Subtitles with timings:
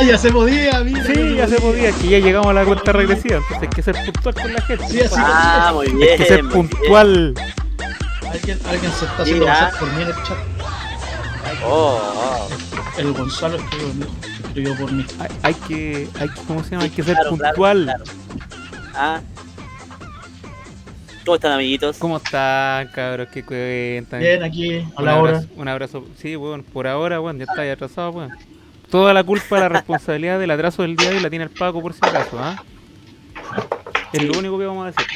[0.00, 1.04] Ah, ya se podía, mira.
[1.04, 3.96] Sí, ya se podía, que ya llegamos a la cuenta regresiva, entonces hay que ser
[4.04, 4.88] puntual con la gente.
[4.88, 6.10] Sí, así Ah, muy bien.
[6.12, 7.34] Hay que ser puntual.
[8.30, 10.36] Alguien, alguien se está haciendo pasar por mí en el chat.
[11.64, 12.48] Oh, oh.
[12.98, 14.06] El Gonzalo escribió,
[14.44, 15.04] escribió por mí.
[15.18, 16.84] Hay, hay que, hay que, ¿cómo se llama?
[16.84, 17.84] Hay que ser Claro, puntual.
[17.84, 18.04] claro.
[18.94, 19.20] Ah.
[21.24, 21.98] ¿Cómo están, amiguitos?
[21.98, 23.28] ¿Cómo están, cabros?
[23.28, 24.20] ¿Qué cuentan?
[24.20, 25.30] Bien, aquí, a un la hora.
[25.36, 26.04] abrazo, un abrazo.
[26.16, 28.34] Sí, bueno, por ahora, bueno, ya está ahí atrasado, bueno.
[28.90, 31.80] Toda la culpa, la responsabilidad del atraso del día de hoy la tiene el Paco
[31.82, 32.62] por si acaso, ¿ah?
[34.12, 35.06] Es lo único que vamos a decir.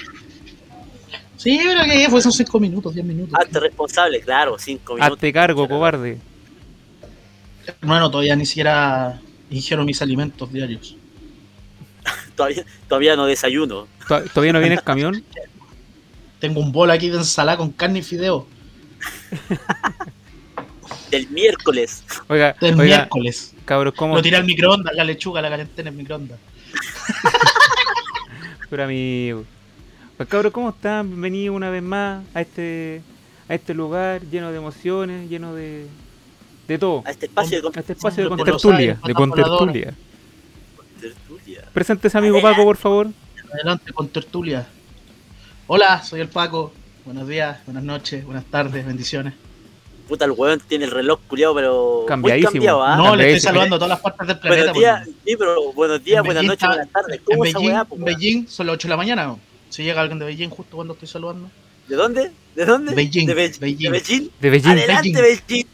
[1.38, 3.38] Sí, pero que fue, son 5 minutos, 10 minutos.
[3.40, 5.16] Hazte responsable, claro, cinco minutos.
[5.16, 6.18] Hazte cargo, cobarde.
[7.80, 10.96] Hermano, todavía ni siquiera ingiero mis alimentos diarios.
[12.36, 13.86] Todavía, todavía no desayuno.
[14.08, 15.22] To- ¿Todavía no viene el camión?
[16.40, 18.46] Tengo un bol aquí de ensalada con carne y fideo.
[21.10, 22.02] Del miércoles.
[22.28, 23.51] Oiga, Del oiga, miércoles.
[23.64, 24.14] Cabros, ¿cómo?
[24.14, 26.38] Lo tiré al microondas, la lechuga, la calenté en el microondas.
[28.70, 29.44] Pero amigo.
[30.16, 31.08] Pues cabros, ¿cómo están?
[31.08, 33.02] Bienvenidos una vez más a este
[33.48, 35.86] a este lugar lleno de emociones, lleno de
[36.68, 37.02] de todo.
[37.06, 39.94] A este espacio de A este espacio de contertulia, de contertulia.
[41.00, 41.64] tertulia.
[41.72, 43.08] Preséntese amigo Paco, por favor.
[43.52, 44.66] Adelante con tertulia.
[45.66, 46.72] Hola, soy el Paco.
[47.04, 49.34] Buenos días, buenas noches, buenas tardes, bendiciones.
[50.08, 52.04] Puta, el weón tiene el reloj culiado, pero.
[52.06, 52.50] Cambiadísimo.
[52.50, 52.96] Muy cambiado, ¿ah?
[52.96, 54.72] no, le estoy saludando a todas las partes del planeta.
[54.72, 57.18] Buenos días, sí, pero buenos días, en buenas noches, buenas tardes.
[57.18, 58.04] En ¿Cómo esa Beijing, weá, po, en?
[58.04, 59.24] Beijing son las 8 de la mañana.
[59.26, 59.40] ¿no?
[59.70, 61.50] Si llega alguien de Beijing justo cuando estoy saludando.
[61.88, 62.30] ¿De dónde?
[62.54, 62.94] ¿De dónde?
[62.94, 63.78] Beijing, ¿De, Be- Beijing.
[63.78, 64.28] ¿De Beijing?
[64.40, 64.70] De Beijing.
[64.70, 65.66] Adelante, Beijing.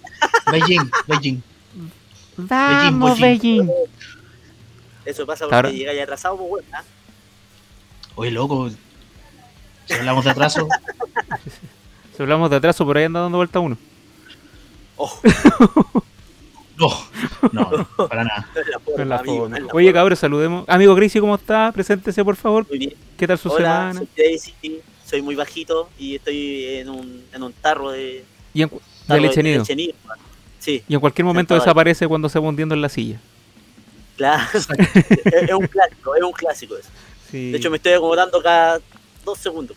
[0.52, 1.42] Beijing, Beijing.
[2.36, 3.66] Vamos, Beijing.
[3.66, 3.72] Beijing.
[5.04, 5.68] Eso pasa Claro.
[5.68, 6.64] porque llega ya atrasado, pues, weón.
[6.74, 6.84] ¿ah?
[8.14, 8.70] Oye, loco.
[9.86, 10.68] Si hablamos de atraso,
[12.16, 13.78] Si hablamos de atraso, por ahí anda dando vuelta uno.
[15.00, 15.20] Oh,
[16.76, 16.88] no,
[17.52, 18.48] no, no, para nada.
[18.54, 20.64] no la forma, En la amigo, no la Oye, cabros, saludemos.
[20.68, 21.70] Amigo Gracie, ¿cómo está?
[21.72, 22.66] Preséntese, por favor.
[22.68, 22.94] Muy bien.
[23.16, 23.92] ¿Qué tal su Hola, semana?
[24.00, 24.54] soy Daisy,
[25.04, 28.82] soy muy bajito y estoy en un, en un tarro de, Y en, cu- de
[29.06, 29.94] tarro leche.
[30.60, 31.64] Sí, Y en cualquier momento Sentado ahí.
[31.66, 33.20] desaparece cuando se va hundiendo en la silla.
[34.16, 34.42] claro.
[34.54, 34.68] es,
[35.24, 36.88] es un clásico, es un clásico eso.
[37.30, 37.50] Sí.
[37.52, 38.80] De hecho, me estoy acomodando cada
[39.24, 39.76] dos segundos.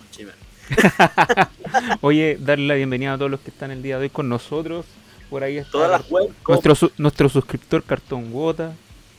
[2.01, 4.85] Oye, darle la bienvenida a todos los que están el día de hoy con nosotros.
[5.31, 8.73] Por ahí está Todas las web nuestro, su- nuestro suscriptor Cartón Gota.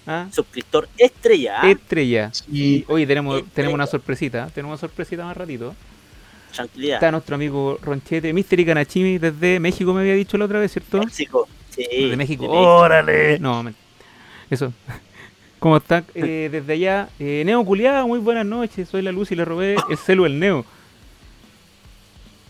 [0.07, 0.29] ¿ah?
[0.31, 1.61] suscriptor estrella.
[1.63, 2.31] Estrella.
[2.53, 3.55] Y Oye, tenemos, Estrella.
[3.55, 4.47] tenemos una sorpresita.
[4.55, 5.75] Tenemos una sorpresita más ratito.
[6.55, 6.97] Tranquilidad.
[6.99, 10.99] Está nuestro amigo Ronchete, Mystery Kanachimi desde México, me había dicho la otra vez, ¿cierto?
[10.99, 11.49] México.
[11.71, 12.43] Sí, Desde México.
[12.45, 13.39] de ¡Órale!
[13.39, 13.75] No, men-
[14.51, 14.71] eso.
[15.59, 16.05] ¿Cómo está?
[16.15, 18.87] Eh, desde allá, eh, Neo Culeado, muy buenas noches.
[18.87, 20.67] Soy la luz y le robé el celu el Neo.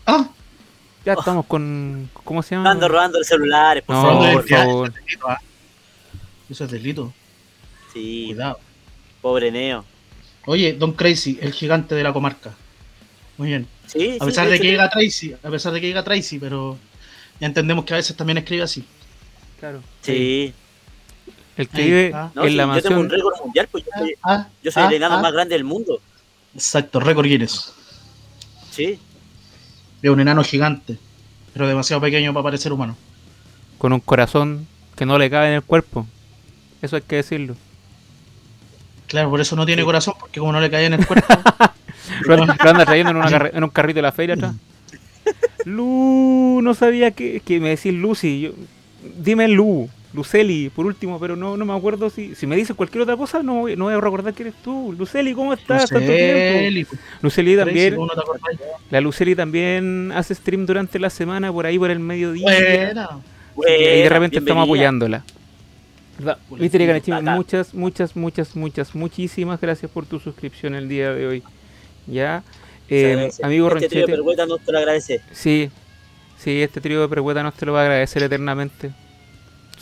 [0.05, 0.27] Ah,
[1.05, 2.09] Ya estamos con.
[2.23, 2.71] ¿Cómo se llama?
[2.71, 4.45] Ando robando los celulares, por No, favor.
[4.45, 4.49] Por.
[4.49, 5.41] Eso es delito, ah.
[6.49, 7.13] Eso es delito.
[7.93, 8.59] Sí, Cuidado.
[9.21, 9.83] pobre Neo.
[10.45, 12.53] Oye, Don Crazy, el gigante de la comarca.
[13.37, 13.67] Muy bien.
[13.87, 16.77] Sí, A sí, pesar de que diga Tracy, a pesar de que diga Tracy, pero
[17.39, 18.83] ya entendemos que a veces también escribe así.
[19.59, 19.81] Claro.
[20.01, 20.53] Sí.
[21.57, 22.09] El que vive.
[22.11, 24.83] No, en sí, la yo tengo un récord mundial, pues yo soy, Ah, yo soy
[24.83, 25.21] ah, el enano ah.
[25.21, 25.99] más grande del mundo.
[26.55, 27.73] Exacto, récord Guinness.
[28.71, 28.99] Sí.
[30.03, 30.97] Es un enano gigante,
[31.53, 32.95] pero demasiado pequeño para parecer humano.
[33.79, 36.05] Con un corazón que no le cabe en el cuerpo.
[36.81, 37.55] Eso hay que decirlo.
[39.07, 41.33] Claro, por eso no tiene corazón, porque como no le cae en el cuerpo.
[42.25, 44.53] Lo anda, lo anda trayendo en, una carre- en un carrito de la feria atrás.
[45.65, 48.41] Lu, no sabía que, que me decís Lucy.
[48.41, 48.51] Yo,
[49.17, 53.01] dime Lu, Luceli, por último, pero no, no me acuerdo si, si me dices cualquier
[53.01, 54.93] otra cosa, no, no voy a recordar que eres tú.
[54.97, 55.89] Luceli, ¿cómo estás?
[55.89, 56.59] Tanto tiempo.
[56.59, 56.87] Luceli,
[57.21, 58.13] Luceli Tracy, también, ¿cómo no
[58.91, 62.43] la Luceli también hace stream durante la semana, por ahí por el mediodía.
[62.45, 63.09] Buena.
[63.65, 65.23] Que ahí de Buena, repente estamos apoyándola.
[66.19, 67.35] Bacán.
[67.35, 71.43] muchas, muchas, muchas, muchas, muchísimas gracias por tu suscripción el día de hoy.
[72.05, 72.43] Ya,
[72.89, 75.21] Eh, amigo este trío de no te lo agradece.
[75.31, 75.71] sí,
[76.37, 78.91] sí, este trío de Perhueta nos te lo va a agradecer eternamente.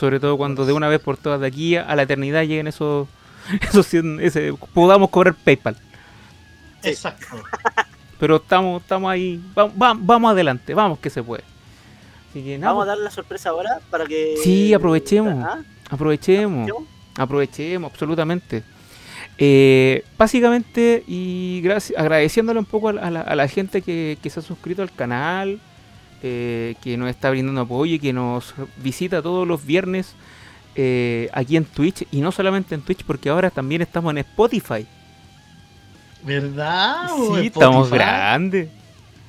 [0.01, 3.07] Sobre todo cuando de una vez por todas de aquí a la eternidad lleguen esos,
[3.61, 5.77] esos ese, podamos cobrar PayPal.
[6.81, 7.27] Exacto.
[8.19, 11.43] Pero estamos, estamos ahí, vamos, vamos adelante, vamos que se puede.
[12.31, 14.37] Así que nada, Vamos a darle la sorpresa ahora para que.
[14.43, 15.45] Sí, aprovechemos.
[15.45, 15.59] ¿Ah?
[15.91, 16.67] aprovechemos.
[17.15, 18.63] Aprovechemos, absolutamente.
[19.37, 24.17] Eh, básicamente, y gracias, agradeciéndole un poco a la, a la- a la gente que,
[24.23, 25.59] que se ha suscrito al canal,
[26.23, 30.13] eh, que nos está brindando apoyo y que nos visita todos los viernes
[30.75, 34.85] eh, aquí en Twitch, y no solamente en Twitch, porque ahora también estamos en Spotify.
[36.23, 37.07] ¿Verdad?
[37.39, 38.69] sí, estamos grandes.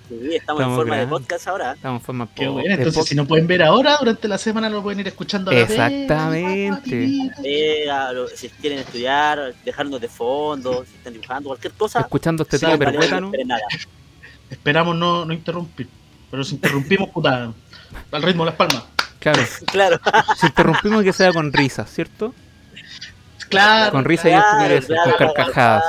[0.09, 1.09] Sí, estamos, Estamos en forma grandes.
[1.09, 1.73] de podcast ahora.
[1.73, 4.69] Estamos en forma Qué bueno, de entonces si no pueden ver ahora, durante la semana
[4.69, 5.61] lo pueden ir escuchando a la.
[5.61, 7.33] Exactamente.
[7.43, 12.01] Pega, lo- si quieren estudiar, dejarnos de fondo, si están dibujando, cualquier cosa.
[12.01, 13.63] escuchando este esperen nada.
[14.51, 15.89] Esperamos no, no interrumpir.
[16.33, 17.53] Pero si interrumpimos, puta,
[18.11, 18.85] al ritmo de las palmas.
[19.21, 20.01] Claro, Claro,
[20.37, 22.35] si interrumpimos que sea con risas, ¿cierto?
[23.49, 25.85] Claro, Con risa y estupideces, con carcajadas.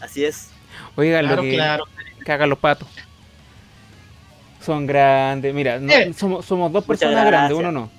[0.00, 0.50] Así es.
[0.96, 1.84] Oigan, claro, lo que claro.
[2.24, 2.88] cagan los patos.
[4.60, 6.12] Son grandes, mira, no- Eh.
[6.12, 7.90] somos, somos dos Muchas personas grandes, uno no.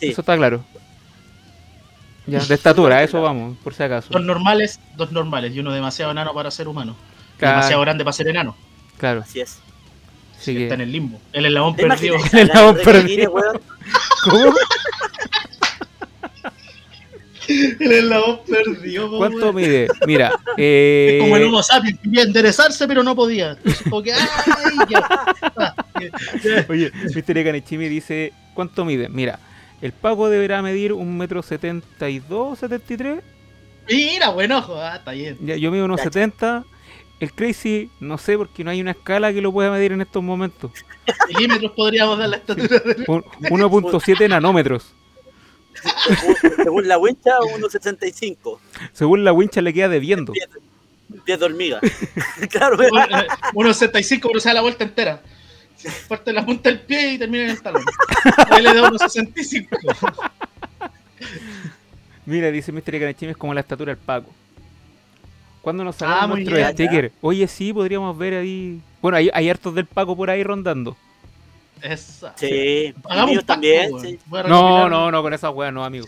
[0.00, 0.08] Sí.
[0.08, 0.64] Eso está claro.
[2.26, 4.08] Ya, de estatura, eso vamos, por si acaso.
[4.10, 5.54] Dos normales, dos normales.
[5.54, 6.96] Y uno demasiado enano para ser humano.
[7.38, 8.56] Claro, Demasiado grande para ser enano.
[8.98, 9.20] claro.
[9.22, 9.58] Así es.
[10.42, 11.20] Así Está en que, el limbo.
[11.32, 12.16] El eslabón ¿Te perdido.
[12.32, 13.32] El de perdido.
[14.24, 14.54] ¿Cómo?
[17.46, 19.08] El eslabón perdido.
[19.10, 19.54] po, ¿Cuánto weón.
[19.54, 19.88] mide?
[20.04, 23.56] Mira, Es eh, como el Homo sapiens, quería enderezarse, pero no podía.
[23.56, 23.72] Que,
[24.88, 25.74] ya.
[26.68, 27.44] Oye, Mr.
[27.44, 29.08] Kanechimi dice, ¿cuánto mide?
[29.08, 29.38] Mira,
[29.80, 33.22] el Paco deberá medir un metro setenta y dos, setenta y tres.
[33.88, 34.74] Mira, buen ojo.
[34.76, 35.38] Ah, está bien.
[35.40, 36.64] Ya, yo mido unos Cacha.
[37.22, 37.24] 70.
[37.24, 40.22] El Crazy, no sé, porque no hay una escala que lo pueda medir en estos
[40.22, 40.70] momentos.
[41.28, 44.92] Milímetros podríamos dar la estatura de Un- 1.7 nanómetros.
[46.06, 48.58] según, según la wincha, 1.75.
[48.92, 50.32] Según la wincha le queda debiendo.
[50.32, 50.48] Pies,
[51.24, 51.80] pies de hormiga.
[52.50, 52.92] claro, weón.
[52.92, 55.22] Uno- unos 65, pero se da la vuelta entera.
[56.08, 57.82] Parte la punta del pie y termina en el talón.
[58.50, 59.76] Ahí le da unos 65.
[62.26, 62.82] Mira, dice Mr.
[62.84, 64.32] Kanechimi, es como la estatura del Paco.
[65.62, 67.12] ¿Cuándo nos sacamos Ah, nuestro bien, sticker?
[67.20, 68.80] Oye, sí, podríamos ver ahí.
[69.00, 70.96] Bueno, hay, hay hartos del Paco por ahí rondando.
[71.80, 72.32] Esa.
[72.36, 73.90] Sí, pack, también.
[74.00, 74.18] sí.
[74.30, 76.06] No, no, no, con esa wea no, amigo.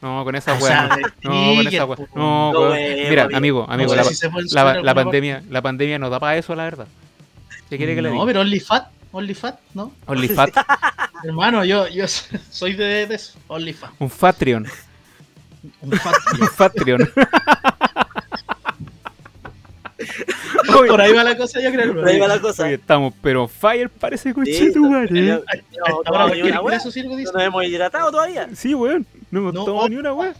[0.00, 1.30] No, con esa wea sea, no.
[1.32, 1.96] No, con esa wea.
[1.96, 3.66] po, No, No, Mira, amigo.
[3.68, 4.94] amigo, No sé la, si parte.
[4.94, 6.86] pandemia, la pandemia nos da para eso, la verdad.
[7.70, 8.26] ¿Qué quiere que le No, diga?
[8.26, 9.92] pero OnlyFat, OnlyFat, ¿no?
[10.06, 10.50] OnlyFat,
[11.24, 12.04] Hermano, yo, yo
[12.50, 13.90] soy de, de eso, OnlyFat.
[13.98, 14.66] un Patreon,
[15.80, 16.14] Un fat.
[16.40, 17.10] un Patreon.
[20.88, 21.94] Por ahí va la cosa, yo creo.
[21.94, 22.64] Por ahí va la cosa.
[22.64, 25.20] Oye, estamos, pero fire parece Sí, coche tu madre.
[25.20, 25.40] no,
[27.40, 28.48] hemos hidratado todavía.
[28.54, 29.06] Sí, weón.
[29.30, 29.88] No hemos No, tomado oh.
[29.88, 30.34] ni una wea.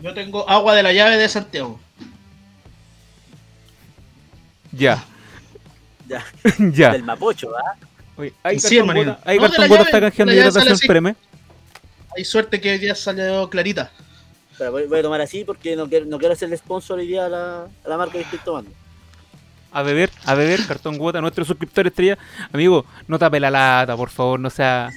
[0.00, 1.78] Yo tengo agua de la llave de Santiago.
[4.72, 5.04] Ya,
[6.08, 6.24] Ya,
[6.72, 6.92] ya.
[6.92, 7.74] del Mapocho, ¿ah?
[8.16, 11.14] Oye, hay Sí, cartón gota, hay No, cartón está canjeando hidratación, espérame.
[12.16, 13.90] Hay suerte que hoy día salió clarita.
[14.60, 17.24] Pero voy, voy a tomar así porque no quiero, no quiero hacerle sponsor hoy día
[17.24, 18.70] a la, a la marca que estoy tomando.
[19.72, 22.18] A beber, a beber, cartón gota, nuestro suscriptor estrella.
[22.52, 24.90] Amigo, no tape la lata, por favor, no sea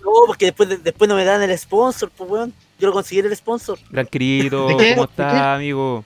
[0.00, 2.54] No, porque después, de- después no me dan el sponsor, pues weón.
[2.78, 3.78] Yo lo conseguí el sponsor.
[3.90, 4.94] gran querido, ¿De qué?
[4.94, 6.02] ¿cómo está, amigo?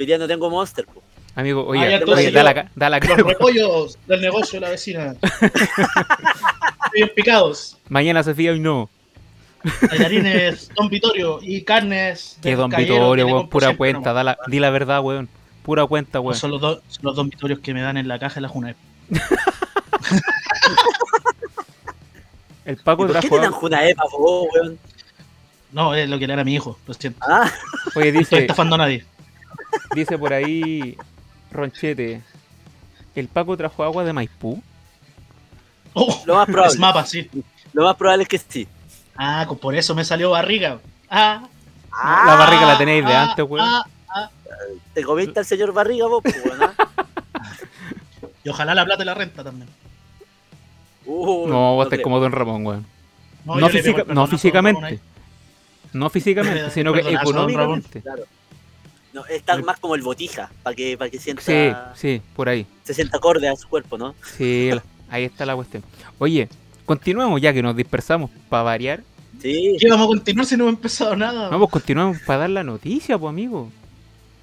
[0.00, 1.06] Hoy día no tengo Monster, pues.
[1.36, 4.58] Amigo, Ah, oye, ya, oye, entonces da yo- la, da la Los repollos del negocio
[4.58, 5.14] de la vecina.
[6.92, 7.76] Bien picados.
[7.88, 8.90] Mañana se fía y no.
[9.88, 12.38] Tallarines Don Vitorio y carnes.
[12.42, 15.28] Que Don Vitorio, weón, pura cuenta, da la, di la verdad, weón.
[15.62, 16.36] Pura cuenta, weón.
[16.36, 18.48] Son los, dos, son los Don Vitorios que me dan en la caja de la
[18.48, 18.76] Junep.
[22.64, 23.36] El ¿Y Paco ¿Por qué trajo.
[23.36, 24.78] te dan Junaepa, weón?
[25.72, 27.18] No, es lo que le era a mi hijo, lo siento.
[27.26, 27.50] Ah,
[27.94, 29.04] Oye, No estoy estafando a nadie.
[29.94, 30.96] dice por ahí
[31.50, 32.22] Ronchete.
[33.14, 34.62] El Paco trajo agua de Maipú.
[35.94, 36.72] Oh, lo más probable.
[36.74, 37.28] es mapa, sí.
[37.72, 38.68] Lo más probable es que sí.
[39.18, 40.78] Ah, por eso me salió barriga.
[41.10, 41.48] Ah,
[41.92, 43.66] La barriga la tenéis de ah, antes, weón.
[43.68, 44.30] ah,
[44.94, 46.62] Te comenta el señor Barriga, vos, pues, weón.
[46.62, 46.74] ¿ah?
[48.44, 49.68] y ojalá la plata y la renta también.
[51.04, 52.86] Uh, No, vos estás como Don Ramón, weón.
[53.44, 55.00] No, física- físicamente.
[55.92, 58.02] No físicamente, sino que económicamente.
[58.02, 58.24] Claro.
[59.12, 62.66] No, está más como el botija, para que, para que sienta, Sí, sí, por ahí.
[62.84, 64.14] se sienta acorde a su cuerpo, ¿no?
[64.36, 64.70] Sí,
[65.10, 65.82] ahí está la cuestión.
[66.18, 66.48] Oye,
[66.88, 69.02] continuemos ya que nos dispersamos para variar.
[69.40, 69.76] Sí.
[69.78, 71.50] ¿Qué vamos a continuar si no hemos empezado nada?
[71.50, 73.70] No, pues continuemos para dar la noticia, pues amigo.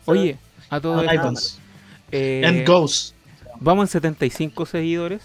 [0.06, 0.38] Oye,
[0.70, 1.60] a todo Ah, esto, iPhones.
[2.12, 3.14] eh, And goes.
[3.60, 5.22] vamos en 75 seguidores.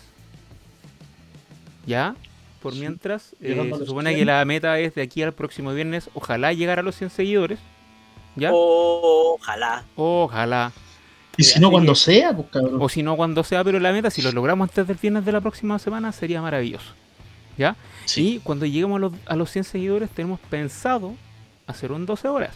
[1.87, 2.15] ¿Ya?
[2.63, 4.27] Por mientras, eh, se supone que 100.
[4.27, 7.59] la meta es de aquí al próximo viernes, ojalá llegar a los 100 seguidores.
[8.37, 8.51] ¿Ya?
[8.53, 9.85] Ojalá.
[9.97, 10.73] Ojalá.
[11.37, 12.77] Y si no, cuando que- sea, pues cabrón.
[12.81, 15.33] O si no, cuando sea, pero la meta, si lo logramos antes del viernes de
[15.33, 16.93] la próxima semana, sería maravilloso.
[17.61, 17.77] ¿Ya?
[18.07, 18.37] Sí.
[18.37, 21.15] Y cuando lleguemos a los, a los 100 seguidores, tenemos pensado
[21.67, 22.55] hacer un 12 horas.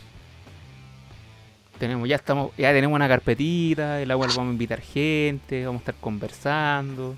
[1.78, 5.82] Tenemos, ya estamos, ya tenemos una carpetita, el agua vamos a invitar gente, vamos a
[5.82, 7.16] estar conversando.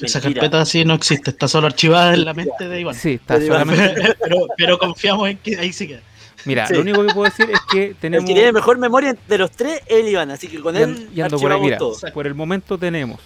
[0.00, 0.40] Esa Mentira.
[0.42, 2.94] carpeta sí no existe, está solo archivada en la mente de Iván.
[2.94, 4.14] Sí, está Pero solamente.
[4.22, 6.00] pero, pero confiamos en que ahí sí queda.
[6.46, 6.74] Mira, Sí.
[6.74, 8.26] lo único que puedo decir es que El tenemos.
[8.28, 11.20] que tiene mejor memoria de los tres es el Iván, así que con él y
[11.20, 11.96] ando por ahí, archivamos mira, todo.
[12.14, 13.20] por el momento tenemos.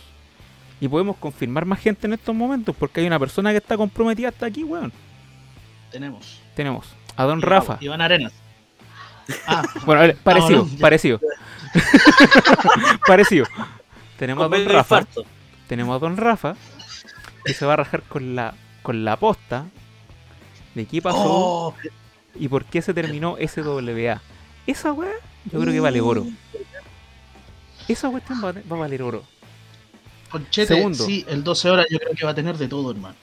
[0.80, 4.28] Y podemos confirmar más gente en estos momentos porque hay una persona que está comprometida
[4.28, 4.92] hasta aquí, weón.
[5.90, 6.40] Tenemos.
[6.54, 7.76] Tenemos a Don Rafa.
[7.80, 8.32] Iván Arenas.
[9.46, 11.20] Ah, Bueno, parecido, parecido.
[13.06, 13.46] parecido.
[14.18, 15.00] Tenemos a Don Rafa.
[15.00, 15.24] infarto.
[15.68, 16.56] Tenemos a Don Rafa
[17.44, 19.66] que se va a rajar con la con la posta
[20.74, 21.74] de qué pasó oh,
[22.34, 24.20] y por qué se terminó SWA.
[24.66, 25.12] Esa weá,
[25.52, 26.26] yo creo que vale oro.
[27.88, 29.24] Esa cuestión va, va a valer oro.
[30.30, 31.04] Conchete, Segundo.
[31.04, 33.14] sí, el 12 horas yo creo que va a tener de todo, hermano.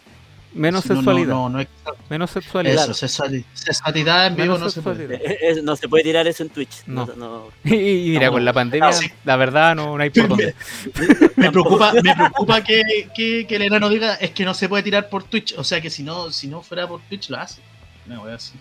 [0.54, 1.34] Menos Si no, no, sexualidad.
[1.34, 1.68] No, no, es-
[2.10, 2.90] Menos sexualidad.
[2.90, 5.16] Eso, sexuali- sexualidad en vivo Menos no se puede.
[5.16, 6.84] Eh, eh, no se puede tirar eso en Twitch.
[6.88, 7.06] No.
[7.06, 7.16] No.
[7.16, 9.12] no- Y, y mira, No, con la pandemia, no, sí.
[9.24, 10.56] la verdad no, no hay por dónde.
[11.36, 14.82] Me preocupa, me preocupa que, que, que el enano diga es que no se puede
[14.84, 15.54] tirar por Twitch.
[15.58, 17.62] O sea que si no, si no fuera por Twitch lo hace.
[18.08, 18.54] No, voy así.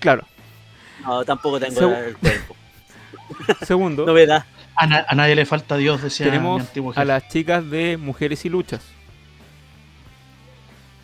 [0.00, 0.26] Claro.
[1.04, 2.56] no, tampoco tengo Segu- el cuerpo.
[3.64, 4.44] Segundo, Novedad.
[4.76, 6.62] A, na- a nadie le falta Dios, decía mi tenemos
[6.96, 8.82] a las chicas de Mujeres y Luchas.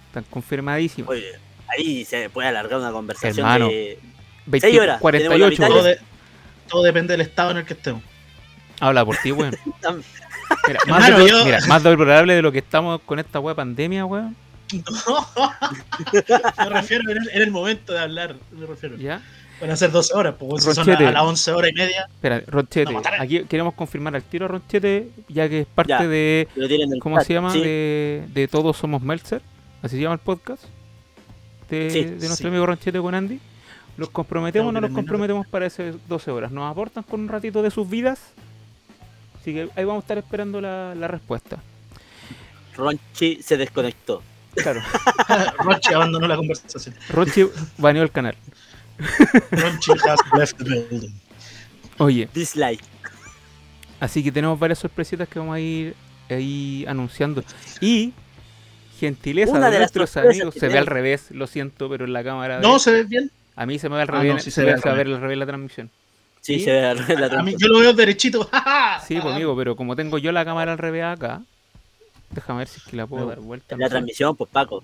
[0.09, 1.09] Están confirmadísimas.
[1.11, 1.33] Oye,
[1.69, 3.99] ahí se puede alargar una conversación Hermano, de
[4.47, 5.85] 20 seis horas, 48 tenemos la todo, horas.
[5.85, 6.01] de-
[6.69, 8.03] todo depende del estado en el que estemos.
[8.81, 9.57] Habla por ti, weón.
[10.67, 13.55] Mira, más, Hermano, de- yo- mira, más deplorable de lo que estamos con esta weá
[13.55, 14.35] pandemia, weón.
[16.59, 18.35] me refiero en el, en el momento de hablar.
[18.51, 18.97] Me refiero.
[18.97, 19.21] ¿Ya?
[19.61, 22.07] Van a ser 12 horas, pues si son a, a las 11 horas y media.
[22.11, 22.93] Espera, Ronchete.
[22.93, 26.07] No, Aquí queremos confirmar al tiro a Ronchete, ya que es parte Ya.
[26.07, 26.49] de.
[27.01, 27.53] ¿Cómo chat, se llama?
[27.53, 27.61] sí.
[27.61, 29.43] De, de Todos Somos Meltzer.
[29.83, 30.65] Así se llama el podcast.
[31.69, 32.47] De, Sí, de nuestro sí.
[32.49, 33.39] amigo Ronchete con Andy.
[33.97, 36.51] ¿Los comprometemos o no los comprometemos para esas 12 horas?
[36.53, 38.19] ¿Nos aportan con un ratito de sus vidas?
[39.41, 41.59] Así que ahí vamos a estar esperando la, la respuesta.
[42.77, 44.23] Ronchi se desconectó.
[44.55, 44.81] Claro,
[45.59, 46.95] Roche abandonó la conversación.
[47.11, 47.47] Ronchi
[47.79, 48.35] baneó el canal.
[49.51, 51.11] Ronchi has left the building.
[51.99, 52.83] Oye, Dislike.
[54.01, 55.95] así que tenemos varias sorpresitas que vamos a ir
[56.29, 57.43] ahí anunciando.
[57.81, 58.13] Y,
[58.99, 62.61] gentileza Una de, nuestros amigos, se ve al revés, lo siento, pero en la cámara.
[62.61, 63.31] No, se ve bien.
[63.57, 65.07] A mí se me ve al Ah, revés, no, sí se, se ve al revés.
[65.15, 65.91] al revés la transmisión.
[66.41, 66.65] Sí, ¿Sí?
[66.65, 67.61] se ve la A mí, transmisión.
[67.61, 68.49] yo lo veo derechito.
[69.07, 71.43] Sí, pues amigo, pero como tengo yo la cámara al revés acá,
[72.31, 73.77] déjame ver si es que la puedo No, dar vuelta.
[73.77, 73.91] La no sé.
[73.91, 74.83] transmisión, pues Paco.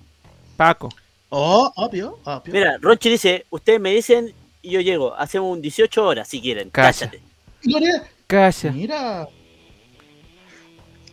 [0.57, 0.89] Paco,
[1.29, 2.53] Oh, obvio, obvio.
[2.53, 5.13] Mira, Ronchi dice, ustedes me dicen y yo llego.
[5.15, 6.69] Hacemos un 18 horas si quieren.
[6.69, 6.91] Calla.
[6.93, 7.21] Cállate.
[7.63, 8.71] Gloria, calla.
[8.71, 9.27] Mira.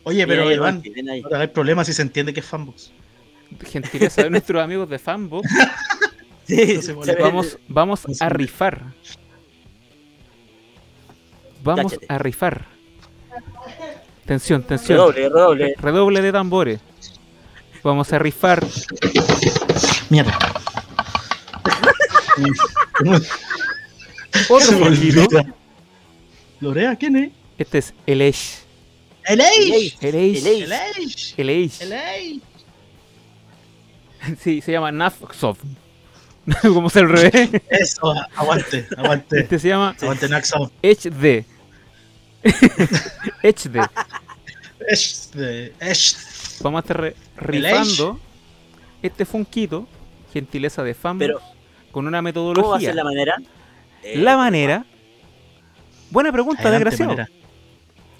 [0.04, 0.82] Oye, pero Iván,
[1.22, 2.92] no hagas problema si se entiende que es fanbox.
[3.62, 5.48] Gentileza de nuestros amigos de Fanbox,
[6.46, 8.82] Sí, No vamos, vamos a rifar.
[11.62, 12.66] Vamos a rifar.
[14.26, 14.98] Tensión, tensión.
[14.98, 15.74] Redoble, redoble.
[15.78, 16.80] Redoble de tambores.
[17.82, 18.66] Vamos a rifar
[20.10, 20.38] Mierda.
[24.48, 25.26] otro olvida.
[26.60, 27.32] Lorea, ¿quién es?
[27.58, 28.64] Este es el Ace.
[29.26, 29.96] El Age.
[30.00, 30.62] El Ace.
[30.62, 31.34] El Ace.
[31.36, 31.50] El.
[31.50, 31.72] El.
[31.80, 32.40] El Age.
[34.42, 35.58] Sí, se llama Nafsov.
[36.62, 37.50] Como se al revés.
[37.70, 39.40] Eso, aguante, aguante.
[39.40, 40.70] Este se llama Aguante Naxo.
[40.82, 41.44] HD.
[43.42, 43.88] HD.
[44.86, 45.72] Este.
[46.60, 48.20] Vamos a estar El rifando
[49.06, 49.86] este funquito,
[50.32, 50.94] gentileza de
[51.26, 51.40] Pero,
[51.92, 52.88] con una ¿Cómo va a metodología.
[52.88, 53.36] ser la manera?
[54.02, 54.84] Eh, La manera.
[56.10, 57.16] Buena pregunta, desgraciado.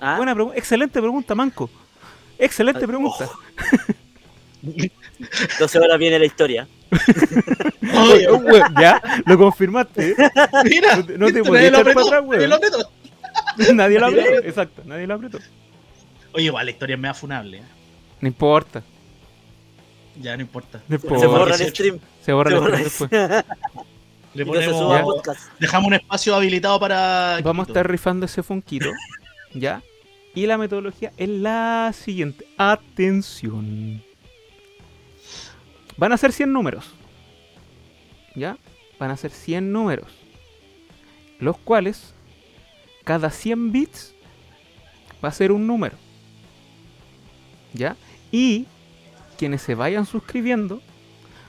[0.00, 0.16] ¿ah?
[0.16, 1.70] Buena pregu- excelente pregunta, Manco.
[2.38, 3.28] Excelente pregunta.
[5.58, 6.66] 12 horas viene la historia.
[8.10, 8.40] Oye, Oh,
[8.80, 10.14] ya, lo confirmaste.
[10.64, 12.78] mira, No te- no nadie lo echar para apretó, atrás, nadie lo apretó.
[13.74, 14.46] nadie lo apretó.
[14.46, 15.38] Exacto, nadie lo apretó.
[16.32, 17.58] Oye, igual la historia es mea funable.
[17.58, 17.62] ¿eh?
[18.20, 18.82] No importa.
[20.20, 20.80] Ya no importa.
[20.88, 21.70] Se borra el 18.
[21.74, 21.98] stream.
[22.22, 23.10] Se borra Se la borra después.
[24.34, 25.02] Le ponemos, suba Ya.
[25.04, 25.40] podcast.
[25.60, 27.40] dejamos un espacio habilitado para.
[27.42, 27.78] Vamos a Quito.
[27.78, 28.90] estar rifando ese funquito.
[29.54, 29.82] ¿Ya?
[30.34, 32.44] Y la metodología es la siguiente.
[32.58, 34.02] Atención.
[35.96, 36.86] Van a ser 100 números.
[38.34, 38.56] ¿Ya?
[38.98, 40.08] Van a ser 100 números.
[41.38, 42.14] Los cuales,
[43.04, 44.12] cada 100 bits
[45.24, 45.96] va a ser un número.
[47.72, 47.96] ¿Ya?
[48.32, 48.66] Y
[49.34, 50.80] quienes se vayan suscribiendo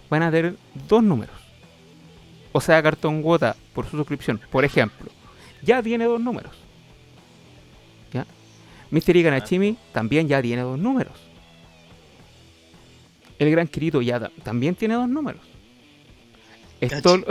[0.10, 0.56] van a tener
[0.88, 1.36] dos números.
[2.52, 5.10] O sea, cartón Wota por su suscripción, por ejemplo,
[5.62, 6.54] ya tiene dos números.
[8.14, 8.26] ¿Ya?
[8.92, 9.16] Mr.
[9.16, 11.14] Iganachimi también ya tiene dos números.
[13.38, 15.42] El Gran Kirito ya ta- también tiene dos números.
[16.80, 17.24] Esto.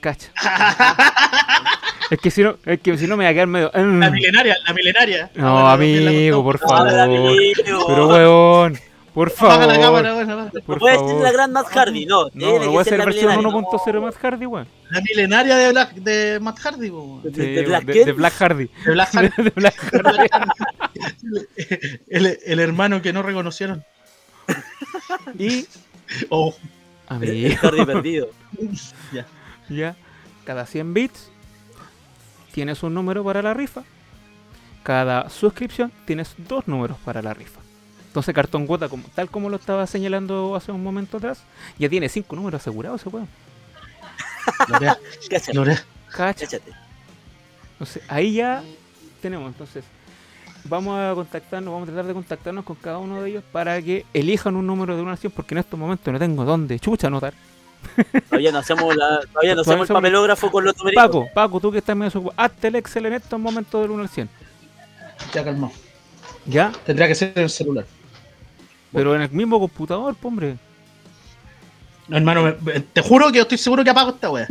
[0.00, 0.32] Cacha.
[2.10, 3.70] es que si no, es que si no me va a quedar medio.
[3.74, 5.30] La milenaria, la milenaria.
[5.34, 6.88] No, amigo, por favor.
[7.86, 8.78] Pero weón,
[9.16, 9.80] Por Apaga la favor.
[10.02, 10.50] cámara, bueno, apaga.
[10.66, 12.24] Por No puede ser la gran Matt Hardy, no.
[12.34, 13.60] No, no voy a ser la versión milenaria.
[13.62, 14.68] 1.0 Matt Hardy, weón.
[14.90, 16.90] La milenaria de Black, de Matt Hardy.
[16.90, 18.70] ¿De- Sí, de Black de, de Black Hardy.
[18.84, 19.30] De Black Hardy.
[19.42, 20.28] De Black Hardy.
[22.10, 23.82] el, el hermano que no reconocieron.
[25.38, 25.66] Y,
[26.28, 26.54] Oh,
[27.08, 28.28] amigo, El Hardy perdido.
[29.12, 29.26] ya.
[29.70, 29.96] ya,
[30.44, 31.30] cada 100 bits
[32.52, 33.82] tienes un número para la rifa.
[34.82, 37.60] Cada suscripción tienes dos números para la rifa.
[38.16, 41.42] Entonces Cartón Gota, como, tal como lo estaba señalando hace un momento atrás,
[41.78, 43.28] ya tiene cinco números asegurados ese weón.
[45.52, 45.84] Lorea,
[46.16, 46.62] Cáchate.
[47.72, 48.64] Entonces, ahí ya
[49.20, 49.48] tenemos.
[49.48, 49.84] Entonces,
[50.64, 54.06] vamos a contactarnos, vamos a tratar de contactarnos con cada uno de ellos para que
[54.14, 57.34] elijan un número de una acción, porque en estos momentos no tengo dónde chucha anotar.
[58.30, 61.04] Todavía no hacemos, la, todavía no hacemos el papelógrafo con los numeritos.
[61.04, 64.02] Paco, Paco, tú que estás medio ocupado, hazte el Excel en estos momentos del 1
[64.02, 64.30] al 100.
[65.34, 65.74] Ya calmado.
[66.46, 66.72] ¿Ya?
[66.86, 67.84] Tendría que ser el celular.
[68.96, 70.56] Pero en el mismo computador, po, hombre.
[72.08, 74.46] No, hermano, me- te juro que yo estoy seguro que apago esta wea.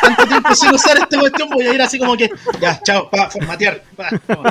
[0.00, 2.30] Tanto tiempo sin usar esta cuestión, voy a ir así como que.
[2.60, 3.82] Ya, chao, pa, formatear.
[3.96, 4.42] pa, no,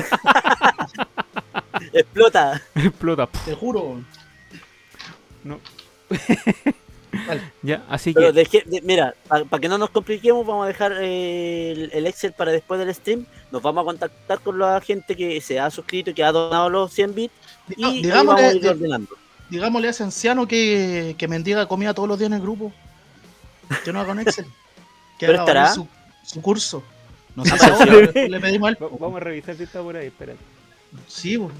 [1.92, 2.62] Explota.
[2.74, 3.26] Explota.
[3.44, 4.00] te juro.
[5.44, 5.58] No.
[6.08, 7.40] Vale.
[7.62, 8.40] Ya, así Pero que.
[8.44, 12.32] deje- de- mira, para que no nos compliquemos, vamos a dejar eh, el, el Excel
[12.34, 13.26] para después del stream.
[13.50, 16.70] Nos vamos a contactar con la gente que se ha suscrito y que ha donado
[16.70, 17.34] los 100 bits.
[17.76, 19.16] Y ahí Digámosle- vamos a ir di- ordenando.
[19.50, 22.72] Digámosle a ese anciano que, que mendiga comida todos los días en el grupo.
[23.84, 24.46] Que no haga Excel.
[25.18, 25.74] Que Pero haga estará.
[25.74, 25.86] su,
[26.24, 26.82] su curso.
[27.36, 28.78] No sé si ahora le pedimos a él.
[28.82, 30.38] Va- Vamos a revisar si está por ahí, espérate.
[31.06, 31.50] Sí, bo.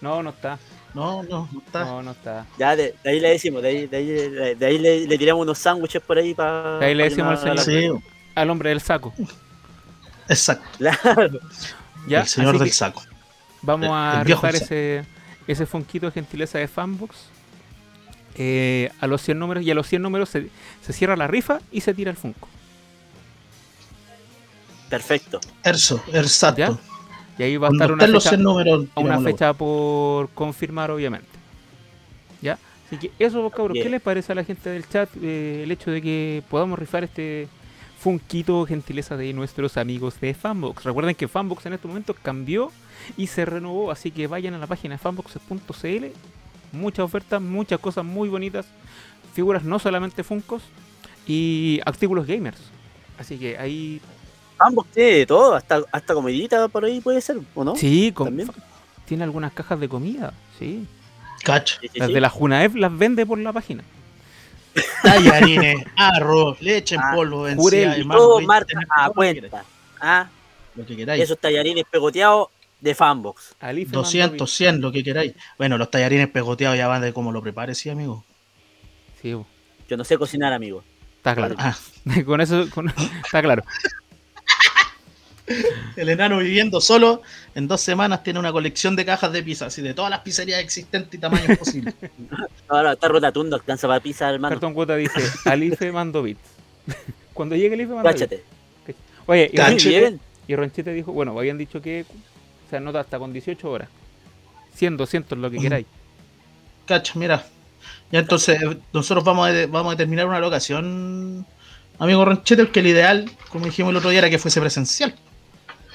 [0.00, 0.58] No, no está.
[0.94, 1.84] no, no, no está.
[1.84, 2.44] No, no está.
[2.58, 5.42] Ya, de, de ahí le decimos, de ahí, de ahí, de ahí le, le tiramos
[5.42, 6.78] unos sándwiches por ahí para.
[6.80, 8.02] De ahí le decimos al Sí, bo.
[8.34, 9.14] Al hombre del saco.
[10.28, 10.66] exacto.
[10.78, 11.38] Claro.
[12.08, 13.02] Ya, el señor así del que saco.
[13.62, 14.64] vamos a rifar saco.
[14.64, 15.04] ese,
[15.46, 17.16] ese fonquito de gentileza de Fanbox.
[18.36, 20.48] Eh, a los 100 números y a los 100 números se,
[20.80, 22.48] se cierra la rifa y se tira el Funko.
[24.88, 25.40] Perfecto.
[25.62, 26.58] Erso, exacto.
[26.58, 26.78] ¿Ya?
[27.38, 28.74] Y ahí va a estar una fecha, 100 números.
[28.94, 31.28] a una tiramos la fecha por confirmar, obviamente.
[32.40, 32.58] ¿Ya?
[32.86, 35.90] Así que eso, cabros, ¿qué les parece a la gente del chat eh, el hecho
[35.90, 37.48] de que podamos rifar este
[37.98, 40.84] funquito gentileza de nuestros amigos de Fanbox?
[40.84, 42.70] Recuerden que Fanbox en estos momentos cambió
[43.16, 46.06] y se renovó, así que vayan a la página fanbox.cl.
[46.72, 48.66] Muchas ofertas, muchas cosas muy bonitas,
[49.34, 50.62] figuras no solamente Funkos
[51.26, 52.58] y artículos gamers.
[53.18, 54.00] Así que ahí
[54.58, 57.74] Ambos tiene de todo, hasta, hasta comidita por ahí puede ser, ¿o no?
[57.76, 58.48] sí, con- También.
[59.06, 60.86] tiene algunas cajas de comida, sí.
[61.42, 61.76] Cacho.
[61.80, 63.82] Sí, sí, Las de la Junaev las vende por la página.
[65.02, 69.64] Tallarines, arroz, leche en Ah, polvo, jurel, encía, Y todo marca a cuenta.
[70.00, 70.28] Ah,
[70.76, 71.22] Lo que queráis.
[71.24, 72.48] esos tallarines pegoteados
[72.82, 73.54] de fanbox.
[73.60, 75.32] Alife 200, 100, lo que queráis.
[75.56, 78.24] Bueno, los tallarines pegoteados ya van de cómo lo prepares, sí, amigo.
[79.22, 79.46] Sí, bo,
[79.88, 80.82] Yo no sé cocinar, amigo.
[81.16, 81.54] está claro.
[81.58, 81.76] Ah,
[82.26, 82.92] con eso con-
[83.24, 83.62] está claro.
[85.96, 87.22] el enano viviendo solo,
[87.54, 90.60] en dos semanas tiene una colección de cajas de pizza, así de todas las pizzerías
[90.60, 91.94] existentes y tamaños posibles.
[92.68, 94.54] Ahora está rotatundo, alcanza para pizza, hermano.
[94.56, 96.40] Cartón Cuota dice, Alife mando bits.
[97.32, 98.20] Cuando llegue Alife mando bits.
[98.20, 98.44] Cáchate.
[99.26, 99.56] Oye, y.
[99.56, 100.18] Ronchete,
[100.48, 102.04] y Ronchete dijo, bueno, habían dicho que
[102.72, 103.88] se anota hasta con 18 horas.
[104.76, 105.84] 100, 200, lo que queráis.
[106.86, 107.44] Cacho, mira.
[108.10, 108.58] Ya entonces,
[108.94, 111.44] nosotros vamos a, vamos a determinar una locación,
[111.98, 115.14] amigo Ronchete, que el ideal, como dijimos el otro día, era que fuese presencial.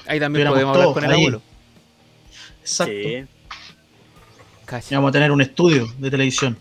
[0.06, 1.20] Ahí también Tuviéramos podemos hablar con el ahí.
[1.20, 1.42] abuelo.
[2.60, 2.92] Exacto.
[2.92, 3.24] Sí.
[4.94, 6.56] Vamos a tener un estudio de televisión.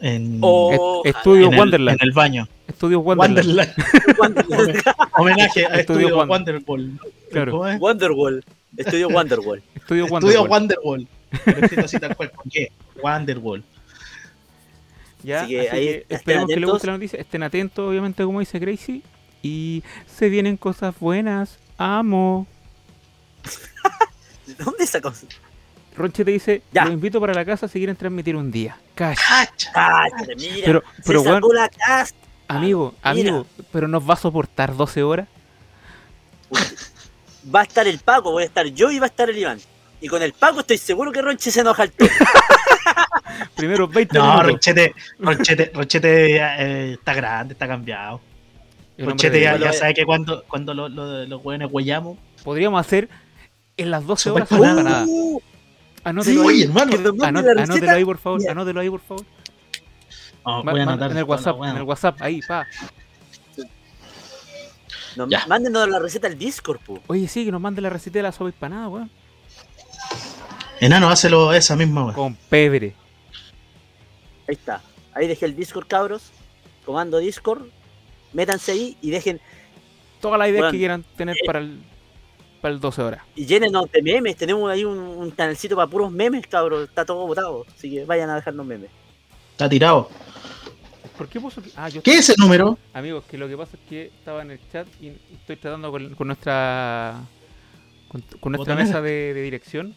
[0.00, 1.98] En, O- Est- Estudio en, el, Wonderland.
[2.00, 2.48] en el baño.
[2.68, 3.74] Estudio Wonderland.
[4.18, 4.82] Wonderland.
[5.18, 6.62] Homenaje a Estudio Estudio Wonder.
[6.62, 7.00] Wonderwall.
[7.32, 7.58] Claro.
[7.78, 8.44] Wonderwall.
[8.76, 9.62] Estudio Wonderwall.
[9.74, 10.06] Estudio.
[10.06, 11.06] Wonderwall.
[11.44, 12.30] Pero escrito así tal cual.
[12.30, 12.70] ¿Por qué?
[13.02, 13.62] Wonderwall.
[15.22, 17.20] Ya, Así que así ahí que esperemos que les guste la noticia.
[17.20, 19.02] Estén atentos, obviamente, como dice Gracie.
[19.42, 21.58] Y se vienen cosas buenas.
[21.78, 22.46] Amo.
[24.46, 25.12] ¿De dónde sacó?
[25.96, 26.84] Ronche te dice, Ya.
[26.86, 28.78] lo invito para la casa si quieren transmitir un día.
[28.94, 29.20] Cacha.
[29.28, 29.72] ¡Cacha!
[29.72, 30.64] Cállate, mira.
[30.64, 32.18] Pero, pero se sacó la casta.
[32.48, 35.28] amigo, amigo, pero nos va a soportar 12 horas.
[37.54, 39.58] Va a estar el Paco, voy a estar yo y va a estar el Iván.
[40.00, 42.10] Y con el Paco estoy seguro que Ronche se enoja al toque.
[43.56, 44.52] Primero 20 No, minutos.
[44.52, 48.20] Rochete, Rochete, Rochete ya, eh, está grande, está cambiado.
[48.96, 52.18] De- ya, ya sabe que cuando, cuando lo- lo- los hueones huellamos.
[52.44, 53.08] Podríamos hacer
[53.76, 55.04] en las 12 Sopa horas una empanada.
[55.06, 55.40] Uh,
[56.04, 56.62] Anótelo Oye, ahí.
[56.64, 56.96] hermano.
[57.58, 58.40] Anótelo ahí, por favor.
[58.50, 59.24] Anótelo ahí, por favor.
[60.44, 61.10] No, voy a anotar.
[61.10, 62.66] en el WhatsApp, Bueno, en el WhatsApp, ahí, pa.
[65.16, 65.44] Nos- Ya.
[65.46, 67.00] Mándenos la receta al Discord, pu.
[67.06, 69.10] Oye, sí, que nos mande la receta de la sopa empanada, weón.
[70.80, 72.14] Enano, hácelo esa misma, weón.
[72.14, 72.94] Con pebre.
[74.48, 74.80] Ahí está.
[75.14, 76.30] Ahí dejé el Discord, cabros.
[76.86, 77.66] Comando Discord.
[78.32, 79.40] Métanse ahí y dejen.
[80.20, 81.80] Todas las ideas que quieran tener eh, para el,
[82.60, 83.22] para el 12 horas.
[83.34, 84.36] Y llénenos de memes.
[84.36, 86.88] Tenemos ahí un, un canalcito para puros memes, cabros.
[86.88, 87.66] Está todo botado.
[87.74, 88.90] Así que vayan a dejarnos memes.
[89.52, 90.08] Está tirado.
[91.20, 92.78] ¿Por qué puso que- Ah, yo ¿Qué es ese número?
[92.94, 96.14] Amigos, que lo que pasa es que estaba en el chat y estoy tratando con,
[96.14, 97.14] con nuestra
[98.08, 99.94] con, con nuestra mesa de, de dirección.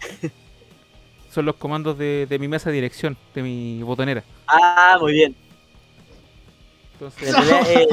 [1.30, 4.24] Son los comandos de, de mi mesa de dirección, de mi botonera.
[4.46, 5.36] Ah, muy bien.
[6.94, 7.34] Entonces,
[7.68, 7.86] eh,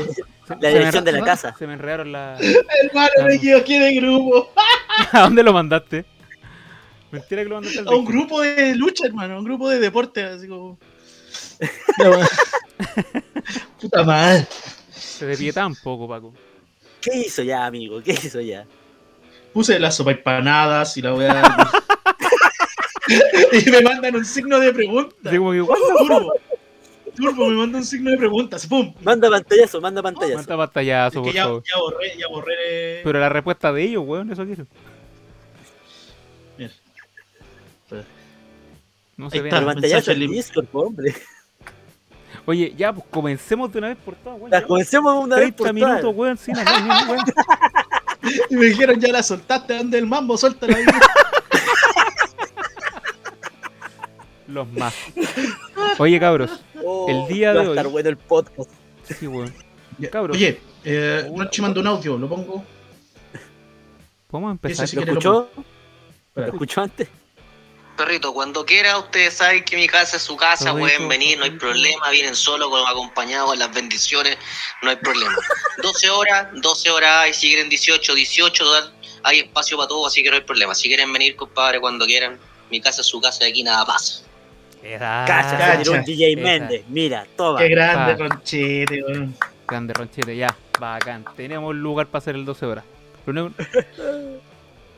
[0.62, 1.54] la dirección de la casa.
[1.60, 2.38] Se me enredaron la...
[2.40, 4.50] Hermano, me equivoqué de grupo.
[5.12, 6.06] ¿A dónde lo mandaste?
[7.12, 8.12] Mentira que lo mandaste al A un 20.
[8.14, 9.36] grupo de lucha, hermano.
[9.36, 10.80] A un grupo de deporte, así como.
[13.82, 14.48] Puta madre.
[14.92, 16.34] Se de tan poco, Paco.
[17.02, 18.02] ¿Qué hizo ya, amigo?
[18.02, 18.66] ¿Qué hizo ya?
[19.54, 21.72] Puse las sopa empanadas y la weá.
[23.52, 25.30] y me mandan un signo de pregunta.
[25.36, 25.88] Como que, ¿cuándo?
[25.98, 26.34] Turbo.
[27.16, 28.66] Turbo me manda un signo de preguntas.
[28.68, 28.94] ¡Pum!
[29.02, 30.38] Manda pantallazo, manda pantallazo.
[30.38, 31.64] Manda pantallazo, Es por que ya, favor.
[31.64, 33.02] ya borré, ya borré.
[33.04, 34.66] Pero la respuesta de ellos, weón, eso quiero.
[36.58, 36.72] Mira.
[39.18, 39.62] No se Ahí ve está.
[39.62, 39.74] Nada.
[39.74, 41.16] pantallazo en Discord, hombre.
[42.50, 44.64] Oye, ya, pues comencemos de una vez por todas, weón.
[44.68, 46.16] Comencemos una vez 30 por minutos, todas.
[46.16, 47.24] weón, sin hablar weón.
[48.50, 50.36] Y me dijeron, ya la soltaste, ¿dónde el mambo?
[50.38, 50.84] Suéltala ahí.
[54.48, 54.96] Los más.
[56.00, 56.50] Oye, cabros.
[56.84, 58.70] Oh, El día va de a estar hoy- bueno el podcast.
[59.04, 59.54] Sí, weón.
[60.12, 60.36] Cabros.
[60.36, 62.64] Oye, eh, Una- Ronchi mandó un audio, lo pongo.
[64.28, 64.86] ¿Podemos empezar?
[64.86, 65.50] Ese sí ¿Lo escuchó?
[66.36, 67.08] ¿Lo escuchó antes?
[68.00, 71.44] Perrito, cuando quiera, ustedes saben que mi casa es su casa, Perrito, pueden venir, no
[71.44, 74.38] hay problema, vienen solo, con acompañados, las bendiciones,
[74.82, 75.36] no hay problema.
[75.84, 80.24] 12 horas, 12 horas hay, si quieren 18, 18, total, hay espacio para todo, así
[80.24, 80.74] que no hay problema.
[80.74, 82.40] Si quieren venir, compadre, cuando quieran,
[82.72, 84.24] mi casa es su casa y aquí nada pasa.
[84.82, 86.38] Cacha, un DJ.
[86.38, 86.84] Méndez.
[86.88, 87.60] Mira, toma.
[87.60, 88.30] Qué grande, Pa.
[88.30, 89.04] Ronchete.
[89.68, 90.56] Grande Ronchete, ya.
[90.80, 91.26] Bacán.
[91.36, 92.86] Tenemos lugar para hacer el 12 horas.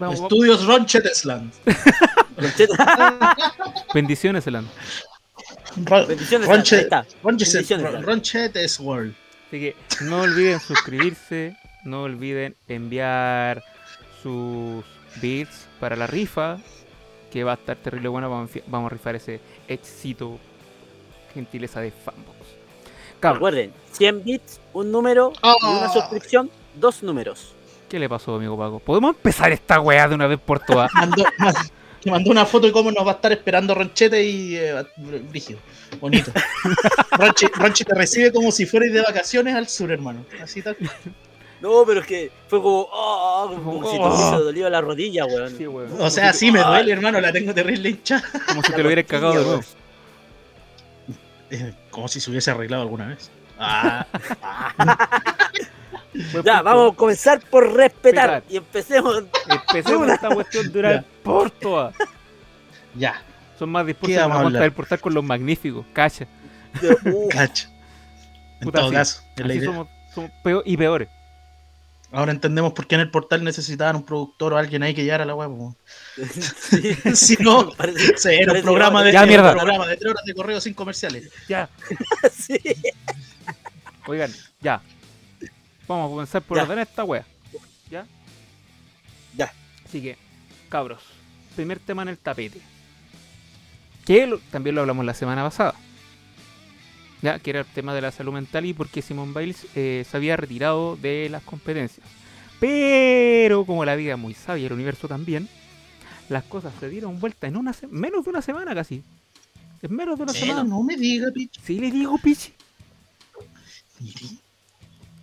[0.02, 0.20] Vamos.
[0.22, 1.54] Estudios Ronchetesland.
[3.94, 4.68] Bendiciones, Elan.
[5.86, 7.06] Ron- Bendiciones, está.
[7.24, 9.14] Bendiciones, Ron- Ronchetes World.
[9.48, 11.58] Así que no olviden suscribirse.
[11.84, 13.64] No olviden enviar
[14.22, 14.84] sus
[15.22, 16.58] bits para la rifa.
[17.32, 18.30] Que va a estar terrible bueno.
[18.30, 20.38] Vamos a, enfi- vamos a rifar ese éxito.
[21.34, 22.38] Gentileza de fanbox.
[23.22, 25.94] Recuerden, 100 bits, un número y una Ah.
[25.94, 27.54] suscripción, dos números.
[27.92, 28.80] ¿Qué le pasó, amigo Paco?
[28.80, 30.90] ¿Podemos empezar esta weá de una vez por todas?
[30.96, 31.26] Mandó,
[32.00, 34.74] que mandó una foto de cómo nos va a estar esperando Ronchete y eh,
[35.30, 35.60] Brígido.
[36.00, 36.32] Bonito.
[37.12, 40.26] Ronchi, Ronchi te recibe como si fueras de vacaciones al sur, hermano.
[40.42, 40.78] Así tal.
[41.60, 44.16] No, pero es que fue como, oh, como, Como, si te oh.
[44.16, 45.56] hubiese dolido la rodilla, weón.
[45.56, 45.92] Sí, weón.
[46.00, 47.22] O sea, sí me duele, hermano.
[47.22, 48.24] La tengo terrible hincha.
[48.48, 49.64] Como si te lo hubieras cagado de nuevo.
[51.52, 53.30] Eh, Como si se hubiese arreglado alguna vez.
[53.60, 54.08] Ah,
[54.78, 54.90] Buen
[56.44, 59.24] Ya, vamos a comenzar por respetar y empecemos.
[59.48, 61.96] Empecemos esta cuestión de una vez por todas.
[62.96, 63.22] ya,
[63.58, 64.70] Son más ¿Qué dispuestos a vamos a aguantar hablar?
[64.70, 65.86] el portal con los magníficos.
[65.94, 66.28] Cacha.
[67.06, 67.68] Uh, cacho.
[68.60, 71.08] En Puta, todo caso, Así somos, somos peor y peores.
[72.14, 75.24] Ahora entendemos por qué en el portal necesitaban un productor o alguien ahí que llevara
[75.24, 75.48] la web.
[75.48, 75.76] po.
[76.60, 76.94] sí.
[77.16, 79.52] si no, Parece- se era un programa de, Ya, era un mierda.
[79.54, 81.32] programa de tres horas de correo sin comerciales.
[81.48, 81.70] Ya.
[82.38, 82.60] sí.
[84.08, 84.82] Oigan, ya.
[85.88, 86.64] Vamos a comenzar por Ya.
[86.64, 87.26] ordenar esta wea.
[87.90, 88.06] ¿Ya?
[89.36, 89.52] Ya.
[89.86, 90.18] Así que,
[90.70, 91.02] cabros.
[91.56, 92.60] Primer tema en el tapete.
[94.06, 95.76] Que lo- también lo hablamos la semana pasada.
[97.22, 100.06] Ya, que era el tema de la salud mental y por qué Simon Biles eh,
[100.10, 102.06] se había retirado de las competencias.
[102.60, 105.48] Pero, como la vida es muy sabia y el universo también,
[106.30, 109.04] las cosas se dieron vuelta en una menos de una semana casi.
[109.84, 110.64] En menos de una semana.
[110.64, 111.60] no me diga, picho.
[111.64, 112.54] Sí le digo, pichi.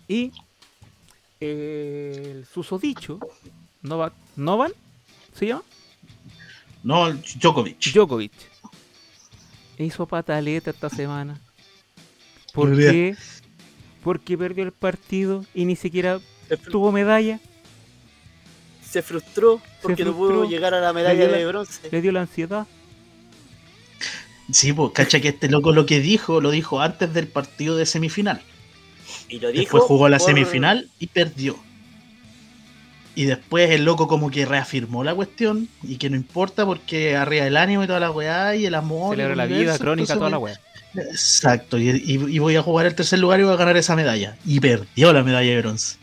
[0.07, 0.31] Y
[1.39, 3.19] el susodicho,
[3.81, 4.71] Novak, Novan,
[5.33, 5.63] ¿se llama?
[6.83, 7.93] No, Djokovic.
[7.93, 8.31] Djokovic.
[9.77, 11.39] Hizo pataleta esta semana.
[12.53, 12.91] ¿Por Muy bien.
[12.91, 13.15] qué?
[14.03, 16.19] Porque perdió el partido y ni siquiera
[16.71, 17.39] tuvo medalla.
[18.81, 20.39] se frustró porque no frustró.
[20.41, 21.89] pudo llegar a la medalla de bronce.
[21.91, 22.67] Le dio la ansiedad.
[24.51, 27.85] Sí, pues cacha que este loco lo que dijo, lo dijo antes del partido de
[27.85, 28.41] semifinal.
[29.29, 29.61] Y lo dijo.
[29.61, 31.57] Después jugó la por- semifinal y perdió.
[33.15, 37.45] Y después el loco como que reafirmó la cuestión y que no importa porque arriba
[37.45, 39.15] el ánimo y toda la weá y el amor.
[39.15, 40.59] Celebra el la vida, crónica, toda la wea.
[40.95, 43.95] Exacto, y, y- y voy a jugar el tercer lugar y voy a ganar esa
[43.95, 44.37] medalla.
[44.45, 45.97] Y perdió la medalla de bronce.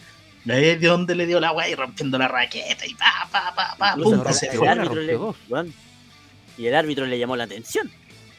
[0.45, 3.75] ¿Ves de dónde le dio la weá y rompiendo la raqueta y pa, pa, pa,
[3.77, 4.67] pa, pum, rompió se el fue.
[4.67, 5.37] la árbitro le- rompió dos.
[5.49, 5.75] weón.
[6.59, 7.91] Y el árbitro le llamó la atención.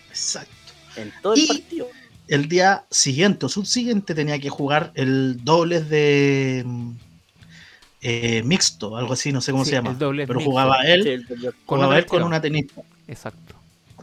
[0.10, 0.52] Exacto.
[0.95, 1.88] En todo el Y- partido.
[2.27, 6.91] El día siguiente o subsiguiente tenía que jugar el dobles de mm,
[8.01, 9.95] eh, mixto, algo así, no sé cómo Sí, se llama.
[9.97, 10.39] Pero mixto.
[10.41, 13.55] jugaba él, Sí, el- jugaba él con una tenista Exacto.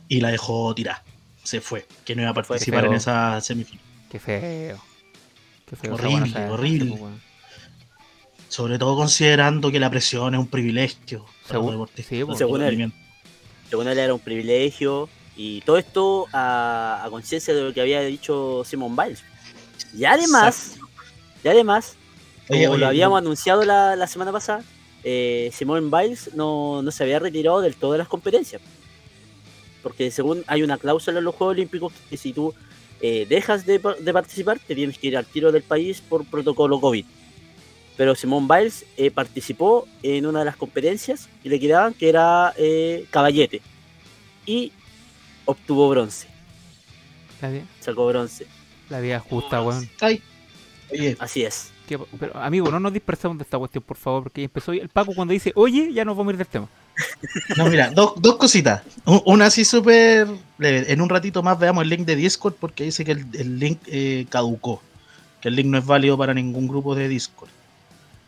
[0.09, 1.03] y la dejó tirar.
[1.43, 3.85] Se fue, que no iba a participar en esa semifinal.
[4.11, 4.81] Qué feo.
[5.69, 5.95] Qué feo.
[5.95, 6.97] Horrible, horrible.
[6.99, 7.13] pues.
[8.49, 12.07] Sobre todo considerando que la presión es un privilegio para Según- los deportistas.
[12.19, 12.39] sí, pues.
[12.39, 12.93] Según él.
[13.69, 18.01] Según él era un privilegio y todo esto a, a conciencia de lo que había
[18.03, 19.23] dicho Simon Biles.
[19.97, 20.77] Y además,
[21.43, 21.97] y además,
[22.49, 24.65] como oye, lo habíamos anunciado la, la semana pasada,
[25.05, 28.61] eh, Simone Biles no, no se había retirado del todo de las competencias.
[29.83, 32.55] Porque según hay una cláusula en los Juegos Olímpicos que si tú
[33.01, 36.81] eh, dejas de, de participar, te tienes que ir al tiro del país por protocolo
[36.81, 37.05] COVID.
[37.97, 42.53] Pero Simone Biles eh, participó en una de las competencias que le quedaban, que era
[42.57, 43.61] eh, caballete.
[44.47, 44.73] Y
[45.45, 46.29] obtuvo bronce.
[47.41, 48.47] La vida, Sacó bronce.
[48.91, 49.89] la vida justa, weón.
[50.01, 50.23] Ay,
[50.93, 51.71] Oye, Así es.
[51.89, 55.15] Que- Pero, amigo, no nos dispersemos de esta cuestión, por favor, porque empezó el Paco
[55.15, 56.69] cuando dice, oye, ya nos vamos a ir del tema.
[57.57, 58.83] no, mira, dos, dos cositas.
[59.27, 60.29] Una así súper.
[60.61, 63.81] En un ratito más veamos el link de Discord porque dice que el, el link
[63.87, 64.81] eh, caducó.
[65.41, 67.51] Que el link no es válido para ningún grupo de Discord.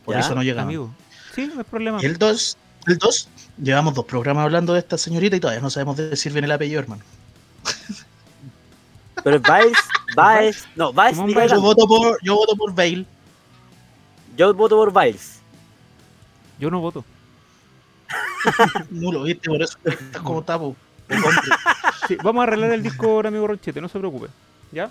[0.04, 0.68] Por Ya, eso no llegamos.
[0.68, 0.94] Amigo,
[1.34, 1.98] sí, no hay problema.
[2.02, 3.28] Y el 2, el 2,
[3.62, 6.80] llevamos dos programas hablando de esta señorita y todavía no sabemos decir bien el apellido,
[6.80, 7.02] hermano.
[9.24, 9.78] Pero Biles,
[10.16, 11.48] Biles, no, Simone ni.
[11.48, 13.04] Yo voto por, yo voto por Bale.
[14.36, 15.40] Yo voto por Biles.
[16.58, 17.04] Yo no voto.
[18.90, 19.48] Nulo, ¿viste?
[19.48, 20.76] Por eso estás como tapo.
[22.06, 24.28] Sí, vamos a arreglar el disco ahora, amigo Ronchete, no se preocupe.
[24.72, 24.90] ¿Ya?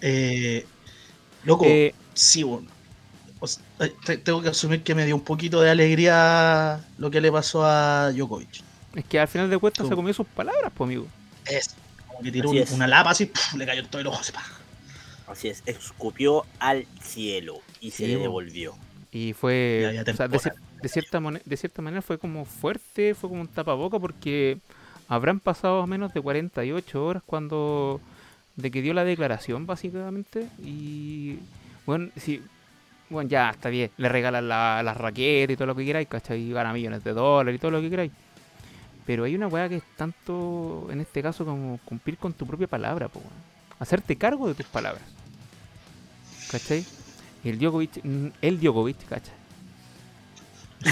[0.00, 0.66] Eh,
[1.44, 2.68] loco, Eh, sí, bueno.
[3.40, 3.62] O sea,
[4.04, 7.64] te- tengo que asumir que me dio un poquito de alegría lo que le pasó
[7.64, 8.62] a Djokovic.
[8.94, 11.06] es que al final de cuentas se comió sus palabras, pues, amigo.
[11.46, 11.74] Es
[12.08, 12.70] como que tiró Así un- es.
[12.72, 13.54] una lapa así, ¡puf!
[13.54, 14.18] le cayó todo el ojo.
[14.20, 14.42] así, ¡pah!
[15.28, 18.74] Así es, escupió al cielo y se Sí, le devolvió.
[19.12, 20.38] Y fue, o sea, de,
[20.88, 24.58] cierta de cierta manera fue como fuerte, fue como un tapaboca porque
[25.06, 28.00] habrán pasado menos de 48 horas cuando
[28.56, 31.38] de que dio la declaración básicamente y
[31.86, 32.42] bueno, sí,
[33.10, 36.40] bueno ya está bien, le regalan la, las raquetas y todo lo que queráis, ¿cachai?
[36.40, 38.12] Y gana millones de dólares y todo lo que queráis.
[39.06, 42.66] Pero hay una weá que es tanto, en este caso, como cumplir con tu propia
[42.66, 43.32] palabra, po, weón.
[43.78, 45.02] hacerte cargo de tus palabras.
[46.50, 46.84] ¿Cachai?
[47.44, 49.34] Y el Djokovic, mm, el Djokovic, ¿cachai?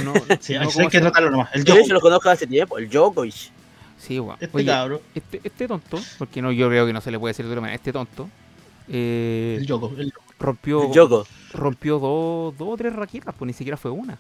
[0.05, 1.51] No, Sí, no hay que se- tratarlo nomás.
[1.55, 3.35] El Yo Djokovic, lo conozco hace tiempo, el Djokovic.
[3.99, 4.37] Sí, weón.
[4.41, 7.45] este Oye, este, este tonto, porque no, yo creo que no se le puede decir
[7.47, 8.29] de otra manera, este tonto,
[8.89, 11.27] eh, el Djokovic, el- rompió, El Djoko.
[11.57, 14.19] Rompió dos, dos o tres raquetas, pues ni siquiera fue una.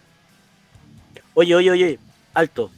[1.35, 1.99] Oye, oye, oye,
[2.35, 2.71] alto.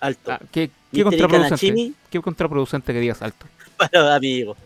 [0.00, 0.32] Alto.
[0.32, 1.92] Ah, ¿qué, qué contraproducente?
[2.10, 3.46] ¿Qué contraproducente que digas alto?
[3.76, 4.56] para amigo.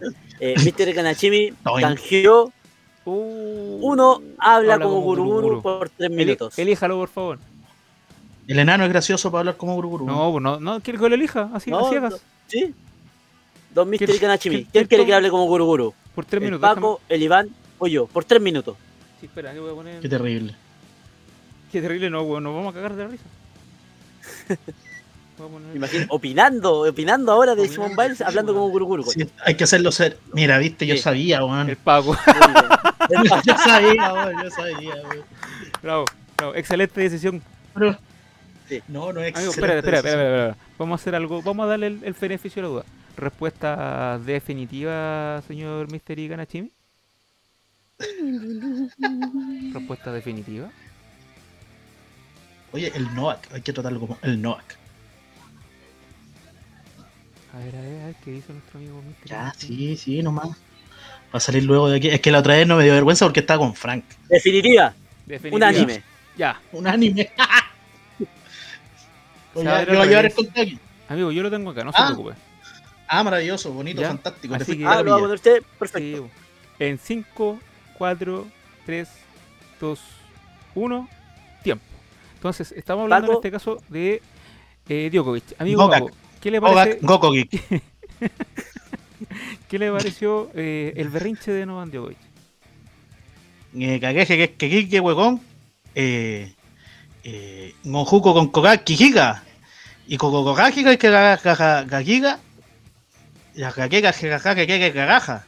[0.41, 0.95] Eh, Mr.
[0.95, 2.53] Kanachimi canjeó
[3.09, 5.63] Uh, uno habla, habla como como guruguru guruguru.
[5.63, 6.59] por tres minutos.
[6.59, 7.39] elíjalo, por favor.
[8.49, 10.07] el enano es gracioso para hablar como Guruguru.
[10.07, 12.19] No, pues no, no, quiere que lo elija, así, No, a ciegas, no.
[12.49, 12.75] ¿Sí?
[13.73, 13.99] Don Mr.
[14.07, 14.55] ¿Quién- Kanachimi.
[14.57, 15.95] quién- ¿Quién quién quiere que hable como guruguru?
[16.17, 16.69] por tres El minutos.
[16.69, 18.07] Paco, el Iván o yo.
[18.09, 18.77] Por tres minutos.
[19.21, 20.01] Sí, espera, yo voy a poner...
[20.01, 20.55] Qué terrible.
[21.73, 23.25] Qué terrible, no, weón, nos vamos a cagar de la risa.
[25.39, 29.03] Poner- Imagina, opinando, opinando ahora de Simon Biles hablando como guruguru.
[29.05, 30.19] Sí, hay que hacerlo ser.
[30.33, 31.03] Mira, viste, yo Sí.
[31.03, 31.69] sabía, weón.
[31.69, 32.17] El Paco.
[33.45, 35.25] yo sabía, weón, yo sabía, weón.
[35.83, 36.05] bravo,
[36.39, 37.43] bravo, excelente decisión.
[37.75, 37.99] Pero-
[38.69, 38.83] Sí.
[38.89, 40.21] No, no es Amigo, excelente espera, espera, espera, decisión.
[40.21, 40.67] espera, espera.
[40.79, 42.85] Vamos a hacer algo, vamos a darle el, el beneficio de la duda.
[43.17, 46.19] Respuesta definitiva, señor Mr.
[46.19, 46.73] Iganachimi.
[49.73, 50.71] Respuesta definitiva.
[52.73, 54.77] Oye, el Novak, hay que tratarlo como el Novak.
[57.55, 59.29] A ver, a ver, a ver, ¿qué dice nuestro amigo Mr.
[59.29, 60.49] Ya, sí, sí, nomás.
[60.49, 62.09] Va a salir luego de aquí.
[62.09, 64.05] Es que la otra vez no me dio vergüenza porque estaba con Frank.
[64.29, 65.57] Definitiva, Definitiva.
[65.57, 66.03] un anime.
[66.37, 67.31] Ya, Un anime.
[69.55, 70.79] Oye, va a ver yo voy a llevar el
[71.09, 72.35] amigo, yo lo tengo acá, no se Ah, preocupe.
[73.09, 74.55] Ah, maravilloso, bonito, Ya, fantástico.
[74.55, 76.29] Así que- Ah, lo va a poner usted, perfecto.
[76.79, 77.59] Sí, en 5,
[77.99, 78.47] 4,
[78.87, 79.09] 3,
[79.81, 80.01] 2,
[80.75, 81.09] 1,
[81.63, 81.85] tiempo.
[82.35, 83.33] Entonces, estamos hablando Paco.
[83.33, 84.23] en este caso de
[84.89, 85.45] eh, Djokovic.
[85.59, 86.01] Amigo Novak.
[86.05, 87.49] Paco, ¿qué le, parece, Novak.
[89.69, 92.19] ¿qué le pareció eh, el berrinche de Novak Djokovic?
[93.79, 95.41] Eh, que que que huevón.
[95.95, 96.55] Eh,
[97.25, 99.43] eh, Gonjuko con Koga, Kijiga.
[100.07, 102.39] Y Kogajiga, es que Gagiga.
[103.55, 105.46] Y la que Gaja, que que Gagaja.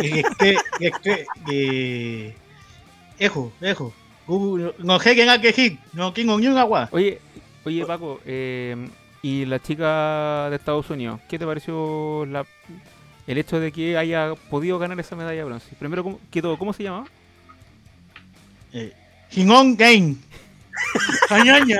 [0.00, 2.34] Y es que, y es que, eh,
[3.18, 3.92] Ejo, Ejo.
[4.78, 6.88] No Hegen a Kejik, no King on Yun Agua.
[6.92, 7.20] Oye,
[7.64, 8.88] oye Paco, eh,
[9.22, 12.44] y la chica de Estados Unidos, ¿qué te pareció la,
[13.26, 15.74] el hecho de que haya podido ganar esa medalla de bronce.
[15.78, 17.06] Primero, ¿cómo, que todo, ¿cómo se llamaba?
[18.72, 18.92] Eh,
[19.32, 20.16] Hingón Game.
[21.28, 21.78] Cañaña.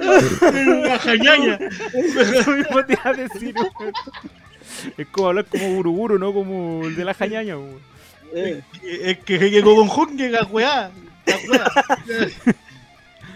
[0.00, 1.58] Una jañaña.
[1.94, 3.92] Eso mismo te iba a decir, weón.
[4.98, 7.80] Es como hablar como Buruburu, no como el de la jañaña, weón.
[8.34, 10.90] Eh, Es que llegó con Jun, llega weá.
[11.26, 11.72] La weá.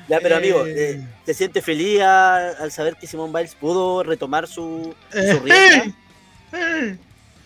[0.09, 0.91] Ya, pero amigo, Eh.
[0.93, 5.39] eh, ¿te sientes feliz a- al saber que Simón Biles pudo retomar su, Eh, su
[5.41, 5.93] rienda eh,
[6.53, 6.97] eh.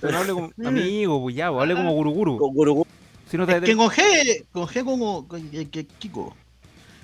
[0.00, 2.38] Pero no hable como amigo, pues ya, pues, hable como Guruguru.
[2.38, 2.88] con Guruguru?
[3.30, 6.34] Si no te Que con G, con G como con- que- que- Kiko.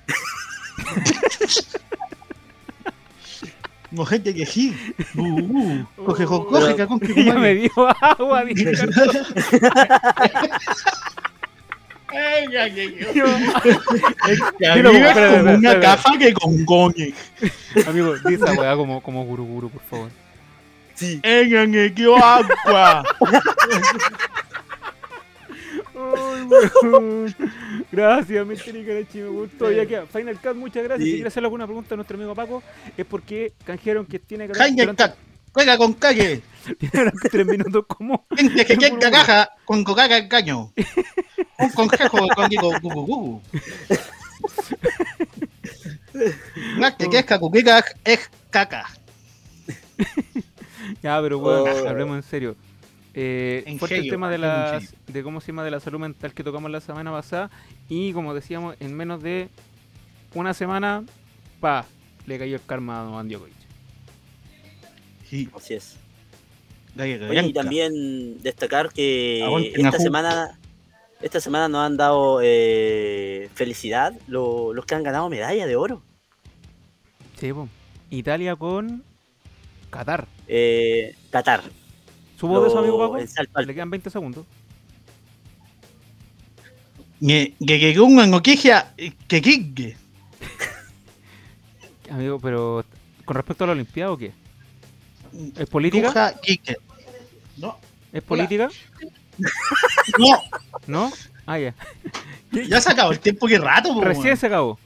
[3.95, 4.73] Con gente que G.
[5.17, 5.87] Uh, uh.
[6.07, 8.71] Coge, co- coge, Pero- cacón, que ya me dio agua, ya.
[13.15, 13.25] Yo-
[14.59, 17.15] Que amiga, espera, como una caja que con goñe.
[17.87, 20.11] Amigo, di esa weá como, como Guruguru, por favor.
[20.95, 21.21] Sí.
[21.23, 23.05] Ella me dio agua.
[26.17, 27.35] Ay.
[27.93, 28.77] Gracias, Mr.
[28.77, 29.71] Ikarachi, me gustó.
[29.71, 30.07] Ya queda.
[30.07, 31.05] Final Cut, muchas gracias.
[31.05, 31.11] Sí.
[31.11, 32.63] Si quiere hacerle alguna pregunta a nuestro amigo Paco,
[32.97, 35.17] es porque canjearon que tiene que Jaime durante, Cat.
[35.53, 36.43] Juega con calle.
[36.79, 38.25] tiene durante tres minutos como.
[38.37, 40.73] Gente que quiera caja con cocaca en caño.
[41.59, 43.43] Un conjejo con digo gugu
[46.99, 48.87] que es cacuquica es caca.
[51.03, 51.89] Ya, pero bueno, Oh.
[51.89, 52.57] hablemos en serio.
[53.15, 56.33] Eh, En fuerte el tema de las de cómo se llama de la salud mental
[56.33, 57.51] que tocamos la semana pasada
[57.89, 59.49] y como decíamos en menos de
[60.35, 61.05] una semana
[61.61, 61.87] pa
[62.27, 63.55] le cayó el karma a Don Djokovic.
[65.29, 65.97] Sí, Así es.
[66.99, 70.59] Oye, y también destacar que Aguante, esta semana
[71.21, 76.03] esta semana nos han dado eh, felicidad lo- los que han ganado medalla de oro.
[77.39, 77.69] Sí, po.
[78.11, 79.03] Italia con
[79.91, 80.27] Qatar.
[80.49, 81.63] Eh, Qatar.
[82.41, 83.19] ¿Subo de eso, amigo Paco?
[83.67, 84.47] Le quedan 20 segundos.
[89.29, 89.95] Que quique.
[92.11, 92.83] Amigo, pero
[93.27, 94.33] con respecto a la Olimpiada o qué?
[95.55, 96.35] ¿Es política?
[97.59, 97.79] No,
[98.11, 98.71] ¿Es política?
[100.19, 100.43] no,
[100.87, 101.13] ¿No?
[101.45, 101.75] Ah, ya.
[102.53, 104.79] ya se acabó el tiempo que rato, po, Recién se acabó.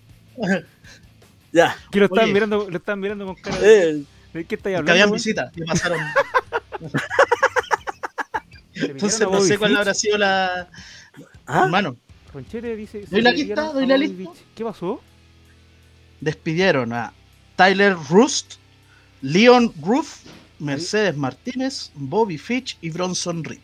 [1.52, 1.76] Ya.
[1.92, 2.34] Que lo estaban Oye.
[2.34, 3.90] mirando, lo estaban mirando con cara de...
[3.90, 4.90] Eh, ¿De qué estáis Que hablando?
[4.90, 5.16] habían weón?
[5.18, 6.00] visita y pasaron.
[8.86, 9.78] ¿Se Entonces no sé cuál Fitch?
[9.80, 10.68] habrá sido la.
[11.46, 11.64] ¿ah?
[11.64, 11.96] Hermano,
[12.32, 13.04] Ronchete dice...
[13.10, 13.72] ¿Doy la lista?
[13.72, 14.30] ¿Doy la lista?
[14.54, 15.00] ¿Qué pasó?
[16.20, 17.12] despidieron a
[17.54, 18.54] Tyler Rust,
[19.20, 20.22] Leon Ruff,
[20.58, 23.60] Mercedes Martínez, Bobby Fitch y Bronson Reed.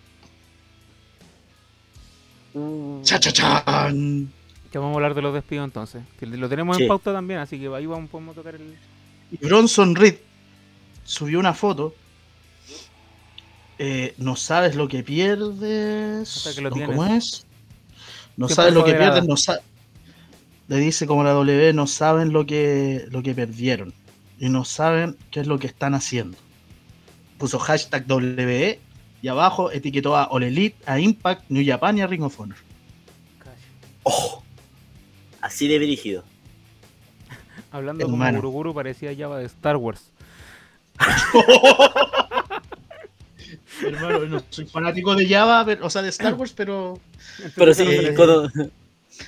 [2.52, 4.30] Uh, ¡Cha, cha, chan!
[4.72, 6.02] Ya vamos a hablar de los despidos entonces.
[6.18, 6.82] Que lo tenemos Sí.
[6.82, 8.76] en pauta también, así que ahí vamos, podemos tocar el...
[9.32, 10.16] Y Bronson Reed
[11.04, 11.94] subió una foto.
[13.82, 16.36] Eh, no sabes lo que pierdes.
[16.36, 16.90] Hasta que lo ¿o tienes.
[16.90, 17.46] ¿Cómo es?
[18.36, 19.60] No sabes lo que pierdes, no sa-
[20.68, 23.94] Le dice como la W, no saben lo que, lo que perdieron.
[24.38, 26.36] Y no saben qué es lo que están haciendo.
[27.38, 28.80] Puso hashtag WE
[29.22, 32.58] y abajo etiquetó a All Elite, a Impact, New Japan y a Ring of Honor.
[34.02, 34.42] oh,
[35.40, 36.22] así de dirigido.
[37.72, 38.40] Hablando como Hermano.
[38.40, 40.10] Guruguru parecía Java de Star Wars.
[43.82, 46.98] Hermano, no soy fanático de Java, pero- o sea, de Star Wars, pero
[47.56, 48.70] Pero sí, Eh,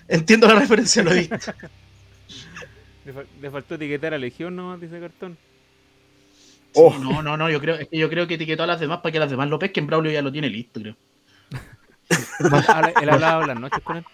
[0.08, 1.36] entiendo la referencia, lo he visto.
[3.04, 5.36] Le, fal- le faltó etiquetar a Legión nomás, dice Cartón.
[6.74, 6.92] Oh.
[6.92, 9.00] Sí, no, no, no, yo creo, es que yo creo que etiquetó a las demás
[9.00, 9.86] para que las demás lo pesquen.
[9.88, 10.96] Braulio ya lo tiene listo, creo.
[13.02, 14.04] Él hablaba las noches con él.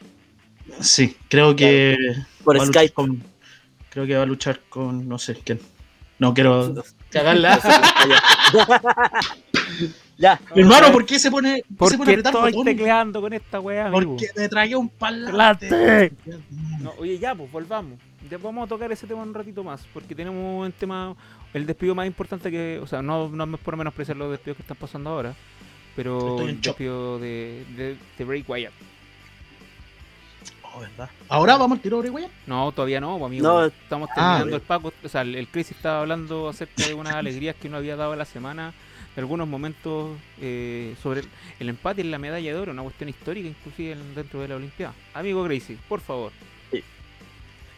[0.80, 1.96] Sí, creo que
[2.44, 2.94] por Skype.
[2.94, 3.22] con-
[3.90, 5.60] creo que va a luchar con no sé quién.
[6.18, 6.74] No quiero
[7.10, 7.60] cagarla.
[10.18, 12.76] Ya, Hermano, ¿por qué se pone, por ¿Por qué se pone qué estoy botones?
[12.76, 14.10] tecleando con esta weá, amigo?
[14.16, 16.12] Porque me tragué un parlante.
[16.80, 17.98] No, oye, ya, pues volvamos.
[18.28, 21.14] Ya vamos a tocar ese tema un ratito más, porque tenemos un tema,
[21.54, 24.62] el despido más importante que, o sea, no, no es por menospreciar los despidos que
[24.62, 25.34] están pasando ahora,
[25.96, 28.72] pero Estoy en el despido de, de, de Bray Wyatt.
[30.62, 31.08] Oh, ¿verdad?
[31.28, 32.26] Ahora vamos al tiro, güey.
[32.46, 33.46] No, todavía no, pues, amigo.
[33.48, 33.64] No.
[33.64, 34.54] Estamos Ah, terminando bien.
[34.56, 37.78] el Paco, o sea, el, el Chris estaba hablando acerca de unas alegrías que nos
[37.78, 38.72] había dado la semana, de
[39.18, 41.28] algunos momentos eh, sobre el,
[41.60, 44.56] el empate en la medalla de oro, una cuestión histórica inclusive en- dentro de la
[44.56, 44.94] Olimpiada.
[45.14, 46.32] Amigo Gracie, por favor.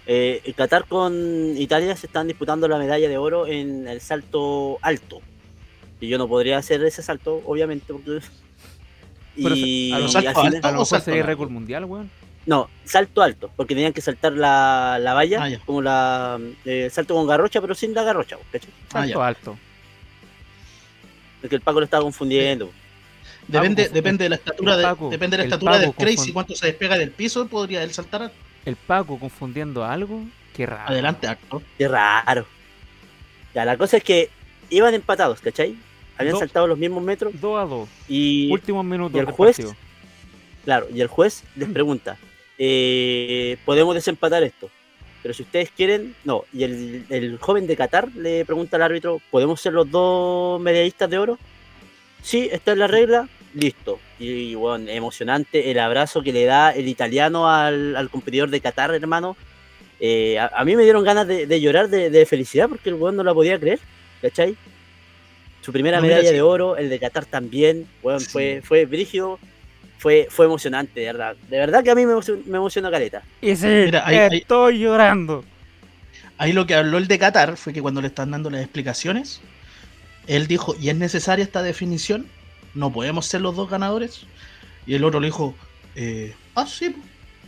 [0.07, 1.15] eh, en Qatar con
[1.57, 5.21] Italia se están disputando la medalla de oro en el salto alto.
[6.01, 8.21] Y yo no podría hacer ese salto, obviamente, porque.
[9.37, 10.67] Pero Y, a lo y salto final- alto.
[10.67, 12.11] A lo mejor salto sería récord mundial, weón.
[12.47, 17.15] No, salto alto, porque tenían que saltar la, la valla, Ah, como la eh, salto
[17.15, 18.71] con garrocha, pero sin la garrocha, ¿cachai?
[18.89, 18.93] Ah.
[18.93, 19.59] Salto alto.
[21.41, 22.71] Porque el Paco lo estaba confundiendo.
[23.49, 26.17] Depende, Paco, depende de la estatura, de- Paco, depende de la estatura Paco del Crazy,
[26.17, 28.31] confund- cuánto se despega del piso, podría él saltar
[28.65, 30.23] El Paco confundiendo algo.
[30.55, 30.89] Qué raro.
[30.91, 31.63] adelante acto.
[31.79, 32.47] Qué raro.
[33.55, 34.29] Ya, la cosa es que
[34.69, 35.75] iban empatados, ¿cachai?
[36.19, 37.89] Habían saltado los mismos metros 2 a 2.
[38.09, 39.77] y, Últimos minutos y el del juez- partido.
[40.65, 42.19] claro, y el juez les pregunta,
[42.59, 44.71] eh, ¿podemos desempatar esto?
[45.23, 46.45] Pero si ustedes quieren, no.
[46.53, 51.11] Y el, el joven de Qatar le pregunta al árbitro, ¿podemos ser los dos medallistas
[51.11, 51.39] de oro?
[52.23, 53.99] Sí, esta es la regla, listo.
[54.19, 58.95] Y, bueno, emocionante el abrazo que le da el italiano al, al competidor de Qatar,
[58.95, 59.37] hermano.
[60.01, 62.95] Eh, a, a mí me dieron ganas de, de llorar de, de felicidad porque el
[62.95, 63.79] weón no la podía creer,
[64.23, 64.57] ¿cachai?
[65.61, 66.35] Su primera No, mira, medalla sí.
[66.37, 68.31] de oro, el de Qatar también, weón, Sí.
[68.31, 69.39] fue, fue brígido,
[70.01, 71.37] fue, fue emocionante, de verdad.
[71.51, 73.23] De verdad que a mí me, emocion- me emocionó Caleta.
[73.43, 75.45] Y sí, Mira, ahí- ahí- estoy llorando.
[76.39, 79.43] Ahí lo que habló el de Qatar fue que cuando le están dando las explicaciones,
[80.27, 82.27] él dijo, ¿y es necesaria esta definición?
[82.75, 84.23] ¿No podemos ser los dos ganadores?
[84.87, 85.55] Y el otro le dijo,
[85.97, 86.97] eh, ah, sí,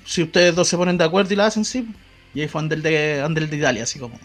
[0.05, 1.83] si ustedes dos se ponen de acuerdo y la hacen, sí.
[1.83, 1.99] po".
[2.35, 4.19] Y ahí fue Andel de, Andel de Italia, así como,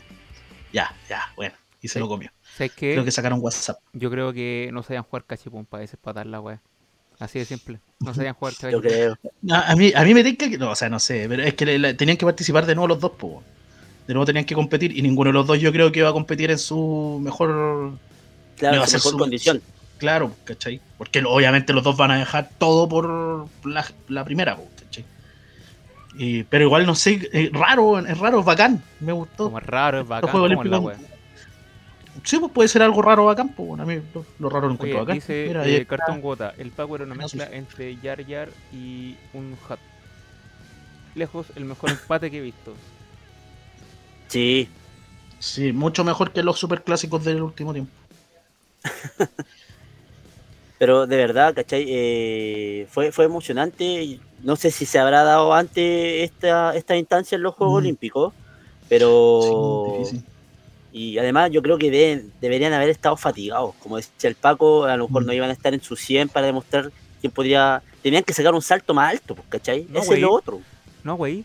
[0.73, 1.99] ya, ya, bueno, y se Sí.
[1.99, 2.29] lo comió.
[2.75, 3.77] Creo que sacaron WhatsApp.
[3.93, 6.59] Yo creo que no sabían jugar cachipún para desempatar la weá.
[7.19, 7.79] Así de simple.
[7.99, 8.81] No sabían jugar Yo cachipún.
[8.81, 9.17] creo.
[9.51, 11.55] A, a mí, a mí me tinca que, no, o sea, no sé, pero es
[11.55, 13.41] que le- le- tenían que participar de nuevo los dos, po.
[14.07, 16.13] De nuevo tenían que competir y ninguno de los dos yo creo que iba a
[16.13, 17.93] competir en su mejor
[18.55, 19.61] Claro, a su mejor su- condición.
[19.97, 20.79] Claro, ¿cachai?
[20.99, 25.03] Porque obviamente los dos van a dejar todo por la, la primera, po, ¿cachai?
[26.17, 29.45] Y- pero igual no sé, es raro, es raro, es bacán, me gustó.
[29.45, 30.29] Como es raro, es bacán.
[30.29, 31.16] Juegos como es la Olímpicos-.
[32.23, 34.73] Sí, pues puede ser algo raro bacán, pues bueno, a mí lo, lo raro lo
[34.73, 35.15] encuentro Oye, bacán.
[35.15, 35.97] dice Mira, eh, está.
[35.97, 37.51] Cartón Gota, el Paco era una No, mezcla sí.
[37.53, 39.79] entre Yar Yar y un Hat.
[41.15, 42.73] Lejos, el mejor empate que he visto.
[44.27, 44.69] Sí,
[45.39, 47.91] Sí, mucho mejor que los superclásicos del último tiempo.
[50.79, 51.85] pero de verdad, ¿cachai?
[51.87, 54.19] Eh, fue, fue emocionante.
[54.43, 57.85] No sé si se habrá dado antes esta, esta instancia en los Juegos Mm.
[57.85, 58.33] Olímpicos,
[58.89, 60.01] pero...
[60.09, 60.23] Sí.
[60.93, 63.75] Y además yo creo que deberían haber estado fatigados.
[63.79, 65.25] Como decía el Paco, a lo mejor Mm.
[65.27, 67.81] no iban a estar en su 100 para demostrar quién podría...
[68.01, 69.85] Tenían que sacar un salto más alto, pues, ¿cachai?
[69.89, 70.61] No, Ese es lo otro.
[71.03, 71.43] No, güey.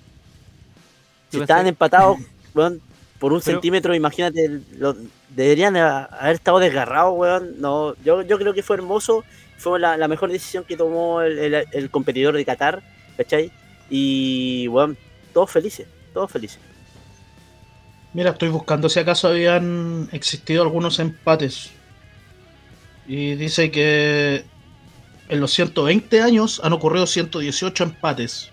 [1.31, 2.19] Si estaban empatados
[2.55, 2.81] weón,
[3.19, 4.97] por un Pero- centímetro, imagínate, lo-
[5.31, 7.61] deberían ha- haber estado desgarrados, weón.
[7.61, 9.25] No, yo, yo creo que fue hermoso,
[9.59, 12.83] fue la, la mejor decisión que tomó el, el- el competidor de Qatar,
[13.17, 13.51] ¿cachai?
[13.91, 14.97] Y, weón,
[15.33, 16.59] todos felices, todos felices.
[18.13, 21.79] Mira, estoy buscando si acaso habían existido algunos empates.
[23.07, 24.51] Y dice que
[25.29, 28.53] en los 120 años han ocurrido 118 empates.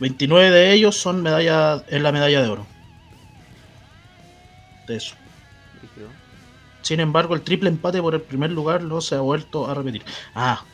[0.00, 2.66] 29 de ellos son medalla, en la medalla de oro.
[4.86, 5.16] De eso.
[6.82, 10.04] Sin embargo, el triple empate por el primer lugar no se ha vuelto a repetir.
[10.34, 10.66] Ah,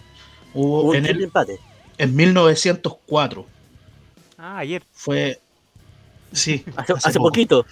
[0.52, 1.60] hubo Hubo un en, triple el, empate.
[1.98, 3.50] en 1904.
[4.38, 4.86] Ah, ayer.
[4.92, 5.40] Fue.
[6.32, 7.28] Sí, Hace, hace hace poco.
[7.30, 7.66] poquito.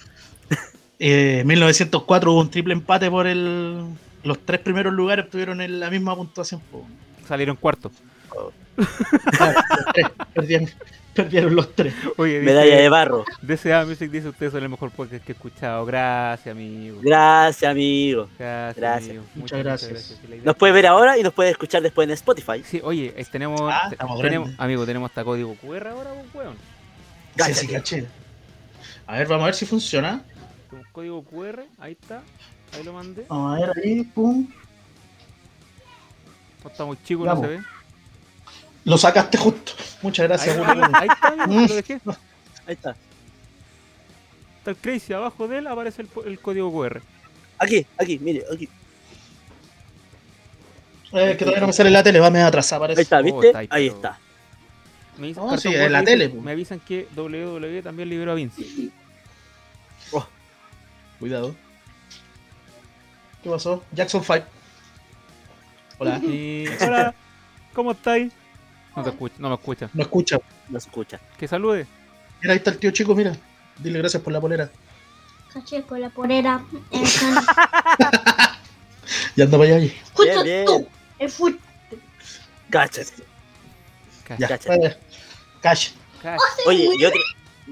[0.99, 3.83] Eh, 1904 hubo un triple empate por el.
[4.23, 6.61] Los tres primeros lugares tuvieron en la misma puntuación.
[7.27, 7.91] Salieron cuarto.
[9.37, 10.69] Claro, los tres, perdieron,
[11.13, 11.93] perdieron los tres.
[12.17, 13.23] Oye, dice, Medalla de barro.
[13.41, 15.85] DCA Music dice ustedes son el mejor podcast que he escuchado.
[15.85, 16.99] Gracias, amigo.
[17.01, 18.27] Gracias, amigo.
[18.37, 19.09] Gracias, Gracias.
[19.11, 19.23] amigo.
[19.35, 20.17] Muchas gracias.
[20.27, 22.63] Sí, Nos puede ver ahora y nos puede escuchar después en Spotify.
[22.65, 24.55] Sí, oye, eh, tenemos, Ah, tenemos grandes.
[24.59, 26.55] amigo, tenemos hasta código QR ahora, pues, weón.
[27.37, 28.05] Sí, sí, caché.
[29.07, 30.23] A ver, vamos a ver si funciona.
[30.69, 32.21] Tenemos código QR, ahí está.
[32.73, 33.25] Ahí lo mandé.
[33.29, 34.47] Vamos a ver ahí, pum.
[36.63, 37.61] No está muy chico, no se ve.
[38.83, 39.73] Lo sacaste justo.
[40.01, 41.67] Muchas gracias, Ahí, ahí está, Mm.
[41.67, 42.01] lo dejé.
[42.67, 42.95] Ahí está.
[44.59, 46.99] Está el crazy, abajo de él aparece el, el código QR.
[47.59, 48.67] Aquí, aquí, mire, aquí.
[51.13, 52.99] Eh, que todavía no me sale la tele, va a me atrasar, parece.
[53.01, 53.47] Ahí está, Oh, ¿viste?
[53.47, 54.19] está ahí, Ahí pero- está.
[55.17, 56.29] Me dicen, sí, Boy en la tele.
[56.29, 58.91] Me avisan que WWE también liberó a Vince.
[61.19, 61.55] Cuidado.
[63.41, 63.83] ¿Qué pasó?
[63.91, 64.45] Jackson 5.
[65.97, 66.17] Hola.
[66.17, 67.13] Y, hola,
[67.73, 68.33] ¿cómo estáis?
[68.95, 69.89] No te escucha, no me escucha.
[69.93, 70.37] No escucha.
[70.69, 71.19] No escucha.
[71.37, 71.85] Que salude.
[72.41, 73.35] Mira, ahí está el tío chico, mira.
[73.79, 74.69] Dile gracias por la polera.
[75.53, 76.63] Caché con la polera.
[79.35, 79.91] Ya anda para allá.
[80.43, 80.65] bien.
[80.65, 80.87] tú.
[81.19, 81.31] El.
[84.39, 84.59] Ya,
[85.69, 85.89] Cash.
[86.21, 86.37] Cacha.
[86.67, 87.19] Oye, y otra,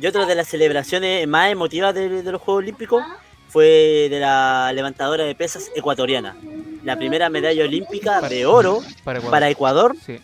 [0.02, 3.04] y otra de las celebraciones más emotivas de, de los Juegos Olímpicos
[3.50, 6.36] fue de la levantadora de pesas ecuatoriana.
[6.84, 9.32] La primera medalla olímpica de oro Para Ecuador.
[9.32, 10.20] para Ecuador Sí.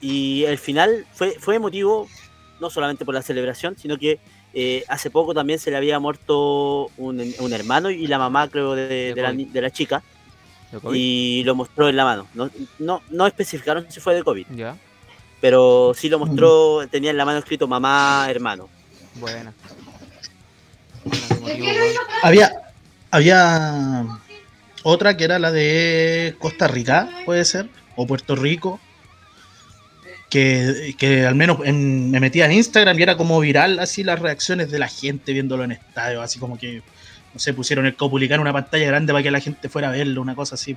[0.00, 2.08] Y el final fue, fue emotivo,
[2.60, 4.18] no solamente por la celebración, sino que
[4.54, 8.74] eh, hace poco también se le había muerto un, un hermano y la mamá, creo,
[8.74, 10.02] de, de la, ni- de la chica,
[10.72, 12.26] ¿De y lo mostró en la mano.
[12.34, 14.76] No, no, no especificaron si fue de COVID, Ya,
[15.40, 18.68] pero sí lo mostró, tenía en la mano escrito mamá, hermano.
[19.20, 19.52] weón.
[22.22, 22.52] Había,
[23.10, 24.04] había
[24.82, 28.80] otra que era la de Costa Rica, puede ser, o Puerto Rico,
[30.28, 34.18] que, que al menos en- me metía en Instagram y era como viral así las
[34.20, 36.82] reacciones de la gente viéndolo en estadio, así como que,
[37.34, 39.92] no sé, pusieron el Copulicán en una pantalla grande para que la gente fuera a
[39.92, 40.76] verlo, una cosa así.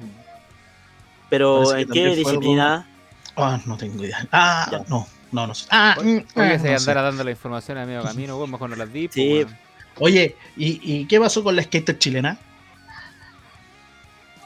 [1.30, 2.88] Pero Parece que ¿en qué algo- disciplina?
[3.36, 4.28] Ah, no tengo idea.
[4.32, 4.84] Ah, Ya.
[4.88, 5.68] no, no, no sé.
[5.72, 6.76] Ah, mm, Oye, ah, se no sé.
[6.76, 9.08] andara dando la información a medio camino, weón, mejor no las di.
[9.08, 9.46] pues, Sí.
[10.00, 12.38] Oye, ¿y, ¿y qué pasó con la skater chilena?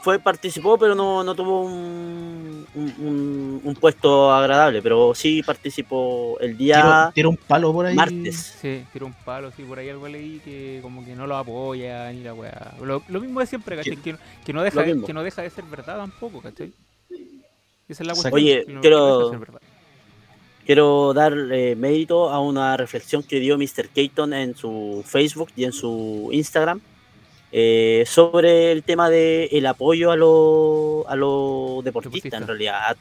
[0.00, 6.38] Fue, participó, pero no, no tuvo un, un, un- un puesto agradable, pero sí participó
[6.40, 7.96] el día tiró un palo por ahí.
[7.96, 8.54] martes.
[8.60, 12.10] Sí, tiró un palo, sí, por ahí algo leí que como que no lo apoya
[12.12, 12.74] ni la weá.
[12.80, 13.96] Lo, lo mismo de siempre, ¿cachai?
[13.96, 14.16] Que,
[14.46, 16.72] que no deja, que no deja de ser verdad tampoco, ¿cachai?
[17.88, 18.34] Esa es la cuestión.
[18.34, 19.58] Oye, que no- quiero- no.
[20.66, 23.88] Quiero dar eh, mérito a una reflexión que dio Mr.
[23.88, 26.80] Keaton en su Facebook y en su Instagram
[27.52, 32.94] eh, sobre el tema del el apoyo a los a los deportistas, en realidad,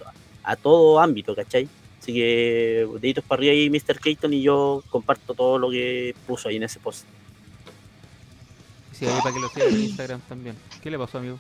[0.43, 1.67] a todo ámbito, ¿cachai?
[2.01, 3.99] Así que deditos para arriba ahí, Mr.
[3.99, 7.03] Keaton, y yo comparto todo lo que puso ahí en ese post.
[8.93, 10.55] Sí, ahí para que lo sigan en Instagram también.
[10.81, 11.37] ¿Qué le pasó, amigo?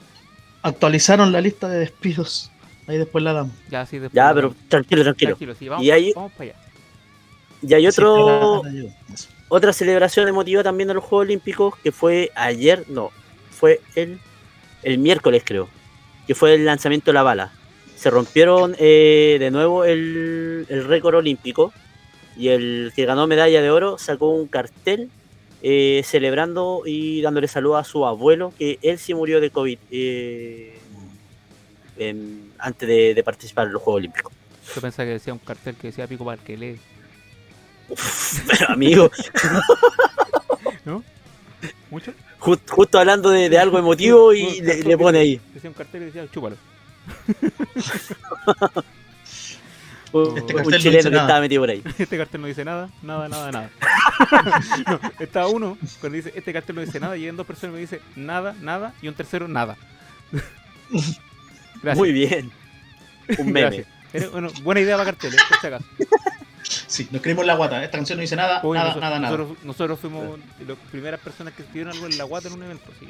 [0.61, 2.51] Actualizaron la lista de despidos.
[2.87, 3.53] Ahí después la damos.
[3.69, 4.13] Ya, sí, después.
[4.15, 5.31] Ya, pero tranquilo, tranquilo.
[5.31, 6.59] Tranquilo, sí, vamos, Y ahí- vamos para allá.
[7.61, 8.87] Y hay otro, Sí,
[9.49, 13.09] otra celebración emotiva también de los Juegos Olímpicos que fue ayer, no,
[13.51, 14.19] fue el,
[14.83, 15.67] el miércoles creo,
[16.27, 17.51] que fue el lanzamiento de la bala.
[17.95, 21.73] Se rompieron eh, de nuevo el, el récord olímpico
[22.37, 25.09] y el que ganó medalla de oro sacó un cartel
[25.63, 30.77] eh, celebrando y dándole saludos a su abuelo, que él sí murió de COVID eh,
[31.97, 34.33] en- antes de, de participar en los Juegos Olímpicos.
[34.75, 36.79] Yo pensaba que decía un cartel que decía pico para el que lee.
[38.47, 39.09] Pero amigo,
[40.85, 41.03] ¿No?
[41.89, 42.11] ¿Mucho?
[42.39, 45.41] ju- justo hablando de, de algo emotivo y le, le pone ahí.
[45.53, 46.55] Decía un cartel y decía chúpalo.
[50.13, 51.23] Un, Este un cartel no chileno que nada.
[51.23, 51.83] estaba metido por ahí.
[51.99, 53.69] Este cartel no dice nada, nada, nada, nada.
[54.87, 57.81] no, está uno cuando dice este cartel no dice nada y en dos personas me
[57.81, 59.75] dice nada, nada y un tercero nada.
[61.81, 61.97] Gracias.
[61.97, 62.51] Muy bien.
[63.37, 63.85] Un meme.
[64.31, 65.85] Bueno, buena idea para carteles, por si acaso.
[66.87, 67.81] Sí, nos creímos la guata.
[67.83, 69.37] Esta canción no dice nada, Oye, nada, nosotros, nada, nada.
[69.37, 72.91] nosotros- nosotros fuimos las primeras personas que escribieron algo en la guata en un evento.
[72.99, 73.07] Sí.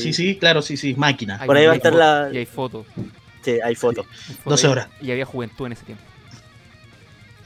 [0.00, 1.36] Sí, sí, claro, sí, sí, máquina.
[1.40, 2.86] Hay- Por ahí va a estar la- Y hay fotos.
[3.42, 4.06] Sí, hay fotos.
[4.06, 4.88] fotos 12 ahí, horas.
[5.02, 6.04] Y había juventud en ese tiempo.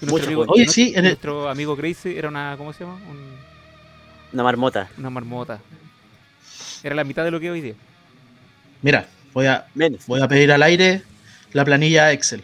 [0.00, 0.44] Nuestro amigo.
[0.48, 2.96] Oye, y sí, nuestro, el- nuestro amigo Gracie era una, ¿cómo se llama?
[3.08, 3.36] Un-
[4.32, 4.88] Una marmota.
[4.98, 5.60] una marmota.
[6.82, 7.74] Era la mitad de lo que es hoy día.
[8.82, 10.06] Mira, voy a, Menos.
[10.06, 11.02] voy a pedir al aire
[11.52, 12.42] la planilla Excel.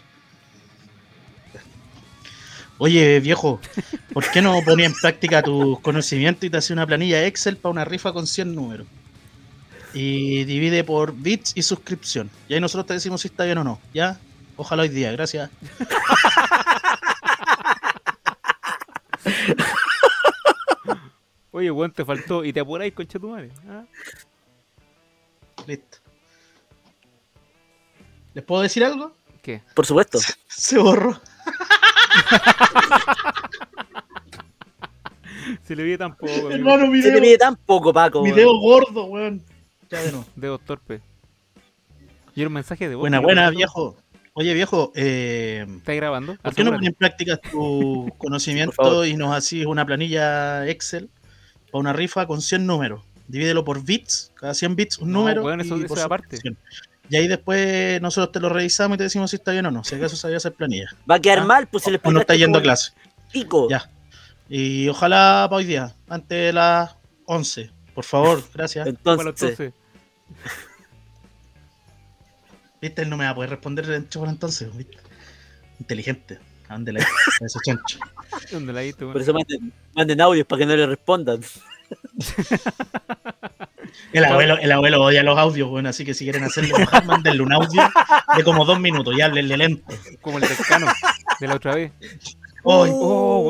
[2.78, 3.60] Oye, viejo,
[4.14, 7.72] ¿por qué no ponía en práctica tus conocimientos y te hacía una planilla Excel para
[7.72, 8.86] una rifa con 100 números?
[9.92, 12.30] Y divide por bits y suscripción.
[12.48, 13.78] Y ahí nosotros te decimos si está bien o no.
[13.92, 14.18] ¿Ya?
[14.56, 15.50] Ojalá hoy día, gracias.
[21.50, 22.44] Oye, weón, te faltó.
[22.44, 23.50] Y te apuráis, concha tu madre.
[23.68, 23.84] ¿ah?
[25.66, 25.98] Listo.
[28.34, 29.12] ¿Les puedo decir algo?
[29.42, 29.62] ¿Qué?
[29.74, 30.18] Por supuesto.
[30.48, 31.18] Se borró.
[35.64, 36.30] Se le vi tampoco.
[36.32, 36.50] amigo.
[36.50, 38.22] Hermano, Se video, pide tan poco, Paco.
[38.22, 39.42] video gordo, weón.
[39.90, 40.26] Ya de nuevo.
[40.36, 41.00] Dedos torpe.
[42.34, 43.00] Y era un mensaje de voz.
[43.02, 43.96] Buena, buena, no- viejo.
[44.34, 46.36] Oye, viejo, eh, ¿Estás grabando?
[46.36, 51.10] ¿por qué no pones en práctica tu conocimiento y nos haces una planilla Excel
[51.70, 53.02] para una rifa con 100 números?
[53.26, 55.42] Divídelo por bits, cada 100 bits un No, número.
[55.42, 56.38] weón, eso- y eso por aparte.
[57.10, 59.82] Y ahí después nosotros te lo revisamos y te decimos si está bien o no.
[59.82, 60.94] Si acaso sabía hacer planilla.
[61.10, 62.92] Va a quedar Ah, mal, pues se le O no está yendo a clase.
[63.32, 63.68] Pico.
[63.68, 63.90] Ya.
[64.48, 66.94] Y ojalá para hoy día, antes de las
[67.26, 67.72] 11.
[67.94, 68.86] Por favor, gracias.
[68.86, 69.58] Entonces,
[72.80, 74.74] Viste, él no me va a poder responder por entonces.
[74.76, 74.96] ¿viste?
[75.80, 76.38] Inteligente.
[76.68, 77.98] ¿A dónde la ese chancho?
[79.12, 81.40] por eso manden, manden audios para que no le respondan.
[84.12, 87.42] El abuelo, el abuelo odia los audios, bueno, así que si quieren hacerle enojar, mándenle
[87.42, 87.82] un audio
[88.36, 89.84] de como dos minutos y háblenle lento.
[90.20, 90.86] Como el descano
[91.40, 91.92] de la otra vez.
[92.62, 92.84] Oh,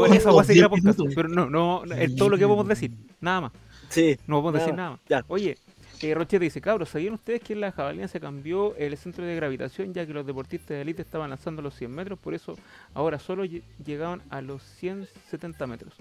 [0.00, 0.36] weón, esa ¿cuántos?
[0.38, 0.98] va a seguir a 10 podcast.
[0.98, 1.14] minutos.
[1.14, 2.90] Pero no, no, es todo lo que podemos decir.
[3.20, 3.52] Nada más.
[3.88, 4.16] Sí.
[4.26, 5.00] No podemos decir Nada, más.
[5.08, 5.24] ya.
[5.28, 5.58] Oye,
[6.02, 9.36] Eh, Rochete dice, cabros, ¿sabían ustedes que en la jabalina se cambió el centro de
[9.36, 12.18] gravitación ya que los deportistas de élite estaban lanzando los 100 metros?
[12.18, 12.56] Por eso
[12.94, 15.92] ahora solo lle- llegaban a los 170 metros.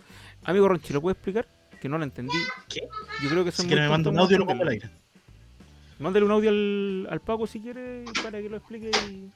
[0.45, 1.45] Amigo Ronchi, ¿lo puede explicar?
[1.81, 2.37] Que no lo entendí.
[2.67, 2.81] ¿Qué?
[3.23, 4.69] Yo creo que son Si quiere me muy manda un audio y lo pongo al
[4.69, 4.89] aire.
[5.99, 9.31] Mándale un audio al, al Paco si quiere para que lo explique y,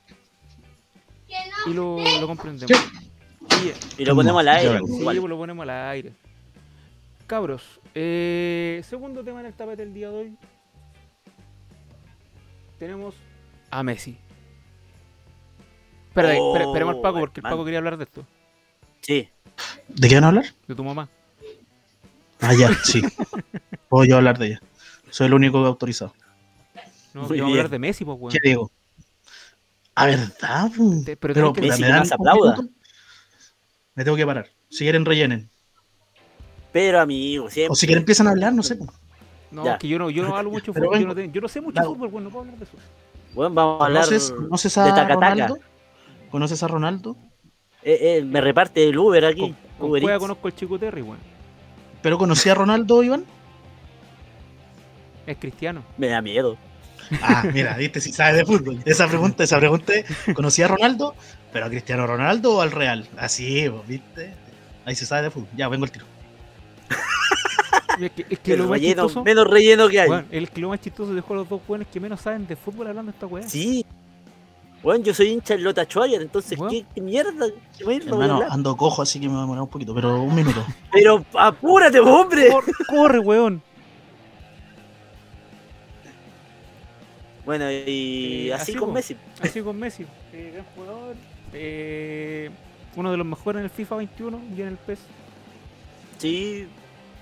[1.69, 2.71] y lo, lo comprendemos.
[3.97, 4.73] Y lo ponemos al aire.
[4.73, 4.87] vengo.
[4.87, 6.13] Sí, pues lo ponemos al aire.
[7.27, 10.37] Cabros, eh, segundo tema en el tapete del día de hoy.
[12.79, 13.15] Tenemos
[13.71, 14.17] a Messi.
[16.09, 17.43] Espera, Oh, espera, esperemos al Paco porque el.
[17.43, 18.25] Paco quería hablar de esto,
[19.01, 19.29] Sí.
[19.87, 20.45] ¿De qué van a hablar?
[20.67, 21.09] de tu mamá.
[22.43, 23.01] Ah, ya, sí.
[23.89, 24.61] Puedo yo hablar de ella.
[25.09, 26.13] Soy el único autorizado.
[27.13, 28.31] No, Muy que vamos a hablar de Messi, pues, weón.
[28.33, 28.71] ¿Qué digo?
[29.95, 30.71] ¿A verdad?
[31.05, 32.57] Te- pero Pero, tenés que- Messi ¿me dan más aplauda.
[33.95, 34.47] Me tengo que parar.
[34.69, 35.49] Si quieren, rellenen.
[36.71, 37.71] Pero amigo, siempre.
[37.71, 38.75] O si quieren, empiezan a hablar, no sé.
[38.75, 38.87] pu.
[39.51, 39.73] No, Ya.
[39.73, 41.47] es que yo no, yo no hablo mucho de Pero fútbol, yo no, yo no
[41.47, 41.89] sé mucho de Claro.
[41.93, 42.73] fútbol, bueno, no puedo hablar de eso.
[43.35, 45.13] Bueno, vamos a hablar ¿Conoces, ¿conoces de a Taca Taca.
[45.29, 45.59] Ronaldo?
[46.31, 47.15] ¿Conoces a Ronaldo?
[47.83, 49.53] Eh, eh, me reparte el Uber aquí.
[49.77, 51.19] Con, con Uber conozco al Chico Terry, weón.
[52.03, 53.23] ¿Pero conocí a Ronaldo, Iván?
[55.25, 55.83] Es cristiano.
[55.97, 56.57] Me da miedo.
[57.21, 58.81] Ah, mira, viste, si sabes de fútbol.
[58.85, 61.15] Esa pregunta, esa pregunta es, ¿conocí a Ronaldo?
[61.51, 63.07] ¿Pero a Cristiano Ronaldo o al Real?
[63.17, 64.33] Así, vos, viste.
[64.85, 65.49] Ahí se sabe de fútbol.
[65.55, 66.05] Ya, vengo el tiro.
[68.01, 70.09] Es que, es que El lo más relleno, chistoso, menos relleno que hay.
[70.09, 72.55] weón, el que lo más chistoso dejó a los dos weones que menos saben de
[72.55, 73.47] fútbol hablando de esta weá.
[73.47, 73.85] Sí.
[74.83, 76.69] Bueno, yo soy hincha del Lota Schwager, entonces, Bueno.
[76.71, 77.47] ¿qué, qué mierda?
[77.77, 80.35] ¿Qué mierda Hermano, ando cojo, así que me va a demorar un poquito, pero un
[80.35, 80.63] minuto.
[80.91, 82.49] Pero apúrate, hombre.
[82.51, 83.61] Cor- corre, weón.
[87.45, 88.93] Bueno, y Eh, así, así, con po.
[88.95, 89.17] Messi.
[89.41, 90.05] Así con Messi.
[90.31, 91.15] eh, gran jugador.
[91.53, 92.49] eh,
[92.95, 94.99] uno de los mejores en el FIFA 21 y en el PES.
[96.17, 96.67] Sí.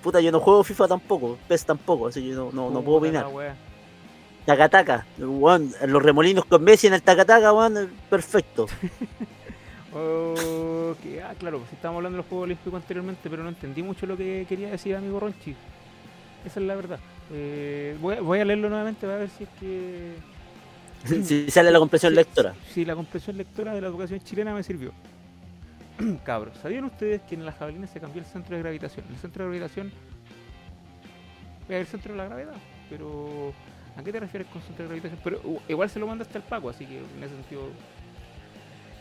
[0.03, 3.25] Puta, yo no juego FIFA tampoco, PES tampoco, así que no, no, no puedo opinar.
[4.45, 8.67] Taca-taca, weón, los remolinos con Messi en el taca-taca, weón, perfecto.
[9.93, 14.05] Oh, ah, claro, si estábamos hablando de los Juegos Olímpicos anteriormente, pero no entendí mucho
[14.05, 15.53] lo que quería decir amigo Ronchi.
[16.45, 16.99] Esa es la verdad.
[17.29, 20.13] Eh, voy, a- voy a leerlo nuevamente para ver si es que.
[21.25, 22.53] si sale la comprensión si- lectora.
[22.73, 24.93] Si la comprensión lectora de la educación chilena me sirvió.
[26.23, 29.05] Cabros, ¿sabían ustedes que en las jabalinas se cambió el centro de gravitación?
[29.09, 29.91] El centro de gravitación
[31.67, 32.55] es el centro de la gravedad,
[32.89, 33.51] pero
[33.97, 35.19] ¿a qué te refieres con centro de gravitación?
[35.23, 37.63] Pero uh, igual se lo mandaste al Paco, así que en ese sentido...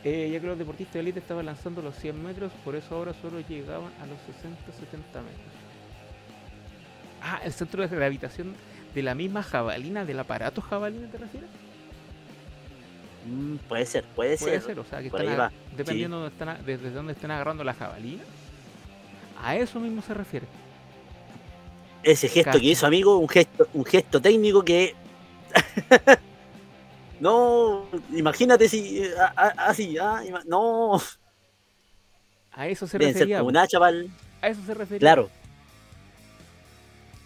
[0.03, 3.13] Eh, ya que los deportistas de élite estaban lanzando los 100 metros, por eso ahora
[3.21, 5.53] solo llegaban a los 60, 70 metros.
[7.23, 8.55] Ah, el centro de gravitación
[8.95, 11.51] de la misma jabalina, del aparato jabalina, ¿te refieres?
[13.31, 14.63] Mm, puede ser, puede, Puede ser.
[14.63, 17.63] ser, o sea, que están a- dependiendo de, dónde están a- desde dónde estén agarrando
[17.63, 18.23] la jabalina.
[19.43, 20.47] A eso mismo se refiere.
[22.03, 24.95] Ese gesto que hizo, amigo, un gesto, un gesto técnico que.
[27.21, 29.03] no, imagínate si.
[29.37, 31.01] Así, ah, no.
[32.53, 33.39] A eso se Deben ser refería.
[33.39, 34.09] como una chaval.
[34.41, 35.01] A eso se refería.
[35.01, 35.31] Claro.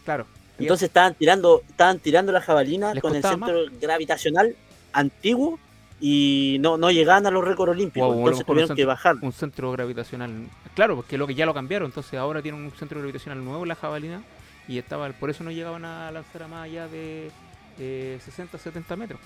[0.05, 0.27] Claro.
[0.59, 4.55] Entonces estaban tirando, estaban tirando la jabalina con el centro gravitacional
[4.93, 5.59] antiguo
[6.01, 8.09] y no, no llegaban a los récords olímpicos.
[8.09, 9.17] Wow, entonces tuvieron que bajar.
[9.23, 10.49] un centro gravitacional.
[10.75, 13.75] Claro, porque lo que ya lo cambiaron, entonces ahora tienen un centro gravitacional nuevo la
[13.75, 14.23] jabalina
[14.69, 17.31] y estaba por eso no llegaban a lanzar a más allá de
[17.79, 19.21] eh, 60, 70 metros.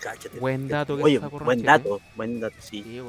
[0.00, 0.38] Cáchate.
[0.38, 1.66] Buen dato que Oye, buen Ronchete.
[1.66, 2.82] dato, buen dato, sí.
[2.84, 3.00] Sí.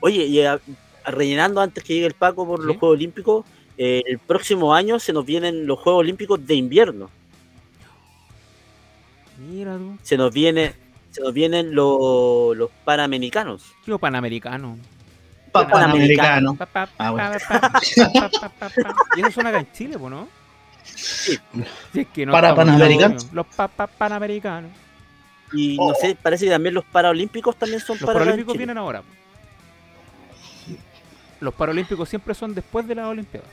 [0.00, 0.60] Oye, y a-
[1.04, 2.76] a- rellenando antes que llegue el Paco por los.
[2.76, 3.44] Juegos Olímpicos,
[3.76, 7.10] eh, el próximo año se nos vienen los Juegos Olímpicos de invierno.
[9.38, 9.96] Mira tú.
[10.02, 10.74] Se nos viene,
[11.10, 13.72] se nos vienen los, los panamericanos.
[13.84, 13.98] Tío
[15.52, 16.54] panamericano.
[16.56, 16.56] Pa- Panamericano.
[16.56, 17.30] Pa, pa, Ah, bueno.
[19.16, 20.28] Y eso suena acá en Chile, po, ¿no?
[20.84, 21.38] Sí.
[21.92, 23.28] Si es que no Para panamericanos.
[23.32, 24.70] Los pa, pa, panamericanos.
[25.52, 25.88] Y Oh.
[25.90, 29.02] no sé, parece que también los Paralímpicos también son Los paralímpicos vienen ahora.
[31.40, 33.48] Los paralímpicos siempre son después de las olimpiadas.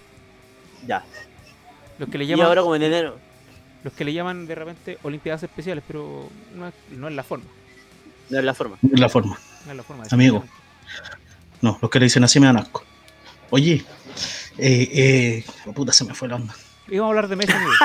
[0.88, 1.04] Ya.
[2.00, 3.18] Los que le Y llaman, ahora como en enero.
[3.84, 7.46] los que le llaman de repente olimpiadas especiales, pero no es, no es la forma.
[8.30, 8.78] No es la forma.
[8.91, 9.38] Es la forma.
[9.66, 10.43] No es la forma Amigo.
[11.62, 12.84] No, los que le dicen así me dan asco.
[13.49, 13.86] Oye,
[14.58, 16.56] eh, eh, puta, se me fue la onda.
[16.88, 17.72] Íbamos a hablar de Messi, amigo.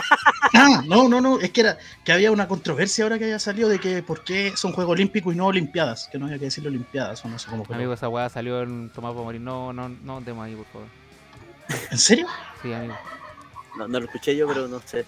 [0.53, 3.69] Ah, no, no, no, es que era que había una controversia ahora que haya salido
[3.69, 6.71] de que por qué son Juegos Olímpicos y no Olimpiadas, que no había que decirle
[6.71, 7.77] Olimpiadas o no sé cómo fue.
[7.77, 9.41] amigo, esa weá salió en Tomás morir.
[9.41, 10.89] No, no, no demos ahí, por favor.
[11.91, 12.27] ¿En serio?
[12.63, 12.97] Sí, amigo.
[13.79, 15.07] No, no lo escuché yo, pero no sé.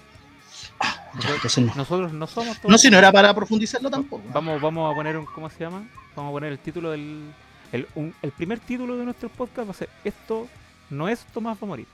[1.21, 1.75] Ya, no.
[1.75, 2.71] Nosotros no somos todos.
[2.71, 4.23] No, si no era para profundizarlo tampoco.
[4.33, 5.85] Vamos, vamos a poner un, ¿cómo se llama?
[6.15, 7.33] Vamos a poner el título del.
[7.73, 10.47] El, un- el primer título de nuestro podcast va a ser Esto
[10.91, 11.87] no es Tomás va a morir.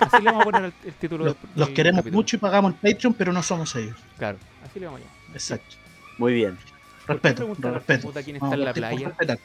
[0.00, 2.16] Así le vamos a poner el, el título Los, del- los del queremos capítulo.
[2.18, 3.96] mucho y pagamos el Patreon, pero no somos ellos.
[4.18, 5.16] Claro, así le vamos a llamar.
[5.34, 5.76] Exacto.
[6.18, 6.56] Muy bien.
[7.06, 8.12] ¿Por qué Respeto, respeto.
[8.22, 9.08] quién está Vamos en la playa?
[9.08, 9.38] respetar.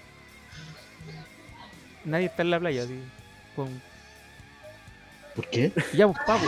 [2.05, 3.03] Nadie está en la playa, así.
[3.55, 3.81] Con...
[5.35, 5.71] ¿Por qué?
[5.93, 6.45] Ya, pues, papo.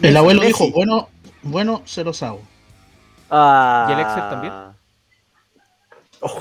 [0.00, 1.08] El abuelo dijo, bueno,
[1.42, 2.42] bueno, se los hago.
[3.30, 4.52] Ah, ¿Y el Excel también?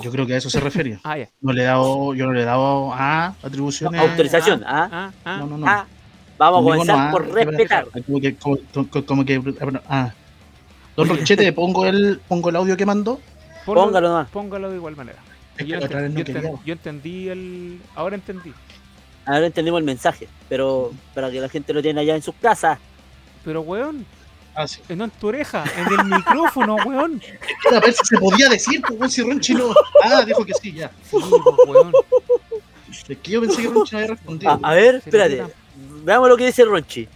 [0.01, 0.99] Yo creo que a eso se refería.
[1.03, 1.17] Ah.
[1.41, 3.99] No le he dado, yo no le he dado a atribuciones.
[4.01, 4.89] Autorización, ¿ah?
[4.91, 5.38] Ah, ah.
[5.38, 5.65] No, no, no.
[6.38, 7.86] Vamos a comenzar no, por respetar.
[8.05, 9.41] Como que, como, como- como que,
[9.89, 10.11] ah.
[10.95, 13.19] Don Rochete, pongo el, pongo el audio que mandó.
[13.65, 14.27] Póngalo nomás.
[14.29, 15.19] Póngalo de igual manera.
[15.57, 17.79] Es Yo, que la otra enten- vez no yo entendí el.
[17.95, 18.53] Ahora entendí.
[19.25, 22.79] Ahora entendemos el mensaje, pero para que la gente lo tenga allá en sus casas.
[23.45, 24.05] Pero, weón,
[24.54, 24.82] Ah, sí.
[24.89, 27.22] no en tu oreja, en el micrófono, weón.
[27.68, 29.74] Era a ver si se podía decir, pues, weón, si Ronchi no.
[30.04, 30.89] Ah, dijo que sí, ya.
[31.10, 31.91] Sí, pues, weón.
[32.89, 34.52] Es que yo pensé que Ronchi no había respondido.
[34.52, 35.43] A, a ver, espérate.
[36.04, 37.08] Veamos lo que dice Ronchi.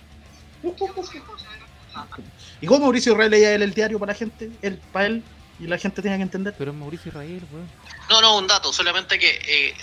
[2.61, 4.49] ¿Y cómo Mauricio Israel leía él el diario para la gente?
[4.61, 5.23] Él, para él,
[5.59, 6.55] y la gente tenía que entender.
[6.57, 7.69] Pero es Mauricio Israel, weón.
[8.09, 9.73] No, no, un dato, solamente que eh,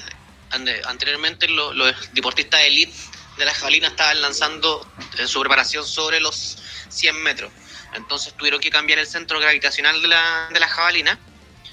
[0.50, 2.92] ande- anteriormente lo- los deportistas de elite
[3.38, 4.86] de la jabalina estaban lanzando
[5.18, 6.58] en su preparación sobre los
[6.92, 7.50] 100 metros.
[7.94, 11.18] Entonces tuvieron que cambiar el centro gravitacional de la, de la jabalina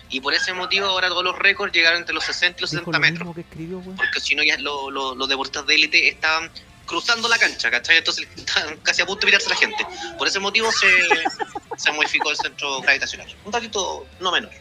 [0.09, 2.85] y por ese motivo ahora todos los récords llegaron entre los 60 y los Dijo
[2.91, 3.37] 70 lo metros.
[3.37, 3.81] escribió.
[3.81, 6.49] Porque si no ya lo- lo- los deportistas de élite estaban
[6.85, 7.97] cruzando la cancha, ¿cachai?
[7.97, 9.85] Entonces estaban casi a punto de mirarse la gente.
[10.17, 10.87] Por ese motivo se,
[11.77, 13.27] se modificó el centro gravitacional.
[13.45, 14.51] Un datito no menor.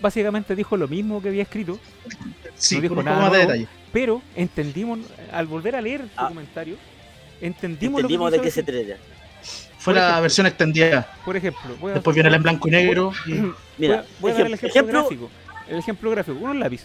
[0.00, 1.78] Básicamente dijo lo mismo que había escrito,
[2.56, 3.52] Sí, No dijo con nada más de nuevo.
[3.52, 3.68] detalle.
[3.92, 5.00] pero entendimos,
[5.32, 6.28] al volver a leer su Ah.
[6.28, 6.76] comentario,
[7.40, 8.96] entendimos, Entendimos lo de qué se trata.
[9.82, 10.22] Fue Por la ejemplo.
[10.22, 11.12] versión extendida.
[11.24, 13.12] Por ejemplo, voy a, Después viene el en blanco y negro.
[13.26, 13.32] y-
[13.78, 14.70] Mira, voy a, voy a dar el ejem- ejemplo,
[15.00, 15.30] ejemplo, gráfico.
[15.68, 16.82] El ejemplo gráfico, un lápiz.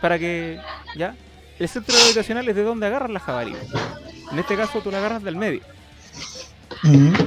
[0.00, 0.58] Para que,
[0.96, 1.14] ya,
[1.58, 3.58] el centro gravitacional es de donde agarras la jabalina.
[4.32, 5.60] En este caso tú la agarras del medio.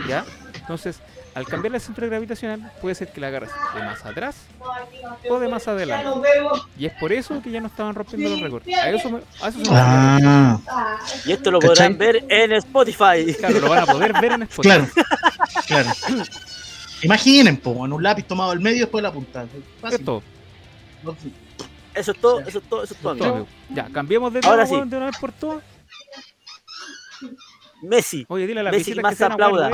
[0.08, 0.26] ¿ya?
[0.56, 1.00] Entonces,
[1.34, 4.36] al cambiar el centro gravitacional, puede ser que la agarres de más atrás
[5.30, 6.28] o de más adelante.
[6.78, 8.68] Y es por eso que ya no estaban rompiendo los récords.
[8.78, 9.78] A eso, me, a eso se me.
[9.78, 10.60] Ah,
[11.26, 11.96] y esto lo ¿Cachai?
[11.96, 13.34] podrán ver en Spotify.
[13.40, 14.86] Claro, lo van a poder ver en Spotify.
[15.68, 15.90] claro.
[16.06, 16.24] claro.
[17.04, 19.46] Imaginen, po, en un lápiz tomado al medio después de la punta.
[19.80, 20.00] Fácil.
[20.00, 20.22] Es todo.
[21.04, 21.16] No-
[21.96, 23.48] Eso es todo, eso es todo, eso es todo, todo, amigo.
[23.48, 23.48] amigo.
[23.70, 24.90] Ya, cambiemos de Ahora tema, sí.
[24.90, 25.64] de una vez por todas.
[27.82, 28.26] Messi.
[28.28, 29.72] Oye, dile a las Messi visitas más que se aplauda.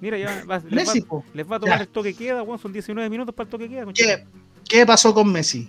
[0.00, 0.92] Mira, ya va- les, va,
[1.34, 1.82] les va a tomar Ya.
[1.82, 2.58] el toque queda, weón.
[2.58, 3.84] Son 19 minutos para el toque queda.
[3.92, 4.24] ¿Qué,
[4.68, 5.68] ¿Qué pasó con Messi?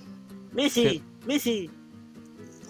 [0.54, 1.04] Messi, Sí.
[1.26, 1.70] Messi.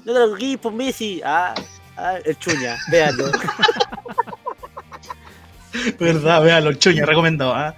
[0.05, 1.21] No te lo equipo, Messi.
[1.23, 1.53] Ah,
[1.97, 3.25] ah, el chuña, véanlo.
[5.99, 7.53] Verdad, véalo, el chuña, recomendado.
[7.53, 7.75] ¿ah?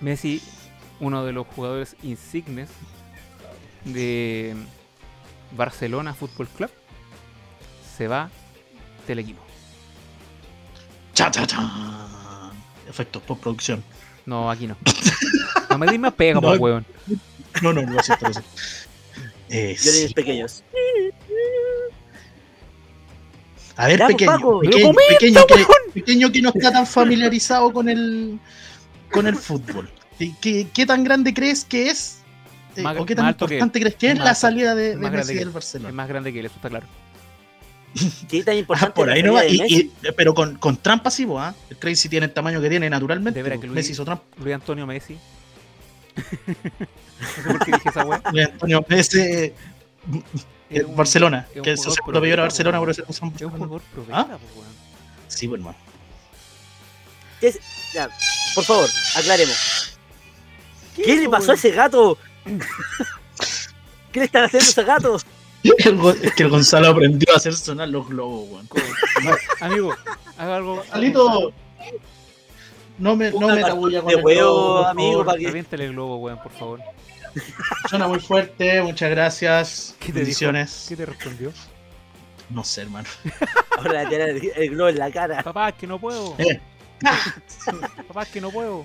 [0.00, 0.40] Messi,
[1.00, 2.68] uno de los jugadores insignes
[3.84, 4.54] de
[5.56, 6.70] Barcelona Fútbol Club,
[7.96, 8.30] se va
[9.06, 9.42] del equipo.
[11.12, 11.60] Cha, cha, cha.
[12.94, 13.82] Efectos postproducción.
[14.24, 14.76] No, aquí no.
[15.68, 16.40] No me di más pega, No.
[16.42, 16.86] pues, weón.
[17.60, 18.50] No, no, acepto, lo acepto.
[19.50, 20.14] Eh, Yo niños sí.
[20.14, 20.62] pequeños.
[23.76, 24.60] A ver, pequeño, Paco.
[24.60, 28.38] pequeño, pequeño, que, pequeño que no está tan familiarizado con el,
[29.10, 29.90] con el fútbol.
[30.18, 32.18] ¿Qué, qué, qué tan grande crees que es?
[32.76, 35.10] Eh, Más- ¿O qué tan que importante crees que es Más la salida de, de
[35.10, 35.50] Messi del.
[35.50, 35.88] Barcelona?
[35.88, 36.86] Es más grande que él, eso está claro.
[38.28, 39.46] ¿Qué tan Ah, importante por la ahí no va.
[39.46, 41.54] y- y- pero con, con trampa sí, po, ¿ah?
[41.70, 43.42] El Crazy tiene el tamaño que tiene naturalmente.
[43.42, 44.24] De que Luis- Messi hizo trampa.
[44.42, 45.16] Luis Antonio Messi.
[46.46, 48.22] no sé por qué dije esa weá.
[48.32, 49.54] Luis Antonio Messi, eh,
[50.70, 51.46] Es un- Barcelona.
[51.52, 53.82] es un Que segundo apellido era proveta, Barcelona, por eso Es un jugador
[54.12, 54.26] ¿Ah?
[54.30, 54.74] pues, weón.
[55.28, 55.62] Sí, pues.
[57.40, 57.58] ¿Qué es?
[57.92, 58.08] Ya,
[58.54, 59.98] por favor, aclaremos.
[60.96, 62.18] ¿Qué, es le pasó a ese gato?
[64.12, 65.18] ¿Qué le están haciendo a ese gato?
[65.78, 68.68] El Es que el Gonzalo aprendió a hacer sonar los globos, weón.
[69.60, 69.94] Amigo,
[70.36, 70.76] haga algo.
[70.76, 71.54] Gonzalito,
[72.98, 75.46] no me, no me la voy a de huevo, amigo, para que...
[75.46, 76.80] El globo, weón, por favor.
[77.88, 79.96] Suena muy fuerte, muchas gracias.
[79.98, 80.86] ¿Qué te Bendiciones.
[80.88, 81.52] ¿Qué te respondió?
[82.50, 83.08] No sé, hermano.
[83.78, 85.42] Ahora tiran el, el globo en la cara.
[85.42, 86.36] Papá, es que no puedo.
[86.38, 86.60] Eh.
[88.06, 88.84] Papá, es que no puedo.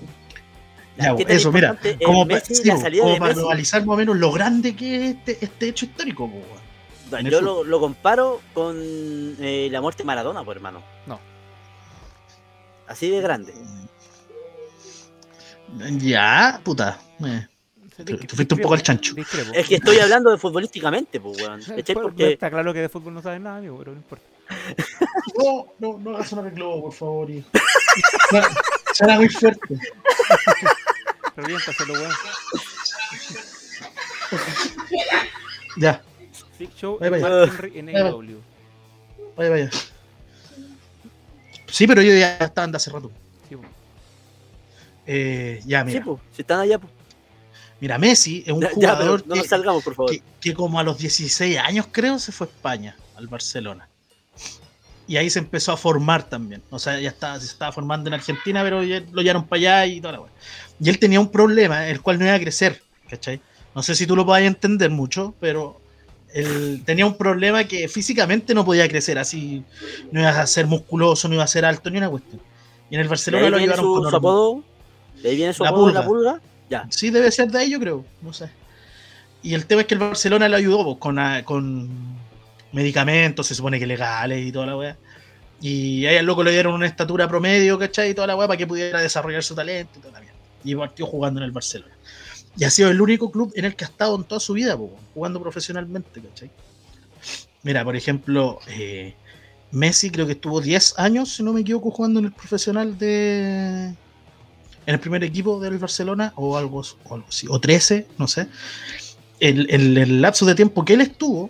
[0.96, 4.74] Ya, ¿Qué tan eso, mira, como, Messi, sí, para globalizar más o menos lo grande
[4.74, 6.69] que es este, este hecho histórico, weón.
[7.30, 10.82] Yo lo, lo comparo con eh, la muerte de Maradona, por hermano.
[11.06, 11.18] No.
[12.86, 13.54] Así de grande.
[15.98, 16.98] Ya, puta.
[17.24, 17.46] eh.
[18.04, 19.14] Te- te fuiste un poco al chancho.
[19.14, 19.52] Discrepo.
[19.54, 21.60] Es que estoy hablando de futbolísticamente, pues, weón.
[21.66, 24.24] Pues, Porque Está claro que de fútbol no sabes nada, amigo, pero no importa.
[25.38, 27.28] No, no, no hagas sonar el globo, por favor.
[28.94, 29.78] Suena muy fuerte.
[31.36, 32.12] Reviéntaselo, weón.
[35.76, 36.02] Ya.
[36.60, 37.88] Big Show y Mark Henry en.
[37.96, 38.38] AEW.
[39.36, 39.70] Vaya, vaya.
[41.66, 43.10] Sí, pero ellos ya estaban de hace rato.
[43.48, 43.62] Sí, po.
[45.06, 46.04] Eh, ya, Sí, mira.
[46.04, 46.92] pues, si están allá, pues.
[47.80, 50.10] Mira, Messi es un Ya, jugador no que, salgamos, por favor.
[50.10, 53.88] que, que como a los 16 años, creo, se fue a España, al Barcelona.
[55.08, 56.62] Y ahí se empezó a formar también.
[56.70, 59.86] O sea, ya estaba, se estaba formando en Argentina, pero ya lo llevaron para allá
[59.86, 60.30] y toda la weá.
[60.78, 63.40] Y él tenía un problema, el cual no iba a crecer, ¿cachai?
[63.74, 65.80] No sé si tú lo puedas entender mucho, pero
[66.32, 69.64] él tenía un problema que físicamente no podía crecer, así
[70.12, 72.40] no iba a ser musculoso, no iba a ser alto, ni una cuestión.
[72.90, 74.64] Y en el ¿De Barcelona lo llevaron su, con su apodo?
[75.22, 76.00] ¿De ahí viene su La apodo pulga.
[76.00, 76.40] la pulga?
[76.68, 76.86] Ya.
[76.90, 78.04] Sí, debe ser de ahí, yo creo.
[78.22, 78.50] No sé.
[79.42, 81.88] Y el tema es que el Barcelona le ayudó pues, con, ah, con
[82.72, 84.96] medicamentos, se supone que legales y toda la weá.
[85.60, 88.10] Y ahí al loco le dieron una estatura promedio, ¿cachai?
[88.10, 90.38] Y toda la weá para que pudiera desarrollar su talento y toda la mierda.
[90.64, 91.92] Y partió jugando en el Barcelona.
[92.60, 94.78] Y ha sido el único club en el que ha estado en toda su vida,
[95.14, 96.50] jugando profesionalmente, ¿cachai?
[97.62, 99.14] Mira, por ejemplo, eh,
[99.70, 103.86] Messi creo que estuvo 10 años, si no me equivoco, jugando en el profesional de,
[103.86, 103.96] en
[104.94, 108.46] el primer equipo del Barcelona o algo, o, algo así, o 13, no sé.
[109.38, 111.48] El- el lapso de tiempo que él estuvo,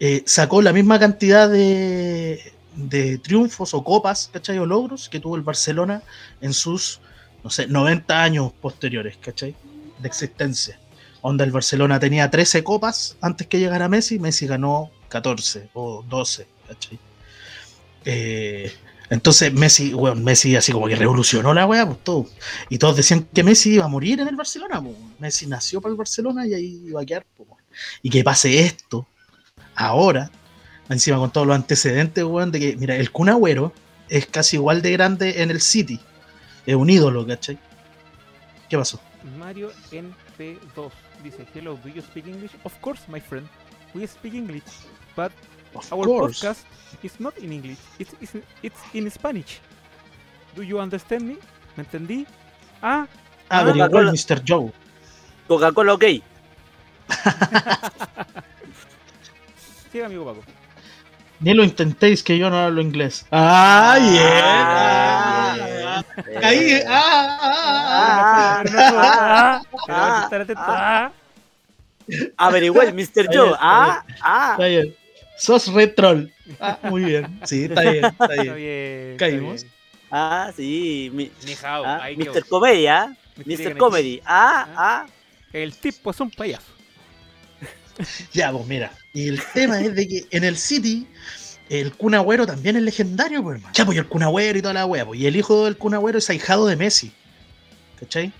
[0.00, 4.58] eh, sacó la misma cantidad de, de triunfos o copas, ¿cachai?
[4.58, 6.02] O logros que tuvo el Barcelona
[6.40, 7.00] en sus,
[7.44, 9.54] no sé, 90 años posteriores, ¿cachai?
[9.98, 10.78] De existencia.
[11.20, 16.46] Onda el Barcelona tenía 13 copas antes que llegara Messi, Messi ganó 14 o 12,
[16.68, 16.98] ¿cachai?
[18.04, 18.72] Eh,
[19.10, 22.26] entonces Messi, weón, Messi así como que revolucionó la weá, pues todo.
[22.68, 24.96] Y todos decían que Messi iba a morir en el Barcelona, pues.
[25.18, 27.48] Messi nació para el Barcelona y ahí iba a quedar, pues.
[28.02, 29.06] Y que pase esto
[29.74, 30.30] ahora,
[30.88, 33.72] encima con todos los antecedentes, weón, de que, mira, el Kun Agüero
[34.08, 36.00] es casi igual de grande en el City.
[36.66, 37.58] Es un ídolo, ¿cachai?
[38.68, 39.00] ¿Qué pasó?
[39.36, 40.90] Mario NP2
[41.22, 42.52] dice, Hello, do you speak English?
[42.64, 43.46] Of course, my friend.
[43.94, 44.64] We speak English,
[45.16, 45.32] but
[45.74, 46.40] Of our course.
[46.40, 46.64] podcast
[47.02, 47.78] is not in English.
[47.98, 49.60] It's, it's, it's in Spanish.
[50.56, 51.36] Do you understand me?
[51.76, 52.26] ¿Me entendí?
[52.82, 53.06] Ah,
[53.50, 54.12] Ah, Ah, very well, Coca-Cola.
[54.12, 54.42] Mr.
[54.44, 54.72] Joe.
[55.48, 56.04] Coca-Cola, ok.
[59.92, 60.42] sí, amigo Paco.
[61.40, 63.26] Ni lo intentéis que yo no hablo inglés.
[63.30, 64.22] Ah, bien.
[64.24, 65.54] Ah,
[66.00, 66.44] Ah, bien.
[66.44, 69.62] Ahí, ah, ah, ah, ah.
[69.88, 71.12] Ah, ah, ah.
[72.36, 72.46] Ah.
[72.48, 73.26] Averigüe, Mr.
[73.32, 73.48] Joe.
[73.48, 74.48] bien, Ah, ah.
[74.52, 74.94] Está bien.
[75.36, 76.32] Sos retrol.
[76.60, 77.38] Ah, muy bien.
[77.44, 78.54] Sí, está bien, está Está bien.
[78.56, 79.16] bien.
[79.18, 79.54] Caímos.
[79.62, 79.78] está bien.
[80.10, 81.10] Ah, sí.
[81.12, 81.30] mi-
[81.62, 82.44] ah, Mr.
[82.88, 83.12] ¿ah?
[83.36, 83.76] Me Mr.
[83.76, 84.20] Comedy.
[84.24, 85.06] Ah, ah.
[85.52, 86.72] El tipo es un payaso.
[88.32, 88.92] Ya, pues mira.
[89.12, 91.06] Y el tema es de que en el City
[91.68, 93.74] el Kun Agüero también es legendario, pues, hermano.
[93.74, 95.20] Ya, pues y el Kun Agüero y toda la wea, pues.
[95.20, 97.12] Y el hijo del Kun Agüero es ahijado de Messi.
[98.00, 98.32] ¿Cachai?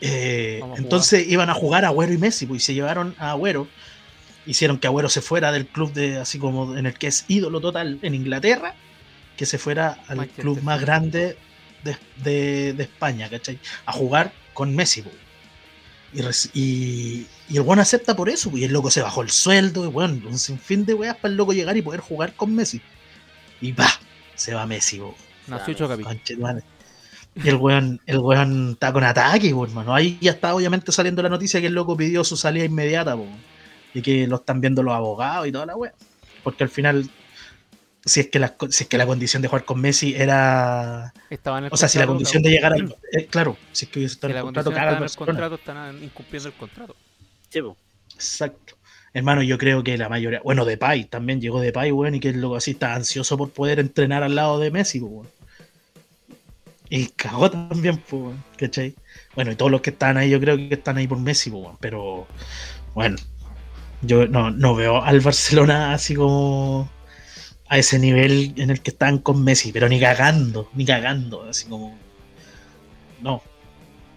[0.00, 3.68] Eh, a entonces iban a jugar Agüero y Messi, pues, y se llevaron a Agüero.
[4.46, 7.60] Hicieron que Agüero se fuera del club de así como en el que es ídolo
[7.60, 8.74] total en Inglaterra,
[9.36, 11.36] que se fuera al Manchester club más grande
[11.84, 13.58] de, de- de España, ¿cachai?
[13.84, 16.50] A jugar con Messi, pues.
[16.54, 19.84] Y, y el weón acepta por eso, pues, y el loco se bajó el sueldo,
[19.84, 22.80] y weón, un sinfín de weas para el loco llegar y poder jugar con Messi.
[23.60, 23.88] Y va,
[24.34, 25.14] se va Messi, po,
[25.46, 25.76] Nació.
[27.34, 29.94] Y el weón, el weón está con ataque, po, hermano.
[29.94, 33.16] Ahí ya está obviamente saliendo la noticia que el loco pidió su salida inmediata,
[33.94, 35.94] y que lo están viendo los abogados y toda la wea.
[36.42, 37.08] Porque al final,
[38.04, 41.14] si es que la, si es que la condición de jugar con Messi era.
[41.30, 42.96] Estaba en el O sea, si la condición de llegar al.
[43.12, 46.54] eh, claro, si es que hubiese estado en el contrato, el contrato, están incumpliendo el
[46.54, 46.96] contrato.
[48.14, 48.76] Exacto.
[49.12, 52.40] Hermano, yo creo que la mayoría, bueno, Depay también llegó Depay, weón, y que el
[52.40, 55.28] loco así está ansioso por poder entrenar al lado de Messi, weón.
[56.90, 58.02] Y cagó también,
[58.58, 58.94] ¿cachai?
[59.34, 61.76] Bueno, y todos los que están ahí, yo creo que están ahí por Messi, weón,
[61.80, 62.26] pero,
[62.94, 63.16] bueno,
[64.02, 66.90] yo no, no veo al Barcelona así como
[67.68, 71.66] a ese nivel en el que están con Messi, pero ni cagando, ni cagando, así
[71.68, 71.96] como,
[73.22, 73.42] no,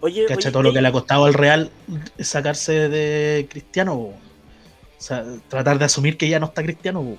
[0.00, 1.70] Oye, ¿Cacha oye, todo lo ¿qué- que le ha costado al Real
[2.18, 3.94] sacarse de Cristiano?
[3.94, 4.14] O
[4.98, 7.16] sea, tratar de asumir que ya no está Cristiano.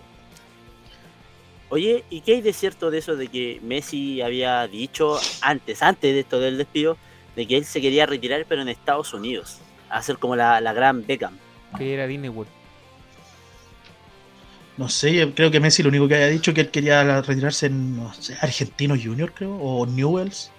[1.69, 6.13] Oye, ¿y qué hay de cierto de eso de que Messi había dicho antes, antes
[6.13, 6.97] de esto del despido,
[7.36, 9.59] de que él se quería retirar pero en Estados Unidos?
[9.89, 11.38] A hacer como la, la gran Beckham.
[11.77, 12.51] Que era Disney World.
[14.77, 17.67] No sé, yo creo que Messi lo único que había dicho que él quería retirarse
[17.67, 20.49] en no sé, Argentino Junior, creo, o Newells.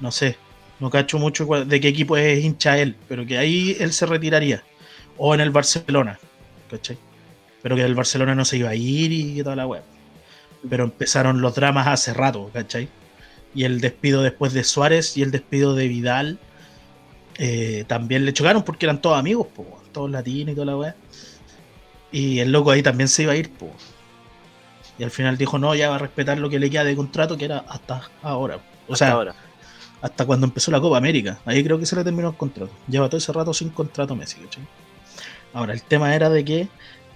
[0.00, 0.36] No sé,
[0.82, 4.64] no cacho mucho de qué equipo es hincha él, pero que ahí él se retiraría.
[5.16, 6.18] O en el Barcelona,
[6.68, 6.98] ¿cachai?
[7.62, 9.82] Pero que el Barcelona no se iba a ir y toda la web.
[10.68, 12.88] Pero empezaron los dramas hace rato, ¿cachai?
[13.54, 16.40] Y el despido después de Suárez y el despido de Vidal
[17.38, 20.96] eh, también le chocaron porque eran todos amigos, po, todos latinos y toda la weá.
[22.10, 23.70] Y el loco ahí también se iba a ir, po.
[24.98, 27.38] Y al final dijo, no, ya va a respetar lo que le queda de contrato,
[27.38, 28.56] que era hasta ahora.
[28.88, 29.34] O Hasta sea, ahora.
[30.02, 31.38] Hasta cuando empezó la Copa América.
[31.46, 32.72] Ahí creo que se le terminó el contrato.
[32.88, 34.66] Lleva todo ese rato sin contrato Messi, ¿cachai?
[35.54, 36.68] Ahora, el tema era de que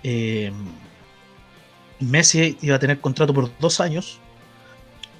[0.04, 0.52] eh,
[1.98, 4.20] Messi iba a tener contrato por dos años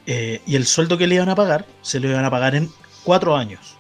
[0.07, 2.71] eh, y el sueldo que le iban a pagar se lo iban a pagar en
[3.03, 3.77] cuatro años.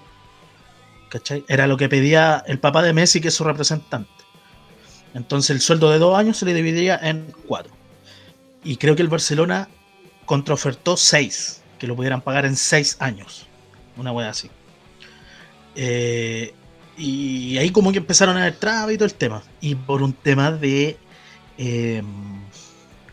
[1.08, 1.44] ¿Cachai?
[1.48, 4.10] Era lo que pedía el papá de Messi, que es su representante.
[5.14, 7.72] Entonces el sueldo de dos años se le dividía en cuatro.
[8.64, 9.68] Y creo que el Barcelona
[10.24, 13.45] contraofertó seis, que lo pudieran pagar en seis años.
[13.96, 14.50] Una wea así.
[15.74, 16.54] Eh,
[16.96, 19.42] y ahí como que empezaron a haber trabas y todo el tema.
[19.60, 20.96] Y por un tema de...
[21.58, 22.02] eh,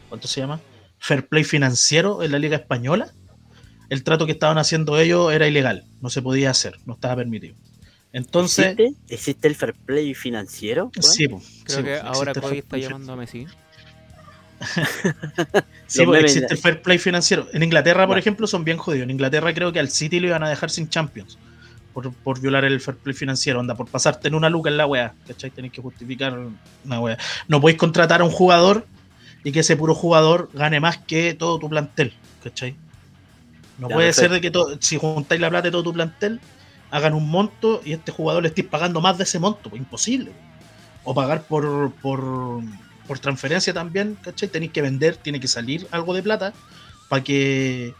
[0.09, 0.61] ¿Cuánto se llama?
[0.99, 3.11] Fair play financiero en la Liga Española.
[3.89, 5.85] El trato que estaban haciendo ellos era ilegal.
[6.01, 6.77] No se podía hacer.
[6.85, 7.55] No estaba permitido.
[8.13, 8.67] Entonces...
[8.67, 9.13] ¿Existe?
[9.13, 10.91] ¿Existe el fair play financiero?
[10.99, 13.47] Sí, po, Creo sí, que ahora Cody está llamando a Messi.
[15.87, 17.47] Sí, porque existe fair play financiero.
[17.53, 19.03] En Inglaterra, por ejemplo, son bien jodidos.
[19.03, 21.37] En Inglaterra creo que al City lo iban a dejar sin Champions.
[21.93, 23.59] Por, por violar el fair play financiero.
[23.59, 25.13] Onda, por pasarte en una luca en la wea.
[25.27, 25.51] ¿Cachai?
[25.51, 26.35] Tenéis que justificar
[26.85, 27.17] una wea.
[27.47, 28.87] No podéis contratar a un jugador
[29.43, 32.13] y que ese puro jugador gane más que todo tu plantel.
[32.43, 32.75] ¿Cachai?
[33.77, 34.21] No Ya, puede perfecto.
[34.21, 36.39] ser de que to- si juntáis la plata de todo tu plantel,
[36.89, 39.69] hagan un monto y a este jugador le estéis pagando más de ese monto.
[39.69, 40.31] Pues imposible.
[41.03, 42.61] O pagar por, por,
[43.07, 44.49] por transferencia también, ¿cachai?
[44.49, 46.53] Tenéis que vender, tiene que salir algo de plata
[47.09, 47.93] para que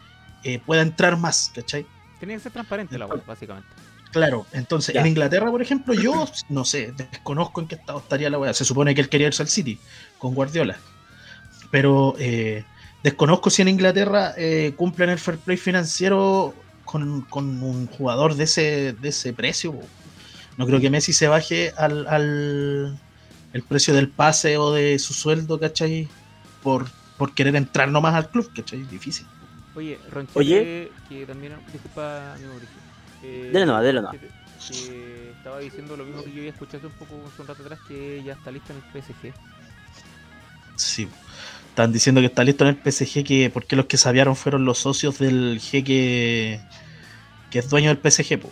[0.43, 1.85] eh, pueda entrar más, ¿cachai?
[2.19, 3.67] Tiene que ser transparente la web, básicamente.
[4.11, 5.01] Claro, entonces Ya.
[5.01, 8.53] en Inglaterra, por ejemplo, yo no sé, desconozco en qué estado estaría la weá.
[8.53, 9.79] Se supone que él quería irse al City
[10.19, 10.77] con Guardiola.
[11.71, 12.63] Pero eh,
[13.03, 16.53] desconozco si en Inglaterra eh, cumplen el fair play financiero
[16.85, 19.73] con, con un jugador de ese, de ese precio.
[20.57, 22.99] No creo que Messi se baje al, al
[23.53, 26.07] el precio del pase o de su sueldo, ¿cachai?
[26.61, 26.87] Por,
[27.17, 28.81] por querer entrar nomás al club, ¿cachai?
[28.83, 29.25] Difícil.
[29.75, 30.91] Oye, Ronchete, Oye.
[31.09, 32.75] que también, disculpa, amigo Mauricio.
[33.23, 36.87] Eh, Dele nomás, dele que- que estaba diciendo lo mismo que yo había escuchado hace
[36.87, 39.33] un poco hace un rato atrás, que ya está lista en el PSG.
[40.77, 41.07] Sí.
[41.69, 44.77] Están diciendo que está listo en el PSG que porque los que sabiaron fueron los
[44.77, 46.61] socios del jeque
[47.49, 48.51] que es dueño del PSG, po.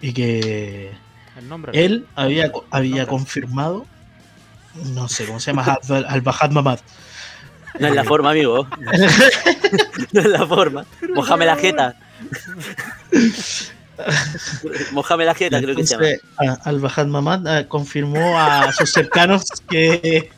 [0.00, 0.92] Y que
[1.36, 1.84] El nombre.
[1.84, 3.06] él había, había Nombre.
[3.06, 3.86] confirmado,
[4.94, 6.78] no sé cómo se llama, Al- Al-Bahad Mamad.
[7.78, 8.66] No es la forma, amigo.
[10.12, 10.84] no es la forma.
[11.14, 11.96] Mojame la jeta.
[14.92, 16.58] Mojame la jeta, creo que se llama.
[16.64, 20.30] Al-Bahad Mamad eh, confirmó a sus cercanos que,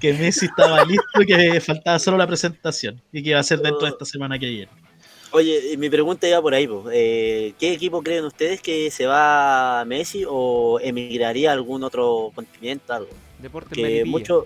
[0.00, 3.58] que Messi estaba listo y que faltaba solo la presentación y que iba a ser
[3.60, 4.72] dentro de esta semana que viene.
[5.34, 6.68] Oye, y mi pregunta iba por ahí.
[6.92, 12.30] Eh, ¿Qué equipo creen ustedes que se va a Messi o emigraría a algún otro
[12.34, 12.92] continente?
[12.92, 13.10] Algo?
[13.40, 14.10] Deporte Que Melipilla.
[14.10, 14.44] muchos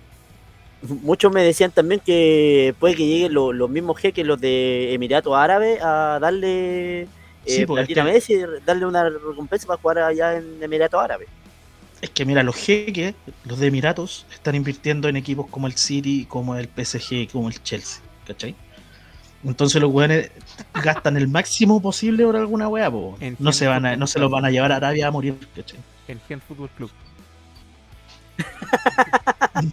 [1.02, 5.34] muchos me decían también que puede que lleguen lo- los mismos jeques, los de Emiratos
[5.36, 7.06] Árabes, a darle eh,
[7.44, 7.62] Sí,
[7.98, 11.28] a Messi, darle una recompensa para jugar allá en Emiratos Árabes.
[12.00, 13.14] Es que mira, los jeques,
[13.44, 17.60] los de Emiratos, están invirtiendo en equipos como el City, como el PSG, como el
[17.62, 18.54] Chelsea, ¿cachai?
[19.44, 20.30] Entonces los weones
[20.82, 22.90] gastan el máximo posible por alguna weá,
[23.38, 25.78] No se van a, no se los van a llevar a Arabia a morir, ¿cachai?
[26.08, 26.90] El Gen Fútbol Club.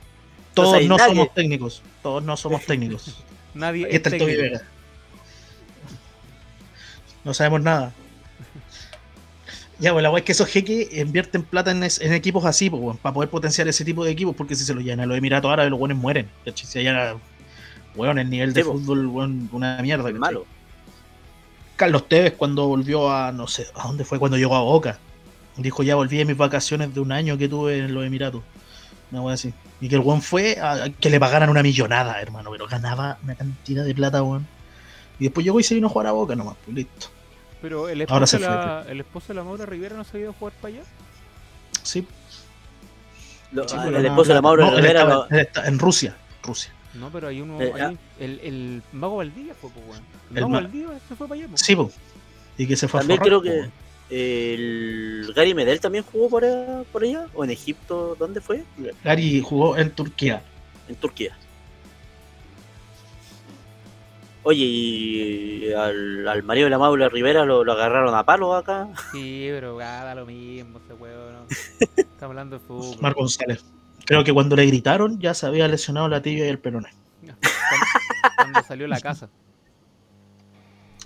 [0.54, 1.14] Todos no nadie.
[1.16, 3.24] somos técnicos, todos no somos técnicos.
[3.54, 4.60] Nadie Aquí es está técnico.
[7.24, 7.92] No sabemos nada.
[9.80, 12.70] Ya, pues la weá es que esos jeques invierten plata en, es- en equipos así,
[12.70, 15.06] pues, weón, para poder potenciar ese tipo de equipos, porque si se los llenan a
[15.08, 16.30] los Emiratos Árabes, los buenos mueren.
[16.54, 17.16] Si allá,
[17.96, 20.10] weón, el nivel de fútbol, weón, una mierda.
[20.10, 20.46] Es malo.
[21.76, 24.18] Carlos Tevez cuando volvió a, no sé, ¿a dónde fue?
[24.20, 24.98] Cuando llegó a Boca.
[25.58, 28.42] Dijo, ya volví de mis vacaciones de un año que tuve en los Emiratos.
[29.12, 29.54] Una wea así.
[29.82, 33.18] Y que el weón fue a, a que le pagaran una millonada, hermano, pero ganaba
[33.24, 34.46] una cantidad de plata, weón.
[35.20, 37.08] Y después llegó y se vino a jugar a Boca nomás, pues listo.
[37.62, 40.18] Pero el Ahora esposo, se de la, el esposo de la Maura Rivera no se
[40.18, 40.84] ha ido a jugar para allá.
[41.84, 42.06] Sí.
[43.52, 45.68] Lo- Sí, ah, pero el no, esposo de la él Rivera estaba- lo- él está
[45.68, 46.72] en Rusia, Rusia.
[47.00, 47.62] No, pero hay uno.
[47.62, 47.94] Eh, hay ah.
[48.20, 50.04] el, el Mago Valdivia fue, pues, weón.
[50.32, 51.62] El El Mago ma- Valdivia se fue para allá, pues.
[51.62, 51.94] Sí, pues.
[52.58, 53.70] Y que se fue También a forrar, creo que
[54.10, 58.64] el Gary Medel también jugó por allá, por allá o en Egipto, ¿dónde fue?
[59.04, 60.42] Gary jugó en Turquía.
[60.88, 61.36] En Turquía.
[64.44, 68.88] Oye, y al, al marido de la Maula Rivera lo, lo agarraron a palo acá.
[69.12, 71.34] Sí, pero ah, da lo mismo ese weón.
[71.34, 71.46] ¿no?
[71.98, 72.96] Estamos hablando de fútbol.
[73.02, 73.66] Mar González.
[74.06, 76.90] Creo que cuando le gritaron ya se había lesionado la tibia y el peroné.
[77.22, 77.48] Cuando,
[78.36, 79.30] cuando salió la casa.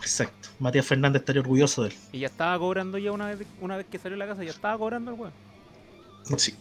[0.01, 0.49] Exacto.
[0.59, 1.95] Matías Fernández estaría orgulloso de él.
[2.11, 4.77] Y ya estaba cobrando ya una vez, una vez que salió la casa, ya estaba
[4.77, 5.33] cobrando el weón.
[6.37, 6.53] Sí.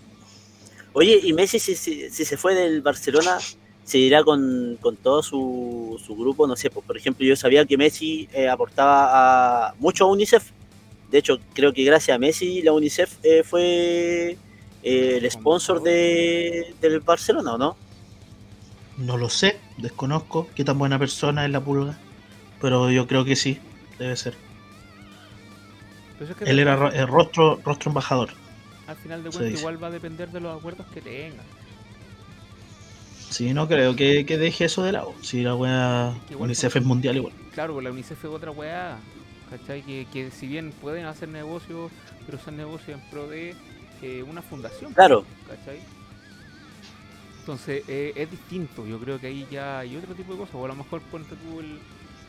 [0.93, 3.39] Oye, y Messi si, si, si se fue del Barcelona,
[3.84, 7.76] seguirá con, con todo su, su grupo, no sé, pues, por ejemplo, yo sabía que
[7.76, 10.51] Messi eh, aportaba a, mucho a UNICEF.
[11.11, 14.36] De hecho, creo que gracias a Messi la UNICEF eh, fue
[14.89, 17.76] el sponsor de, del Barcelona, ¿o no?
[18.97, 21.99] No lo sé, desconozco qué tan buena persona es la pulga,
[22.61, 23.59] pero yo creo que sí,
[23.99, 24.34] debe ser.
[26.18, 28.30] Pero es que Él era el rostro, rostro embajador.
[28.86, 31.47] Al final de cuentas, igual va a depender de los acuerdos que tengan.
[33.30, 35.14] Sí, no creo que, que deje eso de lado.
[35.20, 37.34] Si la wea que igual UNICEF es mundial igual.
[37.53, 38.99] Claro, pues la UNICEF es otra weá.
[39.51, 39.82] ¿Cachai?
[39.82, 41.91] Que, que si bien pueden hacer negocios,
[42.26, 43.55] pero son negocios en pro de
[44.03, 44.92] eh, una fundación.
[44.92, 45.24] Claro.
[45.49, 45.80] ¿Cachai?
[47.40, 48.86] Entonces eh, es distinto.
[48.86, 50.55] Yo creo que ahí ya hay otro tipo de cosas.
[50.55, 51.78] O a lo mejor ponte tú el,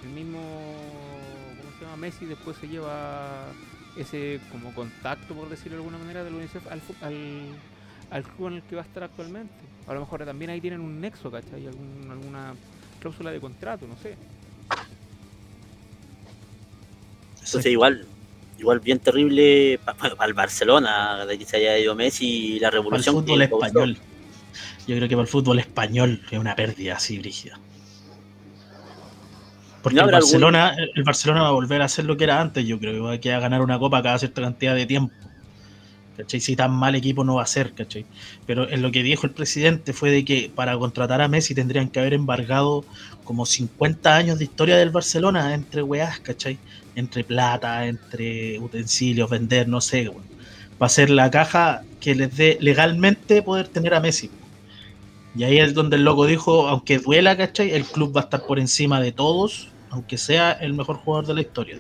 [0.04, 0.40] el mismo.
[1.58, 1.98] ¿Cómo se llama?
[1.98, 3.46] Messi después se lleva
[3.98, 7.16] ese como contacto, por decirlo de alguna manera, de la UNICEF al, al,
[8.12, 9.54] al club en el que va a estar actualmente.
[9.88, 11.68] A lo mejor también ahí tienen un nexo, ¿cachai?
[11.68, 12.54] Algún, alguna
[13.02, 14.16] cláusula de contrato, no sé.
[17.44, 18.06] Entonces igual,
[18.60, 22.78] igual bien terrible para el Barcelona de que se haya ido Messi y la Para
[22.78, 23.98] el revolución fútbol que español.
[24.88, 27.60] Yo creo que para el fútbol español es una pérdida así, brígida.
[29.82, 32.42] Porque ¿No el algún- Barcelona, el Barcelona va a volver a hacer lo que era
[32.42, 35.14] antes, yo creo, que va a ganar una copa cada cierta cantidad de tiempo.
[36.18, 36.42] ¿Cachai?
[36.42, 38.06] Si tan mal equipo no va a ser, ¿cachai?
[38.46, 41.88] Pero en lo que dijo el presidente fue de que para contratar a Messi tendrían
[41.88, 42.84] que haber embargado
[43.24, 46.58] como 50 años de historia del Barcelona entre weás, ¿cachai?
[46.96, 50.24] Entre plata, entre utensilios, vender, no sé, weón.
[50.82, 54.30] Va a ser la caja que les dé legalmente poder tener a Messi.
[55.36, 57.72] Y ahí es donde el loco dijo, aunque duela, ¿cachai?
[57.72, 61.34] El club va a estar por encima de todos, aunque sea el mejor jugador de
[61.36, 61.80] la historia.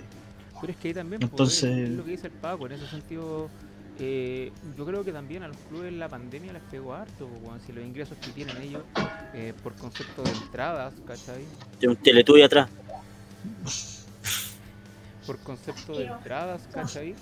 [0.61, 2.87] Pero es que ahí también, pues, Entonces- es lo que dice el Paco, en ese
[2.87, 3.49] sentido,
[3.99, 7.59] eh, yo creo que también a los clubes la pandemia les pegó harto, pues, weón,
[7.65, 8.83] si los ingresos que tienen ellos
[9.33, 11.43] eh, por concepto de entradas, ¿cachai?
[11.79, 12.69] De un teletubi atrás.
[15.29, 17.13] Por concepto de entradas, ¿cachai?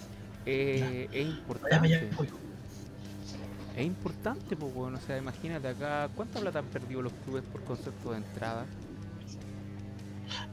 [0.45, 2.09] Eh, es importante.
[3.75, 7.61] Es importante, pues, weón, o sea, imagínate acá, ¿cuánta plata han perdido los clubes por
[7.65, 8.65] concepto de entrada?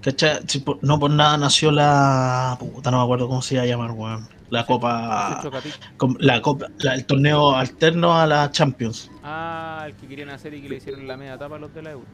[0.02, 0.40] ¿Cachai?
[0.48, 2.56] Si por- no por nada nació la.
[2.58, 4.26] Puta, no me acuerdo cómo se iba a llamar, weón.
[4.50, 5.38] La copa.
[5.40, 6.66] 18 capi- com- La copa.
[6.78, 9.12] la- el torneo alterno a la Champions.
[9.22, 11.82] Ah, el que querían hacer y que le hicieron la media tapa a los de
[11.82, 12.06] la Euro.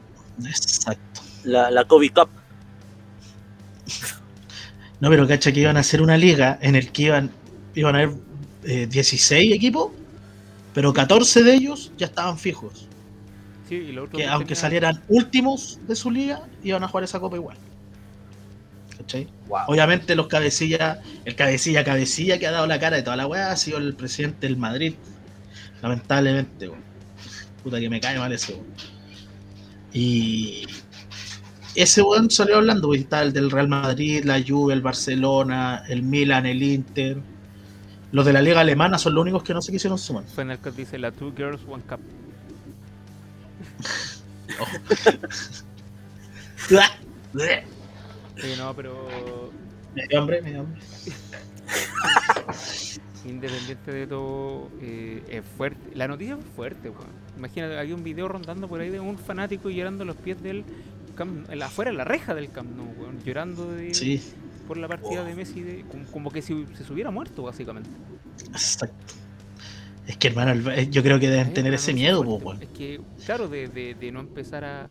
[0.45, 1.21] Exacto.
[1.45, 2.29] La, la Kobe Cup.
[5.01, 7.31] No, pero cacha que iban a hacer una liga en el que iban,
[7.73, 8.15] iban a haber
[8.63, 9.91] eh, 16 equipos,
[10.73, 12.87] pero 14 de ellos ya estaban fijos.
[13.67, 17.03] Sí, y los otros Que dos aunque salieran últimos de su liga, iban a jugar
[17.03, 17.57] esa copa igual.
[18.95, 19.27] ¿Cachai?
[19.47, 19.61] Wow.
[19.67, 23.51] Obviamente los cabecillas, el cabecilla cabecilla que ha dado la cara de toda la weá
[23.51, 24.93] ha sido el presidente del Madrid.
[25.81, 26.83] Lamentablemente, weón.
[27.63, 28.67] Puta que me cae mal ese weón.
[29.93, 30.67] Y
[31.75, 36.03] ese weón salió hablando, pues, está el del Real Madrid, la Juve, el Barcelona, el
[36.03, 37.17] Milan, el Inter.
[38.11, 40.25] Los de la liga alemana son los únicos que no se quisieron sumar.
[40.25, 41.99] Final Cut dice la Two Girls One Cup.
[48.37, 49.51] Sí, no, pero
[49.93, 50.81] Me dio hambre, me dio hambre.
[53.25, 55.95] independiente de todo, eh, es fuerte.
[55.95, 57.09] La noticia fue fuerte, weón.
[57.37, 60.63] Imagínate, había un video rondando por ahí de un fanático llorando a los pies del
[61.13, 64.21] Camp, afuera, en la reja del Camp Nou, weón, llorando de, Sí,
[64.67, 67.89] por la partida de Messi, de, como, como que si se hubiera muerto, básicamente.
[68.53, 69.15] exacto.
[70.07, 72.61] Es que hermano, el- yo creo que deben tener ese miedo, pues, weón.
[72.61, 74.89] Es que, claro, de, de, de no empezar a.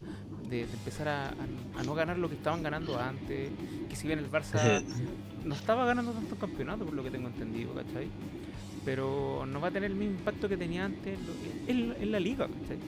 [0.48, 3.50] De, de empezar a, a- a no ganar lo que estaban ganando antes.
[3.88, 4.84] Que si bien el Barça Eh,
[5.44, 8.08] no estaba ganando tantos campeonatos, por lo que tengo entendido, ¿cachai?
[8.84, 11.18] Pero no va a tener el mismo impacto que tenía antes
[11.66, 12.78] en- en la liga, ¿cachai?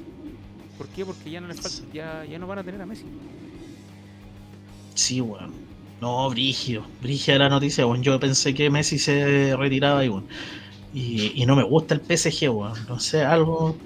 [0.79, 1.05] ¿Por qué?
[1.05, 3.05] Porque ya no les falta, ya, ya no van a tener a Messi.
[4.95, 5.53] Sí, weón.
[6.01, 6.85] No, Brigio.
[7.01, 8.03] Brigio la noticia, weón.
[8.03, 10.27] Yo pensé que Messi se retiraba ahí, weón.
[10.93, 12.75] Y, y no me gusta el PSG, weón.
[12.89, 13.77] No sé, algo.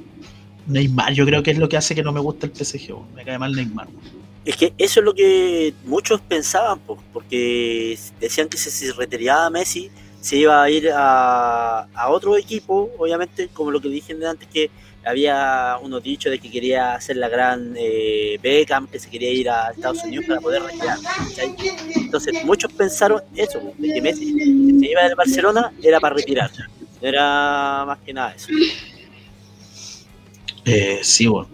[0.67, 3.15] Neymar, yo creo que es lo que hace que no me gusta el PSG, weón.
[3.15, 4.27] Me cae mal Neymar, weón.
[4.45, 9.51] Es que eso es lo que muchos pensaban, po, porque decían que si se retiraba
[9.51, 9.91] Messi
[10.21, 14.71] se iba a ir a, a otro equipo, obviamente, como lo que dije antes, que
[15.07, 19.49] había unos dichos de que quería hacer la gran eh, Beckham, que se quería ir
[19.49, 20.99] a Estados Unidos para poder retirar.
[21.95, 26.51] Entonces muchos pensaron eso, de que Messi si se iba del Barcelona era para retirar,
[27.01, 28.49] no era más que nada eso.
[30.65, 31.49] Eh, sí, weón.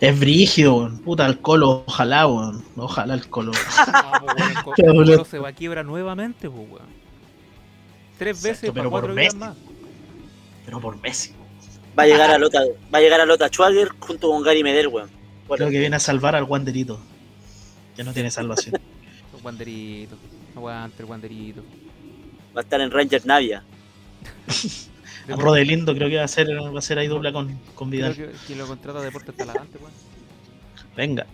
[0.00, 0.98] Es brígido, weón.
[1.00, 2.64] Puta, el colo, ojalá, weón.
[2.76, 3.52] Ojalá el colo.
[3.52, 4.24] No,
[4.64, 7.00] pues, Qué Colo se va a quiebra nuevamente, pues, weón.
[8.18, 9.46] Tres Exacto, veces pero para por cuatro días Messi.
[9.46, 9.56] más.
[10.64, 11.34] Pero por Messi.
[11.98, 12.60] Va a llegar a Lota,
[12.92, 15.10] va a llegar a Lota Schwager junto con Gary Medel, weón.
[15.48, 17.00] Creo el- que viene a salvar al Wanderito.
[17.96, 18.80] Que no tiene salvación.
[19.32, 20.18] Los guanderitos.
[20.56, 21.62] Aguante el guanderito.
[22.56, 23.62] Va a estar en Ranger Navia.
[25.28, 28.16] Rodelindo creo que va a ser, va a ser ahí dupla con, con Creo Vidal.
[28.16, 29.92] que quien lo contrata Deportes Talavante, weón.
[30.96, 31.26] Venga.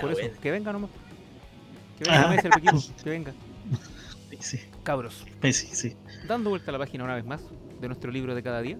[0.00, 0.90] Por eso, que venga nomás.
[1.98, 3.32] Que venga Messi al equipo, que venga.
[4.38, 5.96] Sí, Cabros, sí, sí.
[6.26, 7.42] dando vuelta a la página una vez más
[7.80, 8.78] de nuestro libro de cada día.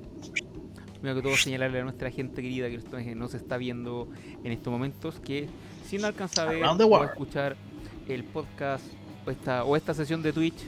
[1.00, 4.08] Primero que todo señalarle a nuestra gente querida que que nos está viendo
[4.44, 5.48] en estos momentos que
[5.86, 7.56] si no alcanza a ver o a escuchar
[8.06, 8.84] el podcast
[9.26, 10.62] o esta, o esta sesión de Twitch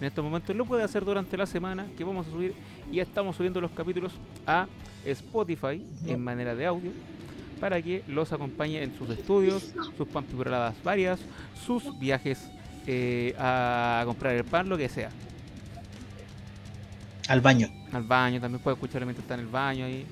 [0.00, 2.54] en estos momentos lo puede hacer durante la semana que vamos a subir
[2.90, 4.12] y estamos subiendo los capítulos
[4.46, 4.66] a
[5.04, 6.90] Spotify en manera de audio
[7.60, 11.20] para que los acompañe en sus estudios, sus pampibuladas varias,
[11.66, 12.50] sus viajes
[12.86, 15.10] eh, a comprar el pan, lo que sea.
[17.28, 17.68] Al baño.
[17.92, 20.06] Al baño, también puede escucharlo mientras está en el baño ahí.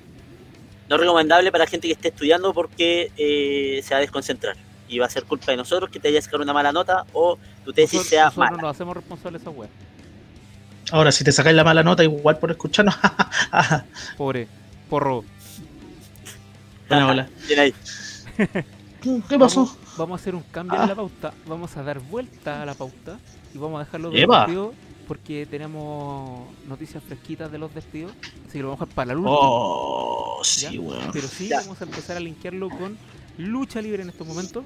[0.89, 4.55] No recomendable para gente que esté estudiando porque eh, se va a desconcentrar.
[4.89, 7.37] Y va a ser culpa de nosotros que te haya sacado una mala nota o
[7.63, 8.61] tu tesis Nosotros, sea nosotros mala.
[8.61, 9.69] nos hacemos responsables de esa wea.
[10.91, 12.95] Ahora, si te sacáis la mala nota, igual por escucharnos.
[14.17, 14.47] Pobre,
[14.89, 15.23] porro.
[16.89, 17.29] Hola, hola.
[17.47, 17.73] Bien ahí.
[19.29, 19.65] ¿Qué pasó?
[19.65, 21.33] Vamos, vamos a hacer un cambio en la pauta.
[21.45, 23.17] Vamos a dar vuelta a la pauta
[23.53, 24.73] y vamos a dejarlo de
[25.13, 28.13] porque tenemos noticias fresquitas de los despidos.
[28.47, 29.37] Así que lo vamos a dejar para la última.
[29.39, 30.81] Oh, sí, ¿Ya?
[30.81, 31.11] weón.
[31.13, 31.59] Pero sí, Ya.
[31.61, 32.97] vamos a empezar a linkearlo con
[33.37, 34.65] lucha libre en estos momentos.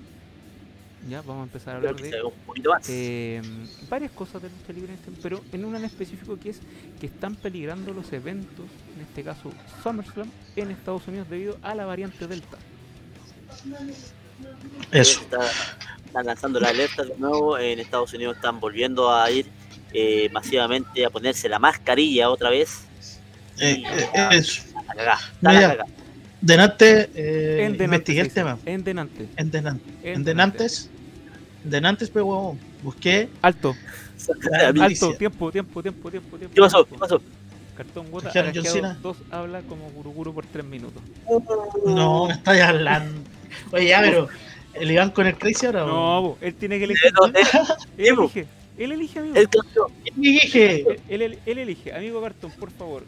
[1.10, 2.88] Ya, vamos a empezar a hablar de haga un poquito más.
[2.90, 3.41] eh,
[3.90, 6.60] varias cosas de lucha libre, en este- pero en una en específico que es
[6.99, 8.65] que están peligrando los eventos,
[8.95, 9.52] en este caso
[9.84, 12.57] SummerSlam, en Estados Unidos debido a la variante Delta.
[14.94, 15.22] Eso.
[15.22, 15.49] Está-
[16.06, 17.57] están lanzando la alerta de nuevo.
[17.57, 19.45] En Estados Unidos están volviendo a ir
[19.94, 22.86] eh, masivamente a ponerse la mascarilla otra vez.
[23.60, 24.64] Eh, eh, eso.
[24.88, 25.18] A cagar.
[26.40, 28.58] Denante, eh, Denantes, investigué el tema.
[28.66, 29.28] En Denantes.
[29.38, 30.90] En, Denan- En en Denantes.
[31.64, 32.60] Denantes, pero huevón.
[32.84, 33.76] Busqué Alto,
[34.80, 36.54] alto, tiempo, tiempo, tiempo, tiempo, tiempo.
[36.56, 36.86] ¿Qué pasó?
[36.86, 37.22] ¿Qué pasó?
[37.76, 38.32] Cartón Gota.
[39.02, 41.02] 2 habla como Guruguru por 3 minutos.
[41.86, 43.22] No, me estáis hablando.
[43.72, 44.28] Oye, ya, pero.
[44.74, 45.86] ¿El Iván con el Crazy ahora?
[45.86, 47.12] o- No, bo, él tiene que elegir.
[47.14, 47.44] no, eh,
[47.98, 48.24] Él bo.
[48.26, 48.46] elige,
[48.78, 49.36] él elige, amigo.
[49.36, 49.91] el campeón.
[51.10, 53.04] Él, él- él elige, amigo Cartón, por favor.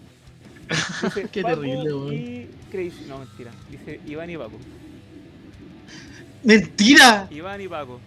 [1.04, 2.14] Dice Qué Paco terrible, weón.
[2.14, 3.06] Y Crazy.
[3.08, 3.52] No, mentira.
[3.72, 4.58] Dice Iván y Paco.
[6.44, 7.28] ¡Mentira!
[7.32, 8.00] Iván y Paco.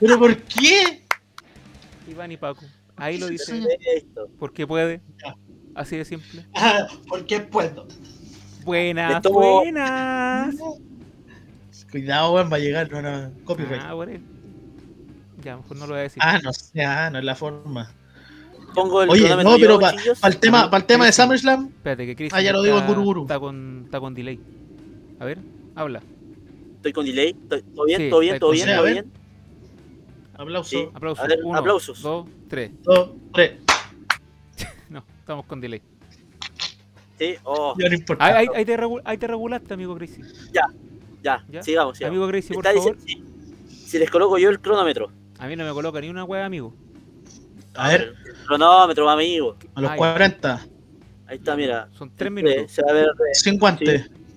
[0.00, 1.02] ¿Pero por qué?
[2.08, 2.64] Iván y Paco.
[2.96, 3.62] Ahí lo dice.
[4.38, 5.00] Porque puede.
[5.74, 6.44] Así de simple.
[6.54, 7.86] Ah, ¿Por qué puedo?
[8.64, 10.54] Buenas, tomo- buenas.
[11.90, 12.90] Cuidado, weón, va a llegar.
[12.90, 13.32] No, no.
[13.44, 13.80] Copyright.
[13.82, 14.20] Ah, bueno.
[15.42, 16.22] Ya, mejor no lo voy a decir.
[16.24, 17.90] Ah, no sé, ah, no es la forma.
[18.74, 19.96] Pongo el Oye, no, pero para
[20.28, 22.82] el tema, para el tema de SummerSlam, Espérate, que Chris Ah, ya lo digo en
[22.82, 23.22] está, Guruguru.
[23.22, 24.38] está con, está con delay.
[25.18, 25.38] A ver,
[25.74, 26.00] habla.
[26.76, 27.32] Estoy con delay.
[27.74, 28.00] ¿Todo bien?
[28.00, 28.38] Sí, ¿Todo bien?
[28.38, 28.66] ¿Todo bien?
[28.68, 29.12] ¿Todo A bien?
[30.34, 30.70] aplauso.
[30.70, 30.88] Sí.
[30.94, 31.24] Aplausos.
[31.24, 32.00] A ver, Uno, aplausos.
[32.02, 32.70] dos, tres.
[32.82, 33.52] Dos, tres.
[34.88, 35.82] No, estamos con delay.
[37.18, 37.34] Sí.
[37.44, 38.24] Oh, Ya no importa.
[38.24, 40.22] Ahí, ahí, ahí te, ahí te regulaste, amigo Crazy.
[40.52, 40.62] ya.
[41.22, 41.62] ¿Ya?
[41.62, 42.02] Sigamos, sigamos.
[42.16, 42.96] Amigo Crazy, por Está favor.
[42.96, 43.30] diciendo-.
[43.68, 45.10] Si les coloco yo el cronómetro.
[45.40, 46.74] A mí no me coloca ni una wea, amigo.
[47.74, 48.14] A ver,
[48.46, 49.56] cronómetro, amigo.
[49.74, 49.96] a los Ay.
[49.98, 50.66] 40,
[51.26, 51.88] Ahí está, mira.
[51.96, 52.72] Son tres Eh, minutos.
[52.72, 53.84] Se va a ver eh, 50,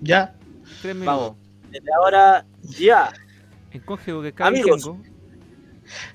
[0.02, 0.36] ya.
[0.82, 1.06] Tres minutos.
[1.06, 1.36] Vamos.
[1.72, 3.12] desde ahora ya.
[3.72, 4.90] En conjugo que cada Amigos.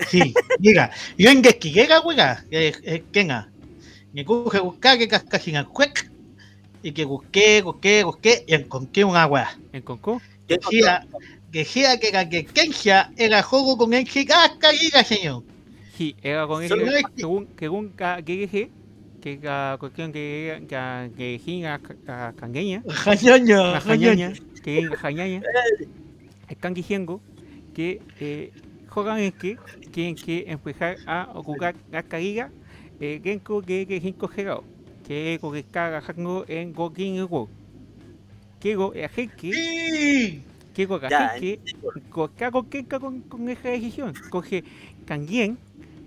[0.09, 0.91] Sí, llega.
[1.17, 2.45] Y venga, es que llega, huega.
[2.51, 2.81] Es
[3.13, 3.51] quenga.
[4.13, 6.11] Me coge buscar que cascajina cuec.
[6.83, 8.45] Y que busqué, busqué, busqué.
[8.47, 9.51] Y encontré una agua.
[9.73, 10.23] En Conco.
[11.53, 15.43] ¿Qué Que que que que kenja, era juego con el que casca giga, señor.
[15.97, 16.79] Ji, ega con es que-
[17.17, 18.71] Según que un que que
[19.41, 22.83] que cuestión que que que jinga ka kangeña.
[22.87, 24.33] Jañaña, La jañaña.
[24.63, 25.43] Que jañaña.
[26.49, 27.21] El kangijengo.
[27.75, 28.53] Que eh,
[28.89, 29.57] juegan en que
[29.93, 31.73] que que empujar a okuka
[32.09, 32.51] kagiga.
[33.01, 34.65] Eh, genko que que jinko jegao.
[35.07, 37.49] Que ko que kaga hango en go king go.
[38.61, 40.43] Que go e henki.
[40.79, 41.01] Que ko
[42.71, 44.15] que ka con con eje de gijón.
[44.31, 44.63] Coge
[45.07, 45.59] kangien.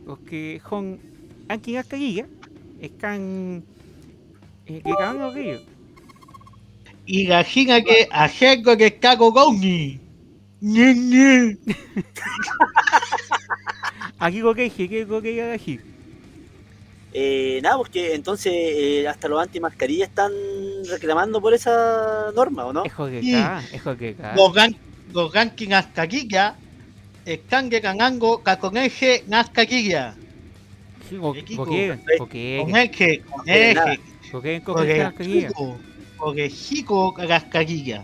[0.07, 0.97] O que hon
[1.49, 2.25] ankin akagiga.
[2.79, 3.61] Es eh,
[4.81, 5.59] que kan o que
[7.05, 9.99] Y gajina que ajengo que cago gongi.
[10.61, 11.57] Ñe, ñe.
[14.19, 15.90] Aquí go que que gaji.
[17.13, 20.31] Eh, nada, porque entonces eh, hasta los antimascarillas están
[20.89, 22.85] reclamando por esa norma, ¿o no?
[22.85, 23.31] Es que Sí.
[23.33, 23.83] ka, es.
[24.35, 24.75] Gogan,
[25.11, 26.55] gogankin ascaquilla.
[27.25, 30.15] Escangue canango, caconeje, nascaquilla.
[31.11, 31.65] Go Kiko.
[31.65, 33.93] go que go Con que eje, con tiene nada.
[33.93, 34.01] eje.
[34.31, 35.47] go que Con coge kagiga.
[35.47, 35.77] ejico,
[36.17, 38.03] con ejico, cascaquilla.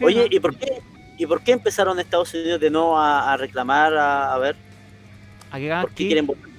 [0.00, 0.80] Oye, ¿y por qué,
[1.18, 4.56] y por qué empezaron Estados Unidos de nuevo a, a reclamar, a, a ver,
[5.50, 6.51] a por qué que- quieren volver?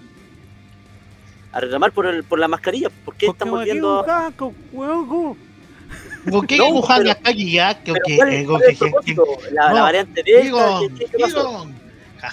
[1.53, 4.31] A reclamar por, el, por la mascarilla, ¿por qué porque están volviendo a...
[6.31, 8.71] ¿Con qué No, dibujan pero- las calles que Pero que ¿cuál, eh, cuál que- es
[8.71, 9.25] el que- propósito?
[9.51, 11.67] La, la No, variante Delta, Digo, ¿qué, qué- pasó?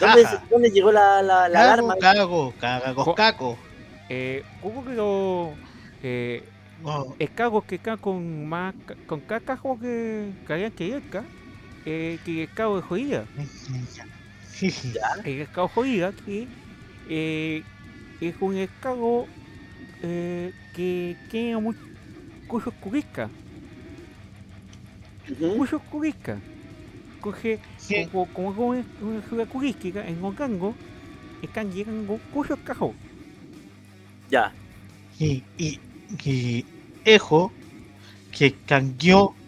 [0.01, 1.97] ¿Dónde, dónde llegó la, la, la Cago, alarma?
[2.01, 3.61] cago, cagacos, Co- caco.
[4.09, 5.59] Eh, ¿Cómo que lo-
[6.03, 6.49] eh,
[6.83, 8.75] Oh, es cago que ca con más
[9.05, 11.27] con cacajo que caían que yeca
[11.85, 13.29] eh, que es cago de jodida.
[15.25, 16.49] El escago jodida que
[17.05, 17.65] eh,
[18.21, 19.33] es un escago
[20.03, 21.77] eh, que que muy
[22.47, 23.37] cuyo curisca
[25.57, 26.43] cuyo curisca
[27.21, 28.07] coge sí.
[28.11, 30.79] como como como es una ciudad curística en Ocango
[31.43, 32.99] están llegando cuyo cajo
[34.29, 34.57] ya.
[35.19, 35.81] Y, y,
[36.25, 36.67] y
[37.05, 37.59] Ejo
[38.31, 39.39] que cambió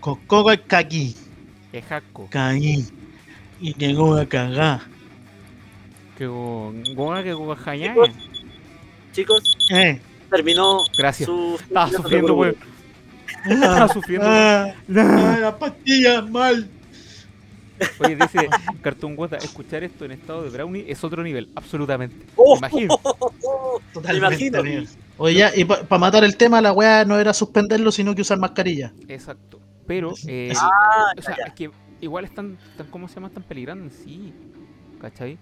[0.00, 1.16] con coco el caqui,
[1.72, 2.92] es jaco caí.
[3.58, 4.91] Y llegó a cagar.
[6.16, 8.10] Que go goa que go jaña Chicos,
[9.12, 10.00] Chicos, Eh.
[10.30, 11.56] terminó gracias su...
[11.60, 12.56] estaba su- sufriendo weón
[13.48, 16.68] estaba sufriendo Ah, ah, la pastilla mal.
[17.98, 18.48] Oye, dice
[18.80, 22.26] Cartoon Guata, escuchar esto en estado de brownie es otro nivel, absolutamente.
[22.36, 22.56] ¡Oh!
[22.56, 22.96] Imagino.
[23.92, 24.46] Totalmente.
[24.46, 24.86] imagino.
[25.18, 28.38] Oye, ya, y para matar el tema, la weá no era suspenderlo, sino que usar
[28.38, 28.92] mascarilla.
[29.08, 29.58] Exacto.
[29.86, 31.70] Pero, eh, Ah, o sea, es que
[32.00, 33.26] igual están, están, ¿cómo se llama?
[33.28, 34.32] Están peligrando en sí.
[35.00, 35.36] ¿Cachai?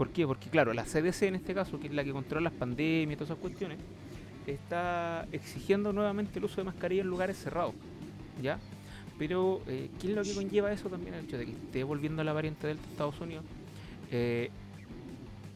[0.00, 0.26] ¿Por qué?
[0.26, 3.16] Porque, claro, la CDC en este caso, que es la que controla las pandemias y
[3.16, 3.78] todas esas cuestiones,
[4.46, 7.74] está exigiendo nuevamente el uso de mascarilla en lugares cerrados.
[8.40, 8.58] ¿Ya?
[9.18, 11.12] Pero, eh, ¿qué es lo que conlleva eso también?
[11.12, 13.44] El hecho de que esté volviendo la variante Delta de Estados Unidos.
[14.10, 14.48] Eh,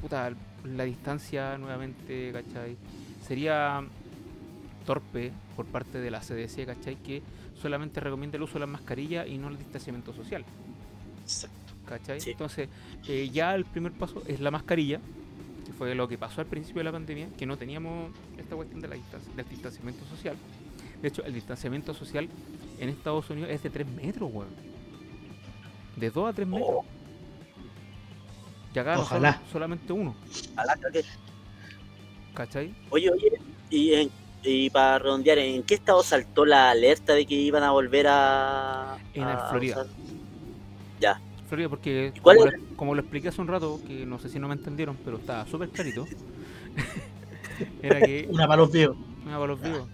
[0.02, 0.30] puta,
[0.62, 2.76] la distancia nuevamente, ¿cachai?
[3.26, 3.82] Sería
[4.84, 6.96] torpe por parte de la CDC, ¿cachai?
[6.96, 7.22] Que
[7.62, 10.44] solamente recomienda el uso de las mascarillas y no el distanciamiento social.
[11.86, 12.20] ¿Cachai?
[12.20, 12.30] Sí.
[12.30, 12.68] Entonces,
[13.08, 15.00] eh, ya el primer paso es la mascarilla,
[15.66, 18.80] que fue lo que pasó al principio de la pandemia, que no teníamos esta cuestión
[18.80, 20.36] de la distancia, del distanciamiento social.
[21.02, 22.28] De hecho, el distanciamiento social
[22.78, 24.48] en Estados Unidos es de 3 metros, weón.
[25.96, 26.68] De 2 a 3 metros.
[26.70, 26.84] Oh.
[28.74, 29.34] Y acá no Ojalá.
[29.34, 30.14] solo- solamente uno,
[30.54, 31.04] Ojalá que-
[32.34, 32.74] ¿cachai?
[32.90, 33.32] Oye, oye,
[33.70, 34.10] y, en-
[34.42, 38.98] y para redondear, ¿en qué estado saltó la alerta de que iban a volver a.
[39.14, 39.86] En a Florida.
[41.00, 41.20] Ya.
[41.54, 44.28] Florida, porque ¿Y cuál como, lo, como lo expliqué hace un rato, que no sé
[44.28, 46.06] si no me entendieron, pero estaba súper clarito,
[47.82, 48.96] era que Una para los vivos.
[49.24, 49.88] Una para los vivos.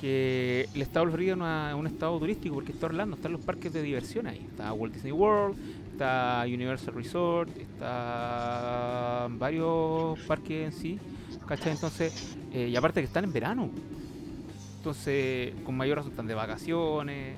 [0.00, 3.72] Que el estado de Florida es un estado turístico porque está Orlando, están los parques
[3.72, 4.46] de diversión ahí.
[4.50, 5.56] Está Walt Disney World,
[5.92, 10.98] está Universal Resort, está varios parques en sí,
[11.46, 11.72] ¿cachai?
[11.72, 13.70] Entonces, eh, y aparte que están en verano.
[14.78, 17.36] Entonces, con mayor razón están de vacaciones.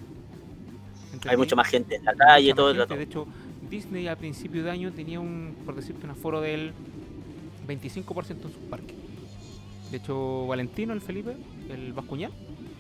[1.27, 2.95] Hay mucha más gente en la calle, todo el rato.
[2.97, 3.27] De hecho,
[3.70, 6.73] Disney a principio de año tenía un, por decirte, un aforo del
[7.66, 8.97] 25% en sus parques.
[9.90, 11.36] De hecho, Valentino, el Felipe,
[11.70, 12.31] el Bascuñán,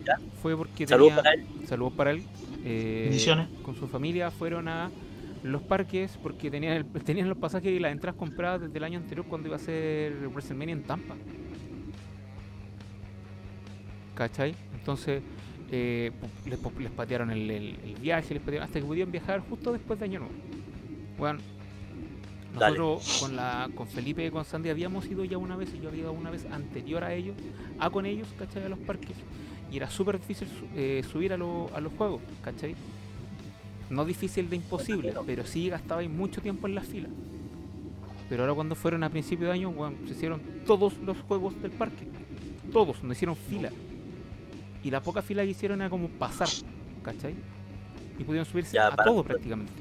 [0.06, 0.18] Ya.
[0.42, 1.46] fue porque Saludos tenía, para él.
[1.66, 2.22] saludos para él.
[2.64, 3.48] eh, Bendiciones.
[3.62, 4.90] con su familia fueron a
[5.42, 8.98] los parques porque tenían, el- tenían los pasajes y las entradas compradas desde el año
[8.98, 11.14] anterior cuando iba a ser WrestleMania en Tampa.
[14.14, 14.54] ¿Cachai?
[14.74, 15.22] Entonces
[15.70, 16.10] eh,
[16.46, 20.06] les, patearon el, el- el viaje, les patearon hasta que pudieron viajar justo después de
[20.06, 20.34] Año Nuevo.
[21.18, 21.40] Bueno,
[22.58, 22.78] Dale.
[22.78, 25.88] nosotros con, la, con Felipe y con Sandy habíamos ido ya una vez, y yo
[25.88, 27.36] había ido una vez anterior a ellos,
[27.78, 28.64] a con ellos, ¿cachai?
[28.64, 29.16] A los parques.
[29.70, 32.74] Y era súper difícil eh, subir a, lo- a los juegos, ¿cachai?
[33.90, 37.10] No difícil de imposible, pero sí gastabais mucho tiempo en las filas.
[38.28, 39.72] Pero ahora cuando fueron a principio de año,
[40.06, 42.06] se hicieron todos los juegos del parque.
[42.72, 43.70] Todos, no hicieron fila.
[44.82, 46.48] Y la poca fila que hicieron era como pasar,
[47.02, 47.34] ¿cachai?
[48.18, 49.72] Y pudieron subirse Ya, a para- todo prácticamente.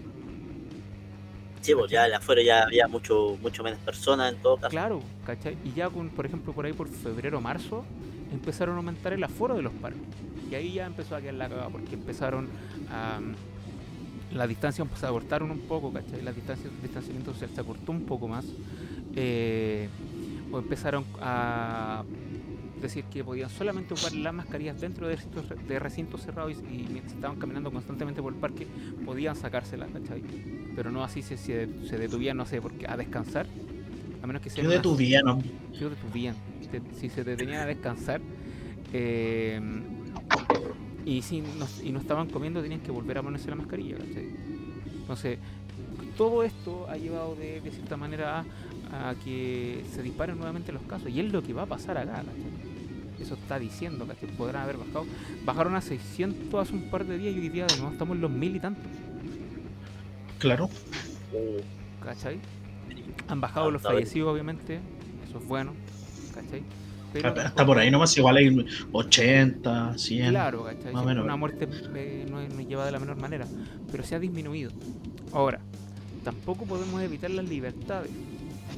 [1.62, 4.70] Sí, pues ya afuera ya había mucho, mucho menos personas en todo caso.
[4.70, 5.58] Claro, ¿cachai?
[5.66, 7.84] Y ya, con, por ejemplo, por ahí por febrero marzo,
[8.32, 10.02] empezaron a aumentar el aforo de los parques.
[10.50, 12.48] Y ahí ya empezó a quedar la cagada, porque empezaron
[12.90, 13.20] a.
[14.34, 16.22] La distancia empezó a cortaron un poco, ¿cachai?
[16.22, 18.46] La distancia, el distanciamiento social se acortó un poco más.
[19.16, 19.90] eh,
[20.52, 22.04] o empezaron a
[22.82, 26.88] decir que podían solamente ocupar las mascarillas dentro de recintos, de recintos cerrados y, y
[26.92, 28.68] mientras estaban caminando constantemente por el parque
[29.06, 30.22] podían sacárselas, ¿cachai?
[30.76, 33.48] Pero no así se, se, se detuvían, no sé, porque a descansar,
[34.22, 35.42] a menos que sea Yo en de una- tu vida, no.
[35.80, 36.36] Detuvieran.
[36.72, 38.20] Te- Si se detenían a descansar
[38.94, 39.60] eh,
[41.06, 43.96] y, si no, y no estaban comiendo, tenían que volver a ponerse la mascarilla.
[43.98, 44.28] ¿cachai?
[45.02, 45.40] Entonces,
[46.18, 48.44] todo esto ha llevado de, de cierta manera
[48.92, 51.10] a, a que se disparen nuevamente los casos.
[51.10, 52.16] Y es lo que va a pasar acá.
[52.18, 52.67] ¿cachai?
[53.20, 54.30] Eso está diciendo, ¿cachai?
[54.30, 55.06] Podrán haber bajado.
[55.46, 58.22] Bajaron a 600 hace un par de días y hoy día de nuevo estamos en
[58.22, 58.84] los mil y tantos,
[60.40, 60.70] Claro.
[62.04, 62.40] ¿cachai?
[63.28, 63.94] Han bajado Ah, los bien.
[63.94, 64.80] fallecidos, obviamente.
[65.28, 65.74] Eso es bueno,
[66.34, 66.64] ¿cachai?
[67.14, 70.30] Pero Hasta por ahí nomás, igual hay 80, 100.
[70.30, 70.94] Claro, ¿cachai?
[70.94, 71.24] más o menos.
[71.26, 73.48] Una muerte eh, no, es- no lleva de la menor manera,
[73.92, 74.72] pero se ha disminuido.
[75.34, 75.60] Ahora,
[76.24, 78.12] tampoco podemos evitar las libertades,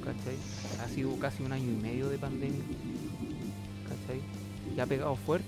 [0.03, 0.35] ¿cachai?
[0.83, 2.61] Ha sido casi un año y medio de pandemia.
[4.75, 5.47] Y ha pegado fuerte,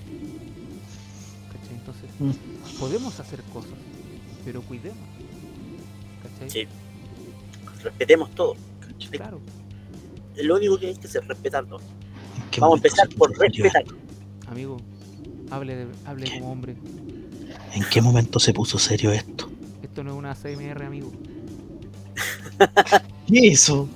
[1.52, 1.76] ¿cachai?
[1.77, 2.80] Entonces, Mm.
[2.80, 3.72] podemos hacer cosas,
[4.45, 4.98] pero cuidemos,
[6.23, 6.49] ¿cachai?
[6.49, 6.68] Sí.
[7.84, 8.56] Respetemos todo.
[9.11, 9.39] Claro,
[10.35, 11.77] Es lo único que hay que hacer, respetarlo.
[11.80, 13.84] ¿En qué Vamos a empezar por respetar.
[14.48, 14.77] amigo,
[15.49, 16.39] hable, de- hable ¿Qué?
[16.39, 16.76] como hombre.
[17.73, 19.49] ¿En qué momento se puso serio esto?
[19.84, 21.11] Esto no es una CMR, amigo.
[23.27, 23.89] ¿Qué es eso?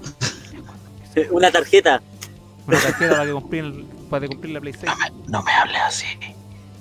[1.31, 2.01] Una tarjeta.
[2.67, 3.85] Una tarjeta para que cumplir,
[4.19, 4.91] para cumplir la Play 6.
[5.27, 6.05] No me hables así,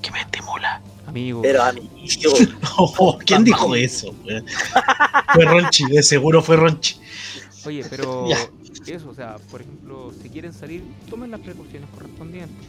[0.01, 0.81] que me estimula.
[1.07, 1.89] Amigo, Pero amigo,
[2.79, 4.15] Oh, ¿Quién dijo eso?
[5.35, 6.97] Fue Ronchi, de seguro fue Ronchi.
[7.67, 8.39] Oye, pero Ya.
[8.87, 12.67] eso, o sea, por ejemplo, si quieren salir, tomen las precauciones correspondientes.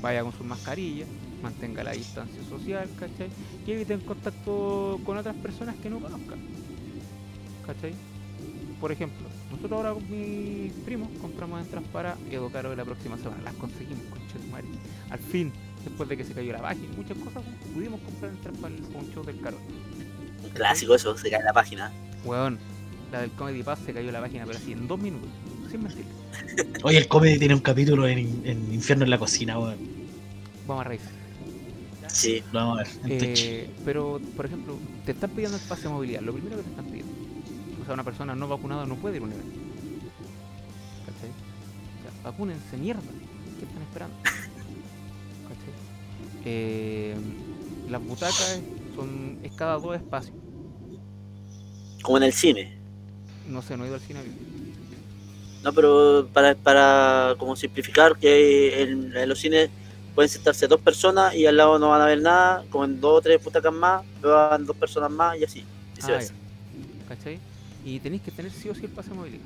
[0.00, 1.08] Vaya con sus mascarillas,
[1.42, 3.28] mantenga la distancia social, ¿cachai?
[3.66, 6.38] Y eviten contacto con otras personas que no conozcan.
[7.66, 7.94] ¿Cachai?
[8.80, 13.42] Por ejemplo, nosotros ahora con mis primos compramos entradas para Educaro de la próxima semana.
[13.42, 14.66] Las conseguimos, conchetumare.
[15.10, 15.52] Al fin,
[15.84, 17.42] después de que se cayó la página y muchas cosas,
[17.74, 19.58] pudimos comprar entradas para el un show del Caro.
[20.44, 21.92] un clásico eso, se cae la página.
[22.24, 22.58] Weón,
[23.10, 25.28] la del Comedy Pass se cayó la página, pero así en dos minutos,
[25.70, 26.04] sin mentir.
[26.84, 29.78] Oye, el comedy tiene un capítulo en, en Infierno en la cocina, weón.
[30.66, 31.00] Vamos a reír.
[32.12, 32.42] Sí.
[32.52, 33.34] Lo vamos a ver en.
[33.36, 36.20] Eh, pero, por ejemplo, te están pidiendo el pase de movilidad.
[36.20, 37.12] Lo primero que te están pidiendo.
[37.90, 39.58] Sea, una persona no vacunada no puede ir a un evento.
[41.06, 41.30] ¿Cachai?
[41.30, 43.02] O sea, vacúnense, mierda.
[43.58, 44.16] ¿Qué están esperando?
[44.22, 45.74] ¿Cachai?
[46.44, 47.16] Eh,
[47.88, 48.60] las butacas
[48.94, 50.36] son, es cada dos espacios.
[52.02, 52.78] Como en el cine.
[53.48, 54.20] No sé, no he ido al cine.
[55.64, 59.68] No, pero para, para como simplificar que en, en los cines
[60.14, 63.18] pueden sentarse dos personas y al lado no van a ver nada, como en dos
[63.18, 65.64] o tres butacas más, van dos personas más y así.
[65.64, 66.34] Ah, Viceversa.
[66.34, 67.08] ya.
[67.08, 67.49] ¿Cachai?
[67.84, 69.44] Y tenéis que tener sí o sí el pase de movilidad.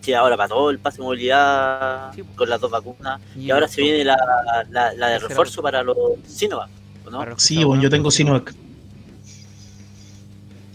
[0.00, 2.36] Sí, ahora para todo el pase de movilidad Sí, pues.
[2.36, 3.20] con las dos vacunas.
[3.36, 4.16] Y, ahora se viene la,
[4.70, 5.96] la, la de refuerzo para los
[6.26, 6.70] Sinovac,
[7.06, 7.20] ¿o ¿no?
[7.36, 8.54] Sí, bueno, yo vacunaron tengo Sinovac.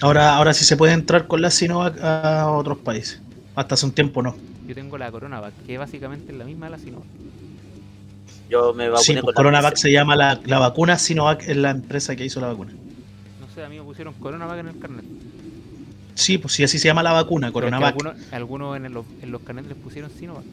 [0.02, 3.22] Ahora, ahora sí se puede entrar con la Sinovac a otros países.
[3.56, 4.36] Hasta hace un tiempo no.
[4.68, 7.08] Yo tengo la CoronaVac, que básicamente es la misma de la Sinovac.
[8.50, 11.58] Yo me vacuné Sí, con pues la CoronaVac se llama la, la vacuna, Sinovac es
[11.58, 12.74] la empresa que hizo la vacuna.
[13.56, 15.06] Sé, a mí me pusieron CoronaVac en el carnet.
[16.16, 17.94] Sí, pues sí, así se llama la vacuna, Pero es que CoronaVac.
[17.94, 20.44] algunos, algunos en, los, en los carnets les pusieron Sinovac.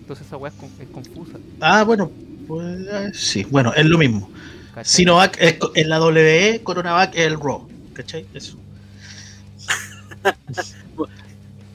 [0.00, 1.38] Entonces esa weá es, con- es confusa.
[1.60, 2.10] Ah, bueno,
[2.46, 4.30] pues eh, sí, bueno, es lo mismo.
[4.74, 4.84] ¿cachai?
[4.92, 7.66] Sinovac es, es la WE, CoronaVac es el RAW.
[7.94, 8.26] ¿Cachai?
[8.34, 8.56] Eso.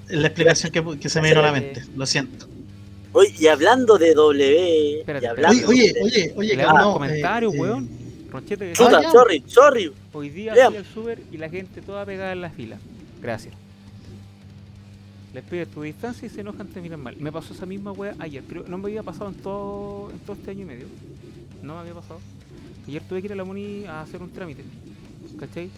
[0.10, 2.48] es la explicación que, que se me vino a la mente, lo siento.
[3.14, 6.78] Oye, y hablando de W, Espérate, y hablando Oye, oye, oye, oye, Le que hago
[6.78, 7.84] no, un comentario, eh, weón.
[7.86, 8.01] eh,
[8.32, 9.92] Ronchete que Chuta, Ah, sorry, sorry.
[10.14, 12.78] hoy día fui al super y la gente toda pegada en la fila.
[13.22, 13.54] Gracias.
[15.34, 17.16] Les pides tu distancia y se enojan, te miran mal.
[17.18, 18.44] Me pasó esa misma wea ayer.
[18.44, 20.86] Creo, no me había pasado en todo, en todo este año y medio.
[21.62, 22.20] No me había pasado.
[22.88, 24.64] Ayer tuve que ir a la Muni a hacer un trámite.
[25.40, 25.70] ¿Cachai?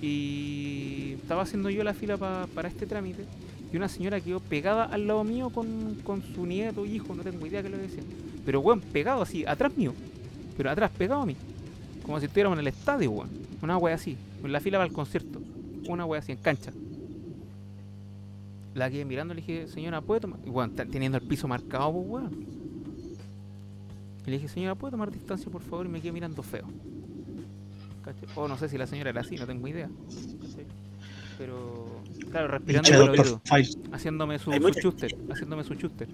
[0.00, 3.24] Y estaba haciendo yo la fila pa- para este trámite.
[3.72, 7.46] Y una señora quedó pegada al lado mío con, con su nieto, hijo, no tengo
[7.46, 8.02] idea qué le decía.
[8.46, 9.92] Pero weón, pegado así, atrás mío.
[10.56, 11.36] Pero atrás, pegado a mí.
[12.08, 13.28] Como si estuviéramos en el estadio, weón.
[13.60, 14.16] Una wea así.
[14.42, 15.42] En la fila para el concierto.
[15.90, 16.72] Una wea así, en cancha.
[18.74, 20.40] La quedé mirando y le dije, señora, ¿puede tomar?
[20.46, 22.46] Y weón, teniendo el piso marcado, pues weón.
[24.26, 25.84] Y le dije, señora, ¿puede tomar distancia, por favor?
[25.84, 26.64] Y me quedé mirando feo.
[28.06, 28.26] ¿Cachai?
[28.36, 29.90] O no sé si la señora era así, no tengo idea.
[31.36, 31.88] Pero,
[32.30, 33.42] claro, respirando por el oído.
[33.92, 35.14] Haciéndome su, su chuster.
[35.30, 36.08] Haciéndome su chuster.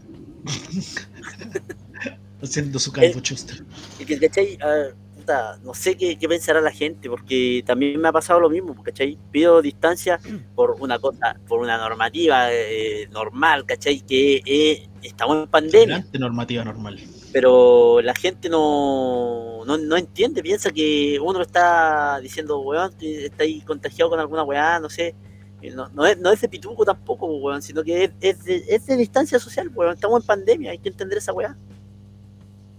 [2.42, 3.64] haciendo Eh, su calvo chuster.
[4.00, 4.58] Y que, ¿cachai?
[4.60, 4.88] Ah,
[5.24, 8.80] puta, no sé qué, qué pensará la gente, porque también me ha pasado lo mismo,
[8.82, 9.18] ¿cachai?
[9.30, 10.20] Pido distancia
[10.54, 14.00] por una cosa, por una normativa eh, normal, ¿cachai?
[14.00, 17.00] Que eh, estamos en pandemia, normativa normal.
[17.32, 23.60] pero la gente no, no, no entiende, piensa que uno está diciendo, weón, está ahí
[23.62, 25.14] contagiado con alguna weá, no sé.
[25.62, 28.64] Y No, no, es, no es de pituco tampoco, weón, sino que es, es, de,
[28.68, 29.94] es de distancia social, weón.
[29.94, 31.56] Estamos en pandemia, hay que entender esa weá.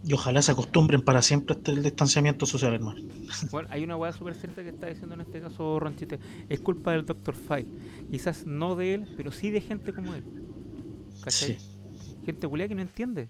[0.08, 3.02] Y ojalá se acostumbren para siempre hasta el distanciamiento social, hermano.
[3.52, 6.20] Bueno, hay una weá súper cierta que está diciendo en este caso Ronchete.
[6.48, 7.34] Es culpa del Dr.
[7.36, 7.68] File.
[8.12, 10.24] Quizás no de él, pero sí de gente como él.
[11.24, 11.58] ¿Cachai?
[11.58, 11.58] Sí.
[12.26, 13.30] Gente culia que no entiende.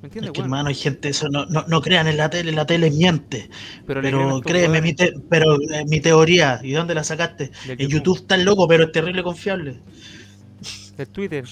[0.00, 0.32] ¿Me Es entiendes?
[0.32, 0.46] que, weón?
[0.46, 3.50] hermano, hay gente, eso no, no, no crean en la tele, la tele miente.
[3.84, 7.50] pero créeme, mi te- pero eh, mi teoría, ¿y dónde la sacaste?
[7.66, 9.80] En YouTube está el loco, pero es terrible confiable.
[10.96, 11.44] del Twitter.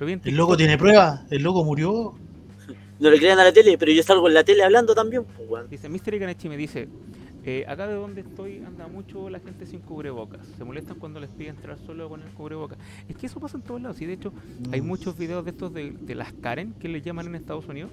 [0.00, 2.14] El loco tiene pruebas, el loco murió.
[3.04, 5.48] No le crean a la tele, pero yo salgo en la tele hablando también, pues,
[5.48, 5.68] weón.
[5.68, 6.88] Dice, Mystery Kanechi me dice,
[7.44, 10.46] eh, acá de donde estoy anda mucho la gente sin cubrebocas.
[10.56, 12.78] Se molestan cuando les pide entrar solo con el cubrebocas.
[13.08, 14.00] Es que eso pasa en todos lados.
[14.00, 14.32] Y de hecho,
[14.72, 14.86] hay Mm.
[14.86, 17.90] muchos videos de estos de, de las Karen que les llaman en Estados Unidos.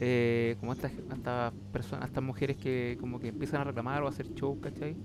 [0.00, 4.10] Eh, como estas estas personas, estas mujeres que como que empiezan a reclamar o a
[4.10, 4.96] hacer show, ¿cachai?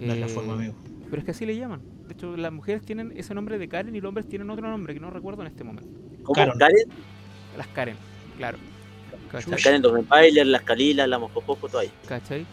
[0.00, 0.74] No es la Eh, forma, amigo.
[1.10, 1.82] Pero es que así le llaman.
[2.06, 4.94] De hecho, las mujeres tienen ese nombre de Karen y los hombres tienen otro nombre
[4.94, 5.90] que no recuerdo en este momento.
[6.22, 6.34] ¿Cómo?
[6.34, 6.58] Karen.
[6.58, 6.88] Karen,
[7.58, 7.96] Las Karen,
[8.36, 8.58] claro.
[9.30, 9.50] ¿Cachai?
[9.50, 9.82] la Karen,
[10.34, 11.90] los las Calilas, la Mojojojo, todo ahí.
[12.08, 12.46] ¿cachai?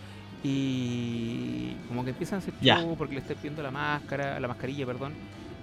[0.43, 2.79] Y como que empiezan a hacer Ya.
[2.79, 5.13] show porque le está pidiendo la máscara, la mascarilla, perdón,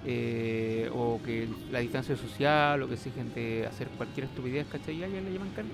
[0.05, 4.95] eh, o que la distancia social, o que exigen de hacer cualquier estupidez, ¿cachai?
[4.97, 5.71] Y a ella le llaman Karen.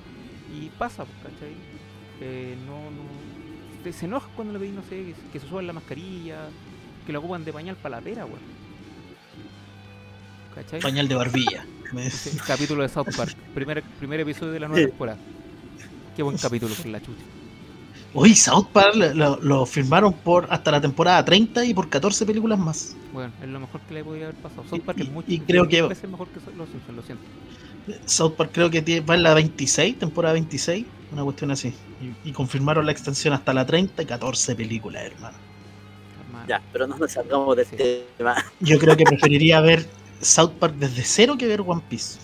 [0.60, 1.54] Y pasa, pues, ¿cachai?
[2.22, 3.94] Eh, no, no.
[3.94, 6.48] se enoja cuando le pedís, no sé, que, se- que se suban la mascarilla,
[7.06, 8.40] que lo ocupan de pañal para la pera, weón.
[10.56, 10.80] ¿Cachai?
[10.82, 11.66] Pañal de barbilla.
[11.98, 15.18] Es el capítulo de South Park, primer, primer episodio de la nueva temporada.
[16.16, 17.22] Qué buen capítulo con la chucha.
[18.14, 22.96] Uy, South Park lo, firmaron por hasta la temporada 30 y por 14 películas más.
[23.12, 24.64] Bueno, es lo mejor que le podía haber pasado.
[24.70, 27.04] South Y- Park es y- mucho y creo que- veces mejor que Los Simpsons, lo
[27.04, 27.24] siento.
[28.06, 31.74] South Park creo que tiene- va en la 26, temporada 26, una cuestión así.
[32.24, 35.38] Y, y confirmaron la extensión hasta la 30 y 14 películas, hermano.
[36.26, 36.46] Hermano.
[36.48, 37.76] Ya, pero no nos salgamos del Sí.
[38.18, 38.36] tema.
[38.62, 39.86] Yo creo que preferiría ver
[40.22, 42.20] South Park desde cero que ver One Piece.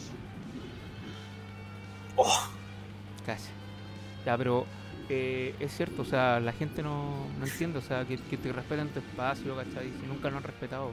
[3.26, 3.50] Casi.
[4.26, 4.66] Ya, pero
[5.10, 8.52] eh, es cierto, o sea, la gente no, no entiende, o sea, que, que te
[8.54, 9.92] respeten tu espacio, ¿cachai?
[10.00, 10.92] Si nunca lo han respetado.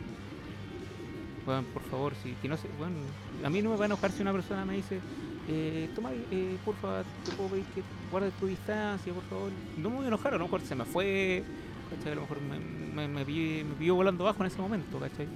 [1.46, 2.96] Bueno, por favor, si que no sé, bueno,
[3.44, 5.00] a mí no me va a enojar si una persona me dice,
[5.48, 9.50] eh, toma, eh, por favor, te puedo pedir que guardes tu distancia, por favor.
[9.78, 11.42] No me voy a enojar, a lo mejor se me fue,
[11.88, 12.12] ¿cachai?
[12.12, 15.26] A lo mejor me, me, me, pilló volando abajo en ese momento, ¿cachai?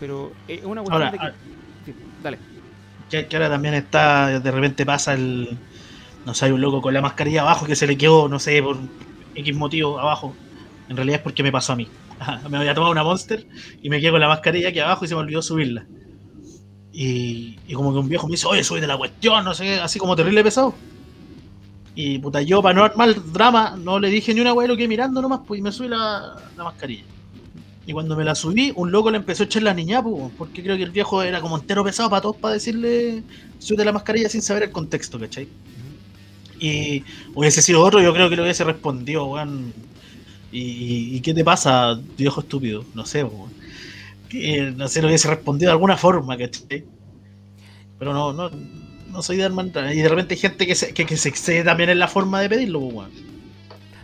[0.00, 1.24] Pero eh, es una cuestión Ahora, de que...
[1.24, 1.32] ah,
[1.84, 2.38] sí, dale.
[3.10, 5.58] que, que ahora también está, de repente pasa el.
[6.26, 8.62] No sé, hay un loco con la mascarilla abajo que se le quedó, no sé,
[8.62, 8.76] por
[9.34, 10.34] X motivo abajo.
[10.88, 11.88] En realidad es porque me pasó a mí.
[12.50, 13.46] me había tomado una monster
[13.80, 15.86] y me quedé con la mascarilla aquí abajo y se me olvidó subirla.
[16.92, 19.80] Y, y como que un viejo me dice, oye, sube de la cuestión, no sé
[19.80, 20.74] así como terrible pesado.
[21.94, 24.88] Y puta, yo para no armar drama, no le dije ni una weá, lo quedé
[24.88, 27.04] mirando nomás, pues y me subí la, la mascarilla.
[27.86, 30.76] Y cuando me la subí, un loco le empezó a echar la niña, porque creo
[30.76, 33.22] que el viejo era como entero pesado para todos para decirle
[33.58, 35.48] súbete la mascarilla sin saber el contexto, ¿cachai?
[36.58, 37.04] Y
[37.34, 39.72] hubiese sido otro, yo creo que le hubiese respondido, weón.
[40.52, 42.84] ¿Y, qué te pasa, viejo estúpido?
[42.94, 43.50] No sé, weón.
[44.28, 46.84] Que, no sé, le hubiese respondido de alguna forma, ¿cachai?
[47.98, 48.50] Pero no, no,
[49.10, 51.64] no soy de armar Y de repente hay gente que se, que, que se excede
[51.64, 53.10] también en la forma de pedirlo, weón.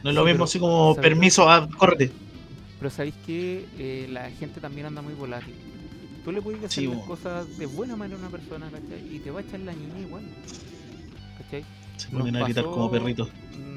[0.02, 2.12] No es lo mismo así como permiso a córrete.
[2.78, 5.54] Pero sabéis que eh, la gente también anda muy volátil.
[6.24, 9.14] Tú le puedes Sí, hacer las cosas de buena manera a una persona, ¿cachai?
[9.14, 10.24] Y te va a echar la niña igual.
[11.38, 11.64] ¿Cachai?
[11.96, 13.28] Se Nos ponen a gritar pasó- como perritos.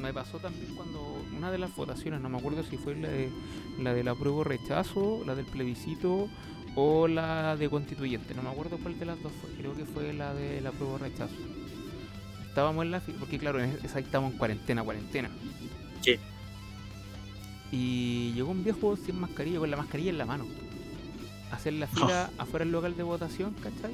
[0.01, 3.29] Me pasó también cuando una de las votaciones, no me acuerdo si fue la de
[3.79, 6.27] la del apruebo rechazo, la del plebiscito
[6.75, 10.11] o la de constituyente, no me acuerdo cuál de las dos fue, creo que fue
[10.13, 11.35] la del apruebo rechazo.
[12.47, 15.29] Estábamos en la fila, porque claro, en esa ahí estábamos en cuarentena, cuarentena.
[16.01, 16.15] Sí.
[17.71, 20.45] Y llegó un viejo sin mascarilla, con la mascarilla en la mano.
[21.51, 23.93] A hacer la fila afuera del local de votación, ¿cachai?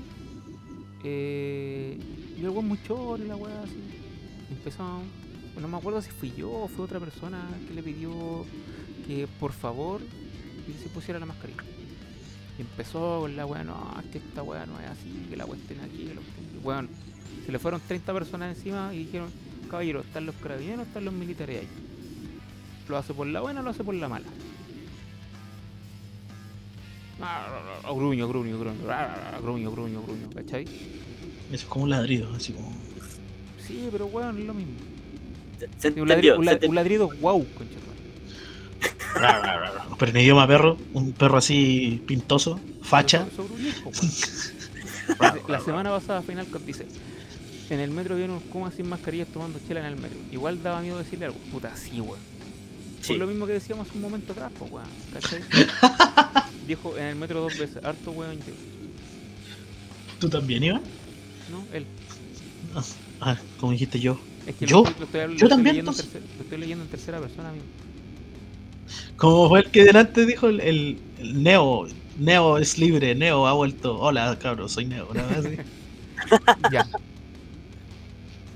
[1.04, 2.00] Eh,
[2.38, 3.76] y el weón muy choro y la weá así.
[4.50, 5.02] Empezó,
[5.60, 8.46] no me acuerdo si fui yo o fue otra persona que le pidió
[9.08, 10.02] que por favor
[10.82, 11.64] se pusiera la mascarilla.
[12.58, 15.44] Y empezó con la weá, no, es que esta weá no es así, que la
[15.44, 16.60] estén aquí, que la aquí.
[16.64, 16.90] Weón,
[17.46, 19.30] se le fueron 30 personas encima y dijeron,
[19.70, 21.68] caballero, están los carabineros, están los militares ahí.
[22.88, 24.26] ¿Lo hace por la buena o lo hace por la mala?
[27.22, 27.48] Ah,
[27.94, 30.64] Gruño, gruño, gruño, ah, gruño, gruño, gruño, ¿cachai?
[30.66, 32.72] Eso es como un ladrido, así como.
[33.66, 34.74] Sí, pero weón, es lo mismo.
[35.80, 36.70] Se un, ladrido, un, se la- entendió.
[36.70, 37.76] un ladrido wow, concha.
[39.98, 43.26] Pero en idioma perro, un perro así pintoso, facha.
[45.48, 46.86] La semana pasada Final Cut dice
[47.70, 50.82] En el metro vieron unos Kumas sin mascarillas tomando chela en el metro Igual daba
[50.82, 52.20] miedo decirle algo Puta, sí, weón
[53.06, 53.14] Sí.
[53.14, 55.42] Por lo mismo que decíamos un momento atrás, pues, weón ¿Cachai?
[56.68, 58.40] Dijo en el metro dos veces Harto weón
[60.20, 60.82] ¿Tú también, Iván?
[61.52, 61.86] No, él
[63.22, 64.20] Ah, como dijiste yo.
[64.48, 64.84] Es que ¿Yo?
[64.84, 67.50] Lo estoy, lo estoy- lo ¿Yo también, leyendo tercer- lo estoy leyendo en tercera persona,
[67.50, 67.64] amigo
[69.18, 71.88] Como fue el que delante dijo el, el- el Neo.
[72.18, 74.00] Neo es libre, Neo ha vuelto.
[74.00, 75.08] Hola, cabros, soy Neo.
[75.12, 75.58] así.
[76.72, 76.88] Ya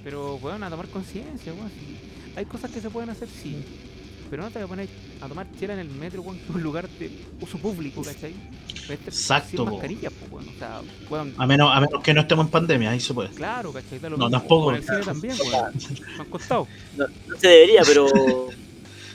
[0.03, 1.71] Pero, weón, a tomar conciencia, weón.
[2.35, 3.55] Hay cosas que se pueden hacer, sí.
[4.29, 4.89] Pero no te voy a poner
[5.21, 7.09] a tomar chela en el metro, weón, que es un lugar de
[7.41, 8.35] uso público, ¿cachai?
[8.87, 9.65] Este- Exacto, sin po.
[9.65, 10.47] mascarilla, pues, weón.
[10.55, 13.29] O sea, weón, A menos, a menos que no estemos en pandemia, ahí se puede.
[13.29, 13.99] claro, ¿cachai?
[14.01, 14.29] Lo No, mismo.
[14.29, 14.65] tampoco.
[14.65, 15.71] Con el cine también, weón.
[16.15, 18.05] Me han costado, No, no se debería, pero,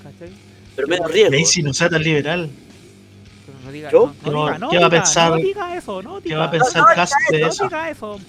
[0.02, 0.32] ¿cachai?
[0.74, 1.34] pero menos riesgo.
[1.36, 2.50] ahí si no sea tan liberal,
[3.46, 4.14] Pero no diga, ¿Yo?
[4.24, 6.28] no, no No, diga, no ¿qué va a pensar- no diga eso, no diga.
[6.34, 7.64] ¿qué va a pensar no, Cast de No eso?
[7.64, 8.20] diga eso.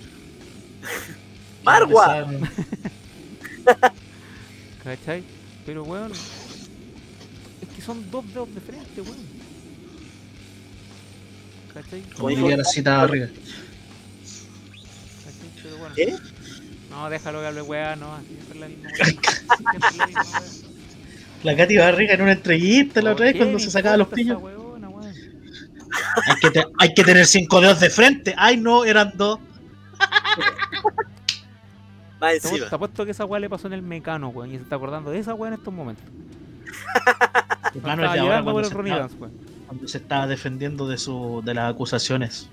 [1.64, 2.28] Margua.
[4.84, 5.24] ¿Cachai?
[5.66, 6.12] Pero, weón.
[7.86, 9.18] Son dos dedos de frente, weón.
[11.74, 12.02] ¿Cachai?
[12.16, 13.28] Como diría la cita arriba.
[13.28, 13.44] ¿Cachai?
[15.62, 15.96] Pero bueno.
[15.96, 16.16] ¿Qué?
[16.90, 18.18] No, déjalo que hable weá, no.
[18.26, 19.06] Siempre es la misma weá.
[19.06, 19.30] Siempre
[19.78, 20.42] es la misma weá.
[21.44, 24.08] La Katy Barriga en una entrevista la otra vez ¿Por qué cuando se sacaba los
[24.08, 24.42] pillos.
[24.42, 24.90] weona?
[26.28, 28.34] Hay que, te- hay que tener cinco dedos de frente.
[28.38, 29.40] Ay, no, eran dos.
[32.20, 32.70] Apuesto- encima.
[32.70, 34.52] te apuesto que esa weá le pasó en el mecano, weón.
[34.54, 36.04] Y se está acordando de esa weá en estos momentos.
[37.74, 39.34] Tu No mano estaba es de ahora llorando por cuando se, Ronnie estaba, Dance, weón.
[39.68, 42.50] cuando se estaba defendiendo de, su, de las acusaciones.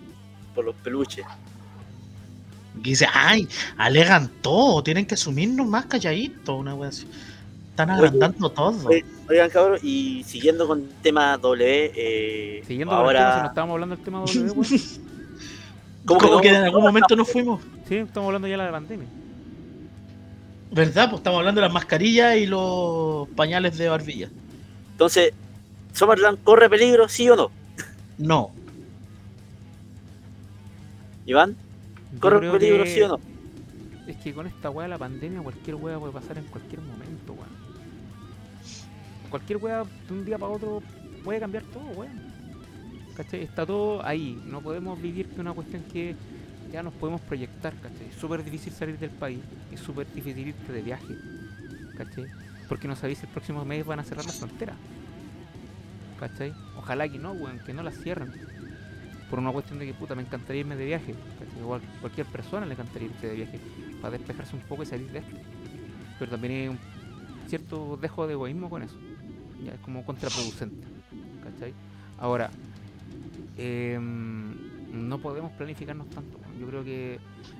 [0.55, 1.25] Por los peluches.
[2.79, 7.07] Y dice, ay, alegan todo, tienen que asumirnos más calladitos, una wea así.
[7.71, 8.89] Están Oye, agrandando todo.
[8.89, 13.25] oye, Oigan, cabros, y siguiendo con el tema W, eh, Siguiendo con el tema, si
[13.25, 13.47] no ahora.
[13.49, 14.67] estábamos hablando del tema W, weón.
[16.05, 16.41] ¿Cómo Como no?
[16.41, 17.61] que en algún momento nos fuimos.
[17.89, 19.07] Sí, estamos hablando ya de la pandemia.
[20.73, 21.11] ¿Verdad?
[21.11, 24.29] Pues estamos hablando de las mascarillas y los pañales de barbilla.
[24.93, 25.33] Entonces,
[25.93, 27.51] ¿Summerland corre peligro, sí o no?
[28.17, 28.51] No.
[31.27, 31.57] Iván,
[32.21, 33.21] ¿corre peligro, que- sí o no?
[34.07, 37.35] Es que con esta weá de la pandemia, cualquier weá puede pasar en cualquier momento,
[37.35, 37.63] weón.
[39.31, 40.83] Cualquier weá de un día para otro
[41.23, 42.21] puede cambiar todo, weón.
[43.15, 43.43] ¿Cachai?
[43.43, 44.43] Está todo ahí.
[44.47, 46.17] No podemos vivir de una cuestión que
[46.73, 48.09] ya nos podemos proyectar, ¿cachai?
[48.09, 49.41] Es súper difícil salir del país.
[49.71, 51.15] Es súper difícil irte de viaje,
[51.97, 52.27] ¿cachai?
[52.69, 54.75] Porque no sabéis si el próximo mes van a cerrar la frontera.
[56.19, 56.55] ¿Cachai?
[56.79, 58.33] Ojalá que no, weón, que no la cierren.
[59.29, 61.15] Por una cuestión de que puta, me encantaría irme de viaje.
[61.39, 61.59] ¿cachai?
[61.61, 63.61] Igual cualquier persona le encantaría irse de viaje
[64.01, 65.37] para despejarse un poco y salir de esto.
[66.19, 66.79] Pero también hay un
[67.49, 68.97] cierto dejo de egoísmo con eso.
[69.63, 70.87] Ya es como contraproducente.
[71.45, 71.75] ¿Cachai?
[72.19, 72.51] Ahora,
[73.59, 74.52] em,
[74.93, 76.39] no podemos planificarnos tanto.
[76.61, 77.19] Yo creo que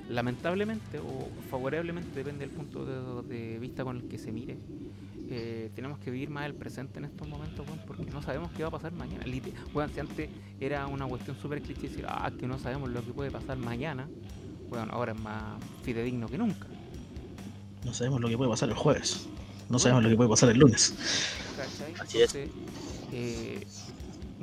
[0.09, 4.59] lamentablemente o favorablemente, depende del punto de, de vista con el que se mire,
[5.35, 8.65] eh, tenemos que vivir más el presente en estos momentos, weón, porque no sabemos qué
[8.65, 9.25] va a pasar mañana.
[9.73, 10.29] Weón, si antes
[10.61, 14.09] era una cuestión súper cliché decir, ah, que no sabemos lo que puede pasar mañana,
[14.69, 16.67] bueno, ahora es más fidedigno que nunca.
[17.83, 19.27] No sabemos lo que puede pasar el jueves.
[19.71, 20.95] No sabemos lo que puede pasar el lunes.
[21.57, 21.95] ¿cachai?
[21.99, 22.35] Así es.
[22.35, 22.51] Entonces,
[23.13, 23.67] eh,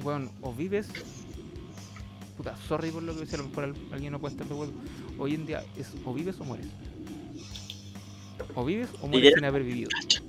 [0.02, 0.90] bueno, o vives,
[2.40, 4.74] puta, sorry por lo que mejor al- alguien no puede estar de acuerdo.
[5.18, 6.68] Hoy en día es o vives o mueres.
[8.56, 9.90] O vives o mueres sin haber vivido.
[9.90, 10.22] Cacha.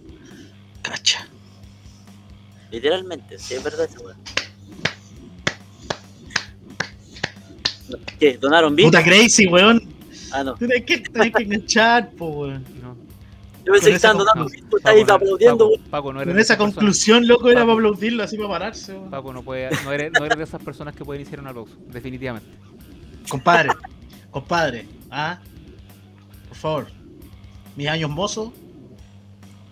[0.83, 1.29] Cacha.
[2.73, 4.17] Literalmente, sí, es verdad esa weá.
[8.19, 8.39] ¿Qué?
[8.39, 8.89] ¿Donaron bien?
[8.89, 9.81] Puta crazy, weón.
[10.33, 10.55] Ah, no.
[10.55, 12.65] Tienes que, tienes que enganchar, po, weón.
[12.83, 12.97] No,
[13.65, 17.51] Yo pensé que estaban estás ahí no- aplaudiendo, Paco, no eres Con esa conclusión, loco,
[17.51, 19.11] era para aplaudirlo así para pararse, weón.
[19.11, 21.77] Paco, no, puede, no, eres, no eres de esas personas que pueden iniciar un aplauso,
[21.89, 22.49] definitivamente.
[23.29, 23.71] Compadre,
[24.31, 25.39] compadre, ah,
[26.49, 26.87] por favor,
[27.77, 28.51] mis años mozos,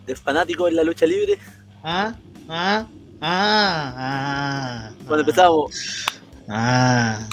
[0.06, 1.38] De fanático en la lucha libre.
[1.82, 2.14] ah,
[2.48, 2.86] ah,
[3.20, 4.90] ah, ah.
[5.06, 6.06] Cuando empezábamos,
[6.48, 7.26] Ah,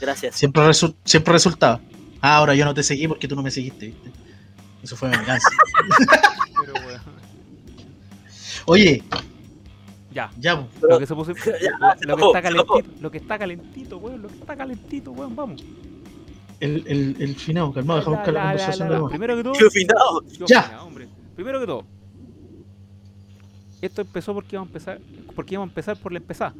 [0.00, 0.36] gracias.
[0.36, 1.80] siempre, resu- siempre resultaba.
[2.20, 4.10] Ah, ahora yo no te seguí porque tú no me seguiste, ¿viste?
[4.84, 5.48] Eso fue venganza.
[6.60, 7.00] Pero bueno,
[8.66, 9.02] Oye,
[10.12, 10.30] ya.
[10.38, 10.68] ya, po.
[10.86, 11.32] Lo que se puso,
[11.62, 14.56] Ya, lo, lo que se está calentito, lo que está calentito, weón, lo que está
[14.56, 15.64] calentito, weón, vamos.
[16.60, 19.08] el, el, el final, calmado, dejamos buscar la ya, conversación ya, de.
[19.08, 20.24] Primero que todo, Qué finado.
[20.38, 20.82] Yo, Ya.
[20.82, 21.08] hombre.
[21.34, 21.84] Primero que todo,
[23.82, 25.00] esto empezó porque íbamos a empezar,
[25.34, 26.54] porque íbamos a empezar por la empezada.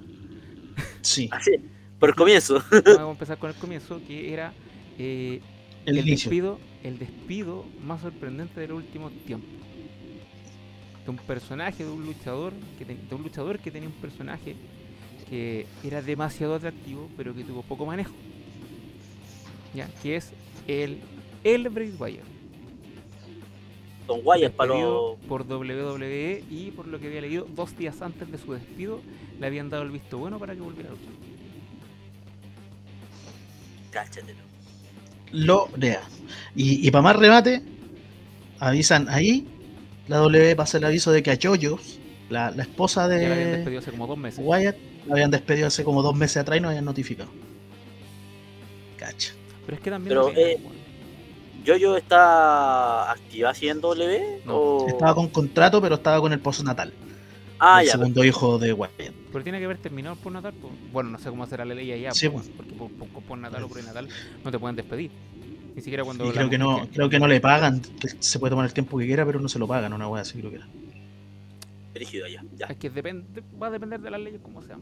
[1.01, 1.53] Sí, Así,
[2.01, 2.63] por el comienzo.
[2.71, 4.53] Vamos a empezar con el comienzo, que era
[4.99, 5.41] eh,
[5.87, 9.47] el, despido, el despido más sorprendente del último tiempo.
[11.05, 14.57] De un personaje, de un luchador, que ten- de un luchador que tenía un personaje
[15.29, 18.15] que era demasiado atractivo, pero que tuvo poco manejo.
[19.75, 20.35] Ya, que es
[20.67, 21.01] el
[21.43, 22.29] el Bray Wyatt.
[24.07, 25.19] Don Wyatt para los.
[25.29, 29.03] por WWE y por lo que había leído dos días antes de su despido
[29.39, 31.15] le habían dado el visto bueno para que volviera a luchar.
[33.91, 34.54] Cáchatelo.
[35.33, 36.03] Lorea.
[36.55, 37.63] Y, y para más remate,
[38.59, 39.47] avisan ahí,
[40.09, 41.99] la W pasa el aviso de que a Joyos,
[42.31, 44.41] la, la esposa Ya la habían de despedido hace como dos meses.
[44.43, 44.77] Wyatt,
[45.07, 47.31] la habían despedido hace como dos meses atrás y no habían notificado.
[48.97, 49.33] Cacha.
[49.67, 50.59] Pero es que también Pero, eh.
[51.65, 54.43] ¿Yoyo está activa haciendo W?
[54.45, 54.89] No, o...
[54.89, 56.93] Estaba con contrato, pero estaba con el postnatal.
[57.67, 57.93] Ah, el ya.
[57.93, 59.15] segundo hijo de Wyatt.
[59.33, 60.53] Pero tiene que haber terminado el postnatal.
[60.55, 60.73] pues.
[60.93, 62.13] Bueno, no sé cómo será la ley allá.
[62.13, 64.09] Sí, porque por, por, por postnatal o prenatal
[64.45, 65.11] no te pueden despedir.
[65.75, 66.25] Ni siquiera cuando.
[66.25, 67.83] Y la creo que no, creo que no le pagan.
[68.21, 70.39] Se puede tomar el tiempo que quiera, pero no se lo pagan, una wea así
[70.39, 70.69] creo que era.
[71.95, 72.45] Brígido ya.
[72.57, 72.67] ya.
[72.67, 74.81] Es que depende, va a depender de las leyes como sean.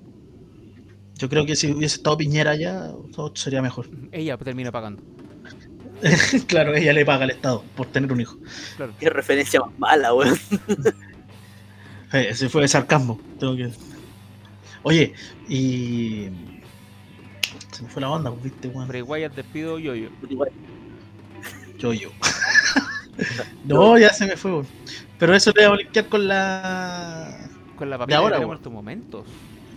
[1.17, 3.89] Yo creo que si hubiese estado Piñera allá, todo sería mejor.
[4.13, 5.03] Ella termina pagando.
[6.49, 8.37] claro, ella le paga al Estado por tener un hijo.
[8.77, 8.93] Claro.
[8.99, 10.37] Qué referencia más mala, weón.
[12.13, 13.19] Eh, Ese fue de sarcasmo.
[13.39, 13.71] Tengo que...
[14.85, 15.15] Oye,
[15.49, 16.29] y.
[17.71, 18.89] Se me fue la onda, viste, weón.
[18.89, 20.09] Bray Wyatt despido yo yo.
[21.79, 22.11] Yo, yo.
[23.65, 24.67] no, ya se me fue, weón.
[25.19, 27.49] Pero eso le voy a blinkear con la.
[27.77, 29.27] Con la papel ahora, que tenemos estos momentos.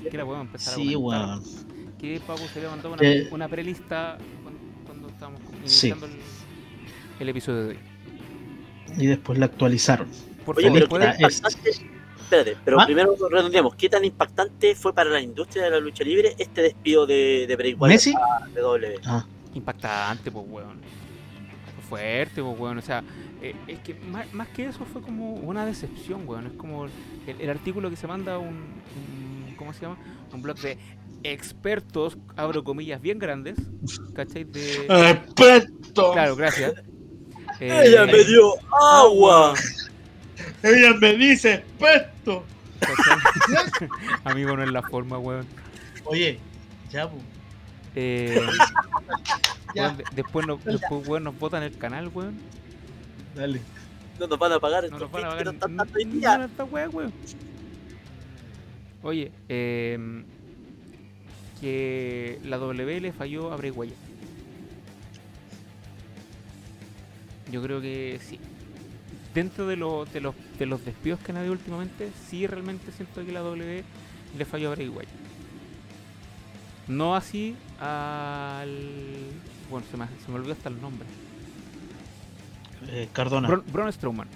[0.10, 1.44] Que la podemos empezar Sí, a weón.
[2.00, 3.28] Que Paco se le mandó una, Eh.
[3.32, 5.88] una prelista cuando, cuando estábamos Sí.
[5.88, 6.14] iniciando el,
[7.20, 7.80] el episodio de hoy.
[8.98, 10.08] Y después la actualizaron.
[10.46, 11.28] Por Oye, favor, pero
[12.30, 12.56] ¿puedes- qué tan es- impactante.
[12.56, 12.86] Espérate, pero ¿Ah?
[12.86, 13.76] primero redondeamos.
[13.76, 17.56] ¿Qué tan impactante fue para la industria de la lucha libre este despido de, de
[17.56, 18.14] Bray Wyatt ¿Messi?
[18.14, 19.00] a W?
[19.06, 20.80] Ah, impactante, pues, weón.
[21.76, 22.78] Fue fuerte, pues, weón.
[22.78, 23.04] O sea,
[23.42, 26.48] eh, es que más, más que eso fue como una decepción, weón.
[26.48, 26.92] Es como el,
[27.40, 29.98] el artículo que se manda a un, un- ¿Cómo se llama?
[30.34, 30.78] Un blog de
[31.24, 33.58] expertos, abro comillas bien grandes,
[34.14, 34.44] ¿cachai?
[34.44, 34.86] De.
[35.10, 36.12] ¡Experto!
[36.12, 36.74] Claro, gracias.
[37.62, 39.54] Eh, ¡Ella me dio agua!
[40.66, 42.44] Ella me dice experto.
[42.80, 43.88] ¿cachai?
[44.24, 45.46] Amigo, no es la forma, weón.
[46.06, 46.40] Oye,
[46.92, 47.24] ya, pues.
[47.96, 48.42] Eh,
[49.76, 49.84] Ya.
[49.84, 52.36] weón, de- después, nos, después weón, nos botan el canal, weón.
[53.36, 53.62] Dale.
[54.20, 55.30] No nos van a pagar No estos nos van a
[55.86, 57.14] pagar ni esta wea, weón.
[59.04, 60.24] Oye, eh,
[61.62, 63.96] que la W le falló a Bray Wyatt.
[67.52, 68.40] Yo creo que sí.
[69.36, 73.24] Dentro de, lo- de, los, de los despidos que han habido últimamente, sí realmente siento
[73.24, 73.84] que la W
[74.38, 75.10] le falló a Bray Wyatt.
[76.88, 78.70] No así al...
[79.70, 81.06] Bueno, se me, se me olvidó hasta el nombre.
[82.88, 83.48] Eh, Cardona.
[83.48, 84.28] Braun, Braun Strowman.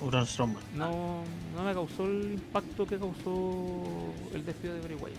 [0.00, 0.62] Braun Strowman.
[0.76, 1.24] no,
[1.56, 5.18] no me causó el impacto que causó el despido de Bray Wyatt.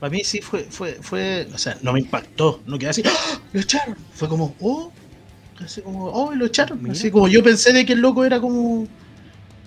[0.00, 3.40] Para mí sí fue, fue, fue, o sea, no me impactó, no quedé así, ¡Ah!
[3.52, 3.96] lo echaron.
[4.12, 4.92] Fue como, oh,
[5.64, 6.82] así como, oh, lo echaron.
[6.82, 6.92] Mira.
[6.92, 8.86] Así como yo pensé de que el loco era como,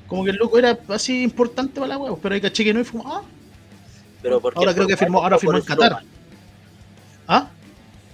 [0.07, 2.80] como que el loco era así importante para la huevo, pero ahí caché que no
[2.80, 3.22] y fue ah,
[4.22, 4.41] Pero.
[4.56, 6.03] Ahora creo ¿Por que firmó- ahora firmó en Qatar.
[7.28, 7.49] Ah,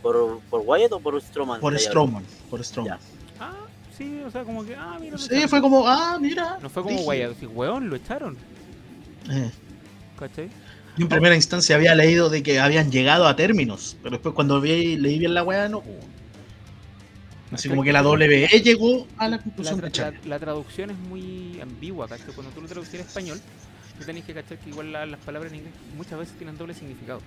[0.02, 1.60] ¿Por, ¿Por Wyatt o por Strowman?
[1.62, 3.00] por Strowman, por Strowman.
[3.40, 3.54] Ah,
[3.98, 5.14] sí, o sea, como que, ah, mira.
[5.14, 5.50] lo Sí, echaron.
[5.50, 6.58] fue como, ah, mira.
[6.62, 7.08] No fue como dije.
[7.10, 8.38] Wyatt, así, weón, lo echaron,
[9.32, 9.50] Eh,
[10.20, 10.50] ¿cachai?
[10.98, 14.62] yo en primera instancia había leído de que habían llegado a términos, pero después cuando
[14.62, 15.82] vi, leí bien la weá, no.
[17.52, 21.60] Así como que la WWE llegó a la conclusión tra- la- la traducción es muy
[21.62, 22.34] ambigua, ¿cachai?
[22.34, 23.40] Cuando tú lo traduces en español,
[24.00, 26.74] tú tenés que cachar que igual la- las palabras en inglés muchas veces tienen doble
[26.74, 27.22] significado,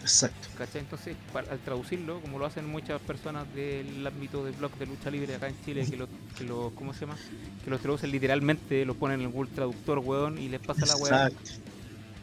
[0.00, 0.48] Exacto.
[0.56, 0.80] ¿cachai?
[0.82, 5.10] Entonces, para- al traducirlo, como lo hacen muchas personas del ámbito de blog de lucha
[5.10, 6.08] libre acá en Chile, que lo,
[6.38, 7.16] que lo ¿cómo se llama?
[7.64, 10.96] Que los traducen literalmente, lo ponen en el Google Traductor, weón, y les pasa la
[10.96, 11.26] weá.
[11.26, 11.50] Exacto.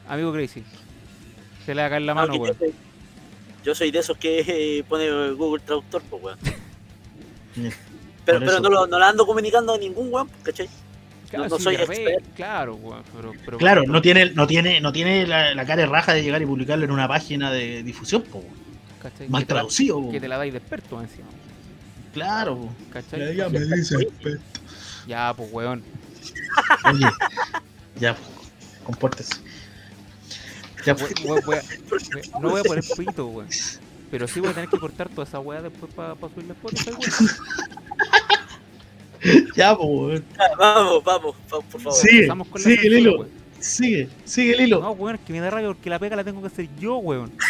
[0.07, 0.63] Amigo Crazy,
[1.65, 2.53] se le haga en la mano, que weón.
[2.53, 2.73] yo, soy,
[3.65, 4.39] yo soy de esos que
[4.79, 6.39] eh, pone Google Traductor, pues, weón.
[7.55, 10.69] Pero, pero no, lo, no la ando comunicando a ningún weón, ¿cachai?
[11.29, 12.25] Claro, no sí, soy expert.
[12.35, 15.81] Claro, weón, pero, pero Claro, pero- no tiene, no tiene, no tiene la, la cara
[15.83, 18.43] de raja de llegar y publicarlo en una página de difusión, po.
[19.01, 19.29] ¿cachai?
[19.29, 20.01] mal Que te la- traducido.
[20.01, 20.11] po.
[20.11, 21.27] Que te la dais de experto encima,
[22.13, 22.55] Claro.
[22.57, 22.69] po.
[22.91, 23.35] ¿cachai?
[23.35, 24.59] Ya me dice experto.
[25.07, 25.83] Ya, pues, weón.
[26.91, 27.05] Oye,
[27.99, 28.21] ya, po,
[28.85, 29.35] compórtese.
[30.85, 31.63] Ya, pues, voy- voy a-
[32.39, 33.47] no voy a poner pito, weón.
[34.11, 37.29] Pero sí voy a tener que cortar toda esa weá después para subirle Spotify, weón.
[39.55, 40.25] ya, po, weón.
[40.37, 41.99] Ya, vamos, vamos, vamos, por favor.
[42.09, 43.19] Empezamos con sigue, censura, Lilo.
[43.19, 43.39] weón.
[43.59, 44.79] Sigue, sigue el hilo.
[44.79, 46.97] No, weón, es que me da rabia porque la pega la tengo que hacer yo,
[46.97, 47.31] weón.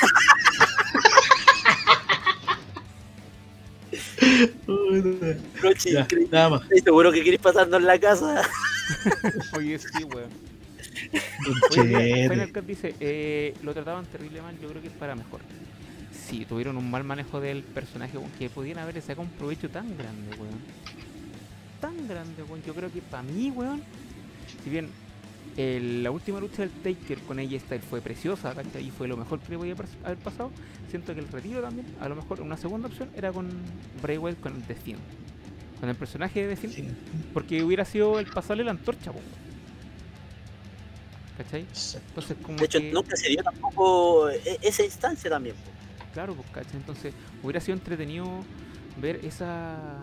[4.89, 6.27] Increíble.
[6.31, 6.61] nada más.
[6.63, 8.41] ¿Estás seguro que quieres pasarnos en la casa?
[9.57, 10.29] Oye, sí, weón.
[11.71, 15.41] Oye, Final Cut dice, eh, lo trataban terrible mal, yo creo que es para mejor.
[16.29, 19.97] Sí, tuvieron un mal manejo del personaje, weón, que podían haber sacado un provecho tan
[19.97, 20.59] grande, weón.
[21.81, 22.61] Tan grande, weón.
[22.63, 23.81] Yo creo que para mí, weón,
[24.63, 24.89] si bien
[25.57, 28.85] el- la última lucha del Taker con AJ Styles fue preciosa, ¿cachai?
[28.87, 29.73] Y fue lo mejor que le podía
[30.03, 30.51] haber pasado,
[30.89, 33.49] siento que el retiro también, a lo mejor una segunda opción era con
[34.01, 35.01] Bray Wyatt con The Fiend.
[35.79, 36.95] Con el personaje de The Fiend, Sí,
[37.33, 39.23] porque hubiera sido el pasarle la antorcha, weón.
[41.37, 41.65] ¿Cachai?
[42.09, 45.55] Entonces, como De hecho, que- nunca se dio tampoco e- esa instancia también.
[45.55, 45.71] po.
[46.13, 46.77] Claro, pues, ¿cachai?
[46.77, 47.13] Entonces,
[47.43, 48.25] hubiera sido entretenido
[48.99, 50.01] ver esa.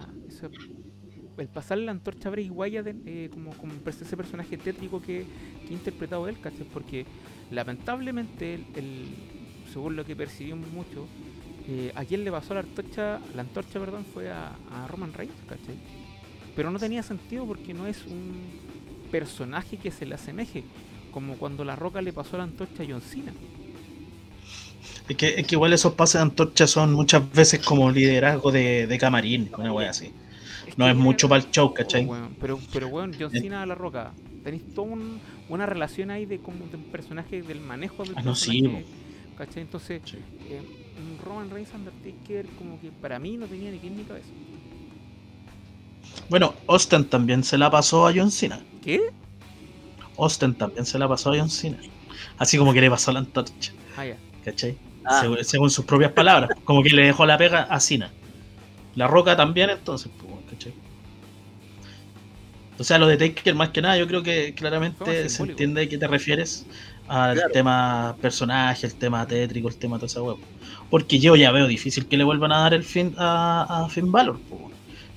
[1.39, 5.27] el pasarle la antorcha a Wyatt eh, como, como ese personaje tétrico que,
[5.67, 6.67] que ha interpretado él, ¿cachai?
[6.67, 7.07] Porque
[7.51, 9.15] lamentablemente, el,
[9.73, 11.09] según lo que percibimos mucho,
[11.67, 15.43] eh, a quien le pasó la antorcha, la antorcha perdón, fue a, a Roman Reigns,
[15.49, 15.77] ¿cachai?
[16.55, 18.63] Pero no tenía sentido porque no es un
[19.11, 20.65] personaje que se le asemeje,
[21.11, 23.35] como cuando la roca le pasó la antorcha a John Cena.
[25.09, 28.87] Es que, es que igual esos pases de antorcha son muchas veces como liderazgo de,
[28.87, 30.13] de camarín, una wea así.
[30.77, 32.09] No es mucho para el show, oh, ¿cachai?
[32.41, 33.31] pero, pero weón, John.
[33.31, 37.43] Cena a la roca, tenéis toda un- una relación ahí de como de un personaje,
[37.43, 38.87] del manejo del Ah, no, sí, personaje,
[39.37, 39.63] ¿cachai?
[39.63, 40.19] Entonces, Sí.
[40.51, 40.63] eh,
[41.23, 44.31] Roman Reigns Undertaker como que para mí no tenía ni pie ni cabeza.
[46.29, 48.61] Bueno, Austin también se la pasó a John Cena.
[48.83, 49.01] ¿Qué?
[50.19, 51.79] Austin también se la pasó a John Cena.
[52.39, 54.17] Así como que le pasó la antorcha, Ah, ya.
[54.47, 54.79] ¿Cachai?
[55.05, 56.49] Ah, Según, según sus propias palabras.
[56.65, 58.11] Como que le dejó la pega a Cena.
[58.95, 60.73] La roca también, entonces, pues, ¿cachai?
[62.79, 65.53] O sea, lo de Taker, más que nada, yo creo que claramente se simbólico.
[65.53, 66.67] entiende a qué te refieres
[67.09, 67.53] al Claro.
[67.53, 70.37] tema personaje, el tema tétrico, el tema de toda esa hueá.
[70.91, 74.13] Porque yo ya veo difícil que le vuelvan a dar el fin a, a Finn
[74.13, 74.39] Balor.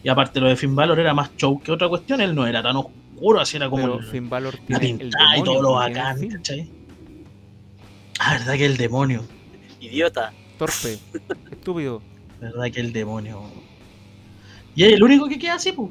[0.04, 2.22] Y aparte, lo de Finn Balor era más show que otra cuestión.
[2.22, 5.38] Él no era tan oscuro, así era como Pero el- Finn Balor la el pintada
[5.38, 6.30] y todo lo bacán.
[6.30, 6.70] ¿cachai?
[8.20, 9.24] Ah, verdad que el demonio.
[9.80, 10.34] idiota.
[10.58, 11.00] Torpe,
[11.52, 12.02] estúpido.
[12.40, 13.42] Verdad que el demonio.
[14.76, 15.90] Y es el único que queda así, pues.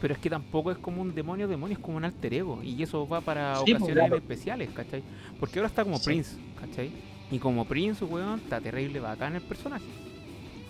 [0.00, 2.60] Pero es que tampoco es como un demonio, demonio es como un alter ego.
[2.62, 4.16] Y eso va para Sí, ocasiones claro.
[4.16, 5.02] especiales, ¿cachai?
[5.38, 6.04] Porque ahora está como Sí.
[6.06, 6.90] Prince, ¿cachai?
[7.30, 9.84] Y como Prince, weón, está terrible bacán el personaje,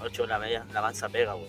[0.05, 1.49] Ocho la media, la mansa pega, weón.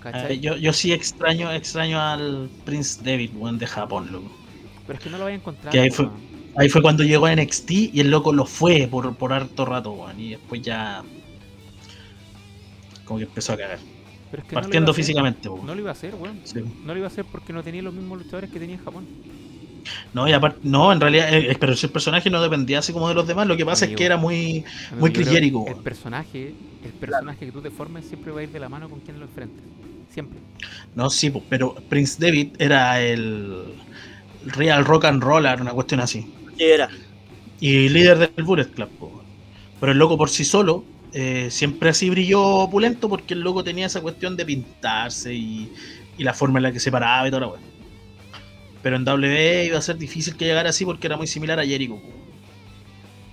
[0.00, 0.34] ¿cachai?
[0.34, 4.30] Eh, yo, yo sí extraño, extraño al Prince David, weón, de Japón, loco.
[4.86, 5.70] Pero es que no lo voy a encontrar.
[5.72, 6.37] Que ahí fue- weón.
[6.58, 9.92] Ahí fue cuando llegó a NXT y el loco lo fue por, por harto rato,
[9.92, 10.18] weón.
[10.18, 11.04] Y después ya.
[13.04, 13.78] Como que empezó a cagar.
[14.30, 15.04] Pero es que no Partiendo hacer.
[15.04, 15.64] físicamente, weón.
[15.64, 16.40] No lo iba a hacer, weón.
[16.42, 16.60] Sí.
[16.84, 19.06] No lo iba a hacer porque no tenía los mismos luchadores que tenía en Japón.
[20.12, 23.14] No, y aparte, no, en realidad, eh, pero ese personaje no dependía así como de
[23.14, 23.46] los demás.
[23.46, 24.64] Lo que pasa es que era muy.
[24.90, 26.54] Amigo, Muy Jericho, El personaje,
[26.84, 29.20] el personaje que tú te formes siempre va a ir de la mano con quien
[29.20, 29.62] lo enfrentes.
[30.10, 30.40] Siempre.
[30.96, 33.74] No, sí, pero Prince David era el.
[34.44, 36.34] Real Rock and Roller, una cuestión así.
[36.58, 36.90] ¿Qué era?
[37.60, 38.90] Y líder del Bullet Club.
[38.98, 39.24] po.
[39.80, 43.86] Pero el loco por sí solo eh, siempre así brilló opulento porque el loco tenía
[43.86, 45.72] esa cuestión de pintarse y,
[46.18, 47.62] y la forma en la que se paraba y toda la weá.
[48.82, 51.66] Pero en WWE iba a ser difícil que llegara así porque era muy similar a
[51.66, 52.00] Jericho.
[52.02, 52.28] po.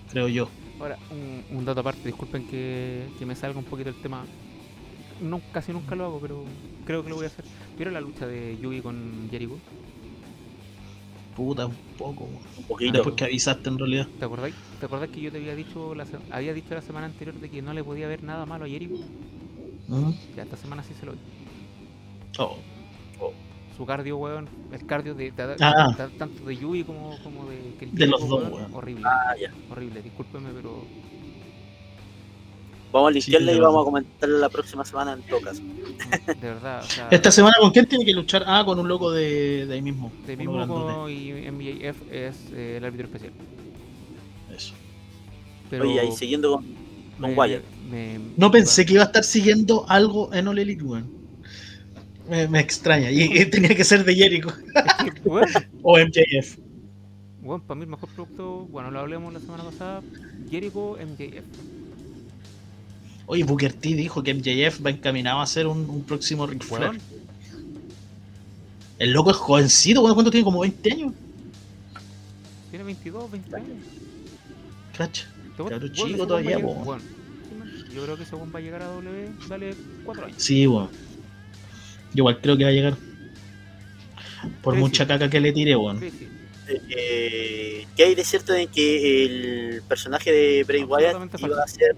[0.10, 0.56] Creo yo.
[0.80, 4.30] Ahora, un, un dato aparte, disculpen que, que me salga un poquito el tema.
[5.20, 7.46] No, casi nunca lo hago, pero creo que lo voy a hacer.
[7.78, 9.62] ¿Vieron la lucha de Yugi con Jericho?
[11.36, 12.24] Puta, un poco.
[12.58, 12.94] Un poquito.
[12.94, 14.08] Después que avisaste en realidad.
[14.20, 14.56] ¿Te acordáis?
[14.80, 17.50] ¿Te acordás que yo te había dicho la, se- había dicho la semana anterior de
[17.50, 19.04] que no le podía ver nada malo a Jericho?
[19.88, 20.12] ¿Mm?
[20.36, 21.18] Ya esta semana sí se lo vi.
[22.40, 22.58] Oh.
[23.78, 25.94] Su cardio, weón, el cardio de, de- de- Ah.
[25.98, 28.74] de- tanto de Yugi como, como de De los dos, weón.
[28.74, 29.52] Horrible, Ah, ya.
[29.70, 30.88] horrible, discúlpeme, pero
[32.96, 35.62] Vamos a limpiarla Sí, y vamos a comentarla la próxima semana en todo caso.
[35.62, 38.46] de verdad, o sea, Esta semana con quién tiene que luchar?
[38.48, 40.14] Ah, con un loco de, de ahí mismo.
[40.26, 43.34] de mismo como y MJF es eh, el árbitro especial.
[44.56, 44.74] Eso.
[45.70, 46.64] Pero Oye, ahí siguiendo con,
[47.20, 47.64] con me- Wyatt.
[47.92, 51.12] me- No pensé que iba a estar siguiendo algo en All Elite, weón.
[52.30, 53.12] Me, me extraña.
[53.12, 54.48] Y, y tenía que ser de Jericho
[55.84, 56.58] o MJF.
[57.42, 60.02] weón, para mí el mejor producto, bueno, lo hablamos la semana pasada,
[60.50, 61.44] Jericho MJF.
[63.28, 67.00] Oye, Booker T dijo que MJF va encaminado a ser un, un próximo Ric Flair.
[69.00, 70.14] El loco es jovencito, weón.
[70.14, 70.46] ¿Cuánto tiene?
[70.46, 71.14] Como 20 años.
[72.70, 73.68] tiene 22, 20 años.
[74.98, 75.28] Cacha.
[75.58, 76.68] Te voy- Cabro weón, chico todavía, po.
[76.74, 79.76] weón, sí, man, Yo creo que ese weón va a llegar a W, dale
[80.06, 80.38] 4 años.
[80.42, 80.90] Sí, weón.
[82.14, 82.96] Yo igual creo que va a llegar.
[84.62, 85.08] Por Sí, mucha sí.
[85.08, 86.00] caca que le tire, weón.
[86.00, 86.28] Sí, sí.
[86.96, 91.96] Eh, ¿Qué hay de cierto en que el personaje de Bray Wyatt iba a ser.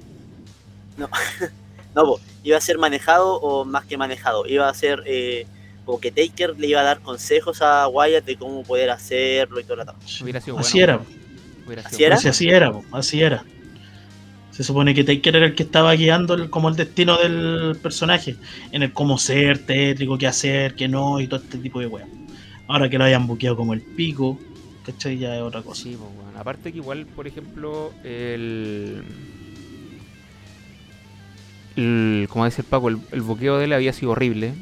[0.98, 1.10] No,
[1.96, 4.46] no po, iba a ser manejado o más que manejado.
[4.48, 5.46] Iba a ser eh,
[5.86, 9.64] como que Taker le iba a dar consejos a Wyatt de cómo poder hacerlo y
[9.64, 10.22] todo lo demás.
[10.22, 11.06] Hubiera sido Así bueno,
[11.66, 11.82] era.
[11.86, 12.16] ¿Así sido era?
[12.16, 13.46] Pues sí, así era, po, así era.
[14.52, 18.36] Se supone que Taker era el que estaba guiando el- como el destino del personaje,
[18.72, 22.10] en el cómo ser, tétrico, qué hacer, qué no, y todo este tipo de weas.
[22.68, 24.40] Ahora que lo hayan buqueado como el pico,
[24.86, 25.20] ¿cachai?
[25.20, 25.84] Ya es otra cosa.
[25.84, 26.36] Sí, pues, weón.
[26.38, 29.04] Aparte que igual, por ejemplo, el...
[31.78, 34.56] el como dice el Paco, el, el boqueo de él había sido horrible.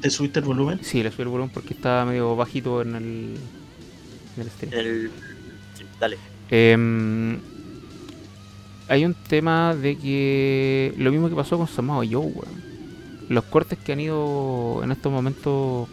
[0.00, 0.80] ¿Te subiste el volumen?
[0.80, 3.50] Sí, le subí el volumen porque estaba medio bajito en el,
[4.36, 4.72] en el stream.
[4.72, 5.12] El-
[5.72, 6.24] sí, dale.
[6.50, 7.40] Em,
[8.86, 12.64] hay un tema de que lo mismo que pasó con Samoa Joe, weón.
[13.28, 15.88] Los cortes que han ido en estos momentos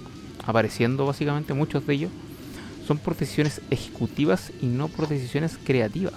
[0.46, 2.14] apareciendo, básicamente, muchos de ellos,
[2.80, 6.16] son por decisiones ejecutivas y no por decisiones creativas.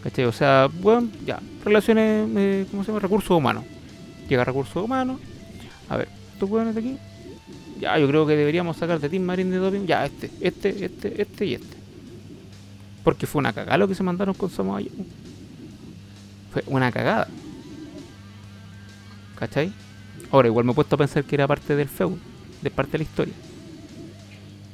[0.00, 0.24] ¿Cachai?
[0.26, 3.00] O sea, bueno, ya, relaciones, eh, ¿cómo se llama?
[3.00, 3.64] Recursos humanos.
[4.28, 5.20] Llega recursos humanos.
[5.88, 6.98] A ver, estos weones de aquí.
[7.80, 9.86] Ya, yo creo que deberíamos sacar de Team Marine de Doping.
[9.86, 11.76] Ya, este, este, este, este y este.
[13.02, 15.06] Porque fue una cagada lo que se mandaron con Samoa Joe.
[16.52, 17.28] Fue una cagada.
[19.38, 19.72] ¿Cachai?
[20.30, 22.16] Ahora, igual me he puesto a pensar que era parte del feud,
[22.62, 23.34] de parte de la historia.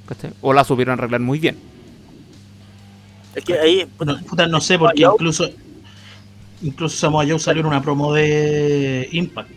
[0.06, 0.32] ¿Cachai?
[0.42, 1.56] O la supieron arreglar muy bien.
[3.34, 5.48] Es que ahí, puta, No, puta, no sé, porque incluso
[6.62, 9.50] incluso Samoa Joe salió en una promo de Impact,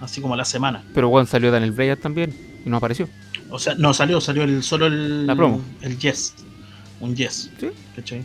[0.00, 0.82] así como la semana.
[0.94, 2.34] Pero Juan salió Daniel Bryan también
[2.64, 3.08] y no apareció.
[3.50, 5.62] O sea, no salió, salió el, solo el, La promo.
[5.82, 6.34] el Yes.
[7.00, 7.50] Un Yes.
[7.60, 7.68] Sí.
[7.94, 8.22] ¿Cachai?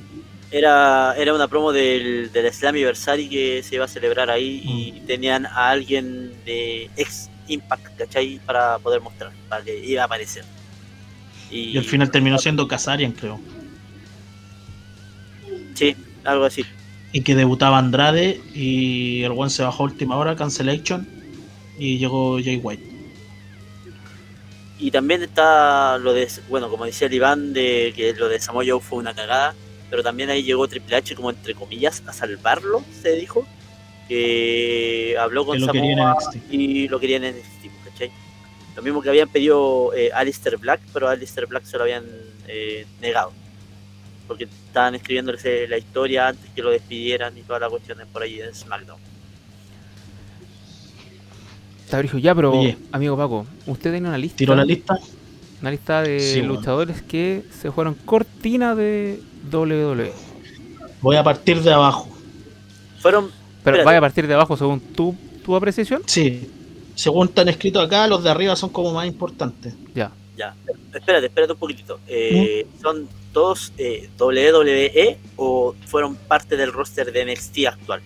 [0.53, 4.91] era, era una promo del, del Slam Anniversary que se iba a celebrar ahí y
[5.01, 5.05] Mm.
[5.05, 8.39] tenían a alguien de ex Impact, ¿cachai?
[8.45, 10.43] Para poder mostrar, para que iba a aparecer.
[11.49, 13.39] Y al final terminó siendo Kazarian, creo.
[15.73, 16.65] Sí, algo así.
[17.13, 21.07] Y que debutaba Andrade y el one se bajó a última hora, Cancellation.
[21.77, 22.91] Y llegó Jay White.
[24.81, 28.63] Y también está lo de, bueno, como decía el Iván, de que lo de Samoa
[28.65, 29.53] Joe fue una cagada,
[29.91, 33.45] pero también ahí llegó Triple H como entre comillas a salvarlo, se dijo,
[34.07, 36.17] que habló con Que Samoa
[36.49, 38.11] y lo querían en NXT, ¿cachai?
[38.75, 42.05] Lo mismo que habían pedido eh, Alistair Black, pero a Alistair Black se lo habían
[42.47, 43.33] eh, negado.
[44.31, 48.39] Porque estaban escribiéndole la historia antes que lo despidieran y todas las cuestiones por ahí
[48.39, 48.97] en SmackDown.
[51.83, 52.77] Está brillo ya, pero Oye.
[52.93, 54.37] amigo Paco, usted tiene una lista.
[54.37, 54.97] Tiró la lista.
[55.59, 56.53] Una lista de Sí, bueno.
[56.55, 59.21] luchadores que se fueron cortina de
[59.51, 60.13] WWE.
[61.01, 62.07] Voy a partir de abajo.
[63.01, 63.83] Fueron, Pero Espérate.
[63.83, 65.13] vaya a partir de abajo según tu,
[65.43, 66.03] tu apreciación.
[66.05, 66.49] Sí.
[66.95, 69.73] Según están escritos acá, los de arriba son como más importantes.
[69.93, 70.09] Ya.
[70.41, 70.55] Ya,
[70.95, 71.99] espérate, espérate un poquitito.
[72.07, 78.01] Eh, ¿Son todos eh, WWE o fueron parte del roster de NXT actual?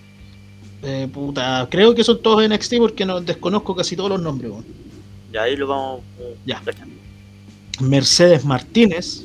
[0.84, 4.52] Eh, puta, creo que son todos NXT porque no desconozco casi todos los nombres.
[5.32, 6.02] Ya ahí lo vamos
[6.46, 6.62] Ya.
[7.80, 9.24] Mercedes Martínez,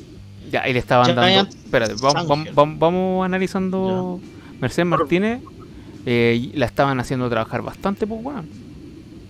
[0.51, 1.49] Ya, ahí le estaban dando.
[1.49, 4.21] Espérate, vamos, vamos, vamos- vamos analizando.
[4.61, 5.41] Mercedes Martínez
[6.05, 8.47] eh, la estaban haciendo trabajar bastante, pues, weón.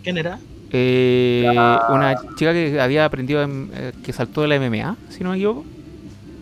[0.03, 0.39] ¿quién era?
[0.73, 1.45] Eh,
[1.89, 5.35] Una chica que había aprendido, en- eh, que saltó de la MMA, si no me
[5.38, 5.65] equivoco.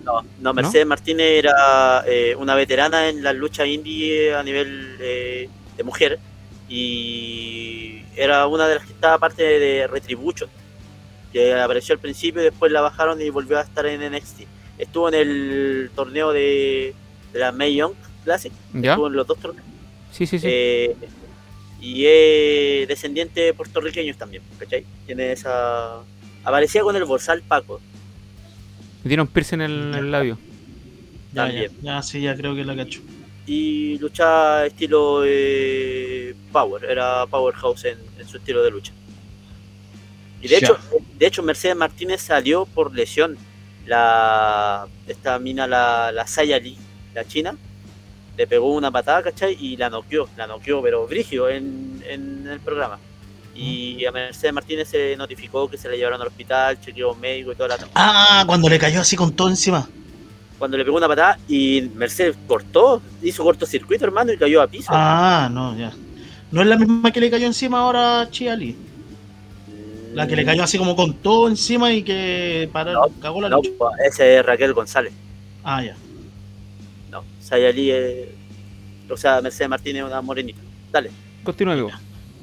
[0.05, 5.49] No, no, Mercedes Martínez era eh, una veterana en la lucha indie a nivel eh,
[5.77, 6.19] de mujer
[6.67, 10.49] y era una de las que estaba parte de Retribution,
[11.31, 14.41] que apareció al principio y después la bajaron y volvió a estar en NXT.
[14.77, 16.93] Estuvo en el torneo de,
[17.33, 17.93] de la Mae Young
[18.23, 18.91] Classic, ¿Ya?
[18.91, 19.65] estuvo en los dos torneos.
[20.11, 20.47] Sí, sí, sí.
[21.81, 24.85] Y es descendiente de puertorriqueños también, ¿cachai?
[25.05, 25.99] Tiene esa...
[26.43, 27.79] Aparecía con el borsal Paco.
[29.03, 30.37] Me dieron piercing en el, en el labio.
[31.33, 31.71] Ya, ya, También.
[31.81, 33.01] ya, sí, ya creo que la cacho.
[33.45, 38.91] y luchaba estilo eh, Power, era Powerhouse en, en su estilo de lucha.
[40.41, 40.57] Y de Ya.
[40.57, 40.77] hecho,
[41.17, 43.37] de hecho Mercedes Martínez salió por lesión.
[43.85, 46.77] La esta mina la, la Saya Lee,
[47.15, 47.55] la china,
[48.39, 49.57] le pegó una patada, ¿cachai?
[49.59, 52.97] Y la noqueó, la noqueó, pero brigio en, en el programa.
[53.53, 57.55] Y a Mercedes Martínez se notificó que se la llevaron al hospital, chequeo médico y
[57.55, 59.89] toda la Ah, cuando le cayó así con todo encima.
[60.57, 64.87] cuando le pegó una patada y Mercedes cortó, hizo cortocircuito hermano y cayó a piso.
[64.93, 65.91] Ah, no, ya.
[66.51, 68.73] No es la misma que le cayó encima ahora a Chiali.
[70.13, 73.49] La que le cayó así como con todo encima y que para, No, cagó la
[73.49, 73.69] No, lucha.
[74.07, 75.11] ese es Raquel González.
[75.63, 75.95] Ah, ya.
[77.49, 78.27] Sayali es.
[79.09, 80.59] O sea, Mercedes Martínez es una morenita.
[80.91, 81.09] Dale.
[81.43, 81.89] Continúa, amigo.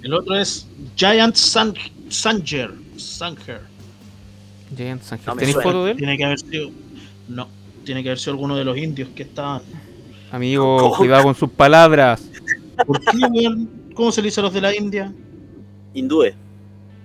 [0.02, 0.66] El otro es
[0.96, 1.74] Giant San
[2.08, 2.72] Sanger.
[2.96, 3.60] Sanger.
[4.76, 5.28] Giant Sanger.
[5.28, 5.96] No ¿Tenéis foto de él?
[5.96, 6.70] Tiene que haber sido.
[7.28, 7.48] No,
[7.84, 9.62] tiene que haber sido alguno de los indios que estaban.
[10.32, 10.96] Amigo, ¿Cómo?
[10.96, 12.28] cuidado con sus palabras.
[12.84, 13.70] ¿Por qué, weón?
[13.94, 15.12] ¿Cómo se le dice a los de la India?
[15.94, 16.32] Hindúe.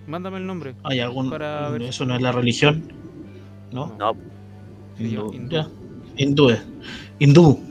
[0.07, 0.73] Mándame el nombre.
[0.83, 1.29] ¿Hay algún.?
[1.29, 1.83] Para ver.
[1.83, 2.91] Eso no es la religión.
[3.71, 3.95] ¿No?
[3.97, 4.17] No,
[4.99, 5.31] Hindú.
[6.17, 6.57] Hindú.
[7.19, 7.70] Hindú.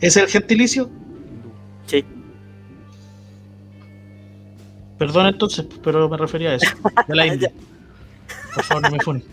[0.00, 0.90] ¿Es el gentilicio?
[1.86, 2.04] sí.
[4.98, 6.66] Perdón entonces, pero me refería a eso.
[7.08, 7.50] De la India.
[8.54, 9.24] Por favor, no me funen.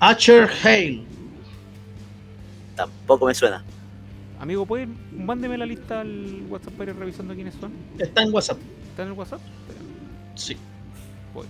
[0.00, 1.04] Archer Hale.
[2.74, 3.62] Tampoco me suena.
[4.40, 4.88] Amigo, ¿puede?
[5.12, 7.72] Mándeme la lista al WhatsApp para ir revisando quiénes son.
[7.98, 8.58] Está en WhatsApp.
[8.90, 9.40] ¿Está en el WhatsApp?
[10.36, 10.56] Sí.
[11.34, 11.46] Voy.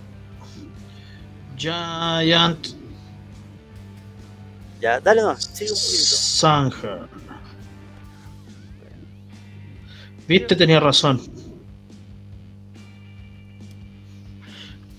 [1.57, 2.67] Giant
[4.81, 6.15] Ya, dale no, sigue un poquito.
[6.15, 7.07] Sanger.
[10.27, 11.21] Viste, tenía razón.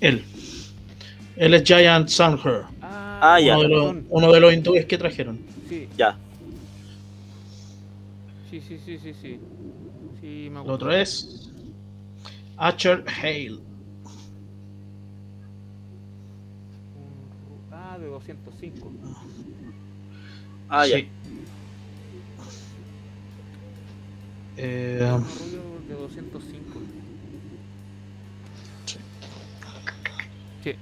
[0.01, 0.23] Él.
[1.37, 2.63] Él es Giant Sunher.
[2.81, 3.55] Ah, ya.
[3.59, 4.07] Uno de, los, razón.
[4.11, 5.39] uno de los hindúes que trajeron.
[5.69, 6.17] Sí, Ya.
[8.51, 9.41] sí, sí, sí, sí, sí.
[10.21, 10.73] Sí, me El acuerdo.
[10.75, 11.51] otro es.
[12.57, 13.59] Archer Hale.
[17.73, 18.91] Ah, de 205.
[20.69, 20.99] Ah, ya.
[24.57, 24.99] Eh,
[25.89, 26.81] de 205.
[30.63, 30.75] Sí.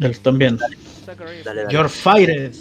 [0.00, 0.58] él también.
[0.58, 1.72] Dale, dale.
[1.72, 2.54] You're fired.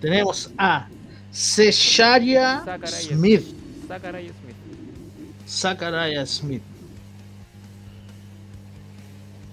[0.00, 0.88] Tenemos a
[1.30, 3.04] Sesharia Zacharias.
[3.04, 3.54] Smith.
[3.86, 4.56] Zacharias Smith.
[5.46, 6.62] Zachariah Smith.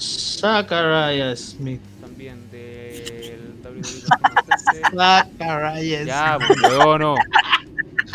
[0.00, 1.80] Zachariah Smith.
[2.00, 2.83] También del
[4.94, 7.14] Zachariah Ya, pues, weón, no.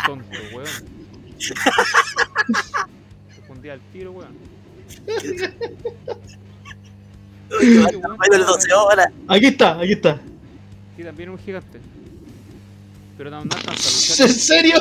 [0.06, 0.66] Tonto, weón.
[1.38, 1.54] Se
[3.46, 4.36] fundía al tiro, weón.
[7.48, 9.08] Bueno, el 12 horas.
[9.28, 10.18] Aquí está, aquí está.
[10.96, 11.80] Sí, también un gigante.
[13.16, 14.76] Pero no, no alcanza a ¿En serio?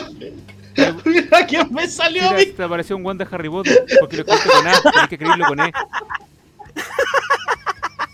[1.06, 2.46] Mira quién me salió a mí.
[2.46, 3.86] te apareció un guante de Harry Potter.
[4.00, 4.82] Porque lo escribiste con A.
[4.82, 5.72] Tenés que escribirlo con E.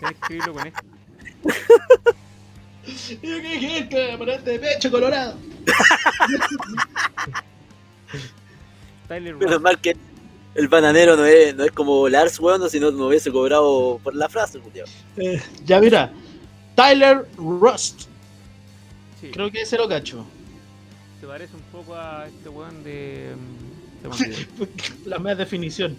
[0.00, 0.72] que escribirlo con E.
[2.86, 5.36] Yo qué aparente de pecho colorado.
[9.08, 9.96] Tyler Menos mal que
[10.54, 14.14] el bananero no es, no es como Lars, weón, si no me hubiese cobrado por
[14.14, 14.86] la frase, culiao.
[15.16, 16.12] Eh, ya mira.
[16.74, 18.02] Tyler Rust.
[19.20, 20.24] Sí, Creo que ese lo cacho.
[21.20, 23.34] se parece un poco a este weón de.
[24.04, 25.06] mm.
[25.06, 25.96] La más definición.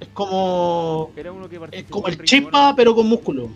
[0.00, 1.10] Es como.
[1.16, 3.48] Era uno que Es como el chispa, pero con músculo.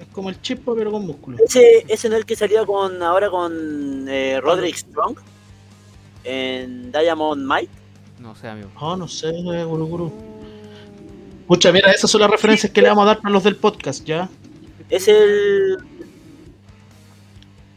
[0.00, 1.38] Es como el chispa, pero con músculo.
[1.44, 5.16] Ese, ese no es el que salía con ahora con eh, Roderick Strong
[6.24, 7.72] en Diamond Mike.
[8.18, 8.70] No sé, amigo.
[8.80, 10.12] Oh, no sé, eh, guru, guru.
[11.46, 14.04] Pucha, mira, esas son las referencias que le vamos a dar para los del podcast,
[14.04, 14.28] ¿ya?
[14.90, 15.78] Es el.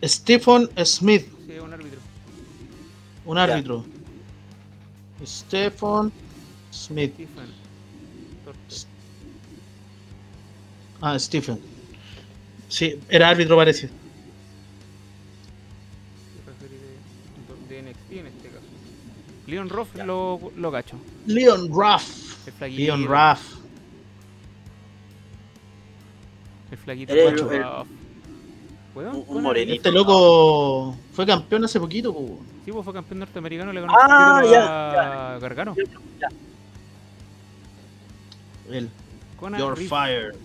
[0.03, 1.99] Stephen Smith, Sí, un árbitro.
[3.25, 3.85] un árbitro.
[5.25, 6.11] Stephen
[6.71, 7.13] Smith.
[7.13, 7.49] Stephen.
[11.01, 11.59] Ah, Stephen.
[12.67, 13.89] Sí, era árbitro, parece.
[17.69, 18.65] De, de NXT en este caso.
[19.47, 20.97] Leon Ruff lo, lo gacho.
[21.25, 22.47] Leon Ruff.
[22.61, 22.75] El.
[22.75, 23.55] Leon Ruff.
[26.71, 27.13] El flaquito.
[27.13, 27.87] El- el- Ruff.
[28.95, 29.75] Weón, un morenito.
[29.75, 32.11] Este loco fue campeón hace poquito,
[32.65, 33.71] Sí, pues fue campeón norteamericano.
[33.71, 35.75] Le ganó Ah, el título ya, a Gargano.
[38.71, 38.89] Él.
[39.39, 39.89] Conor You're Reeves.
[39.89, 40.35] fired.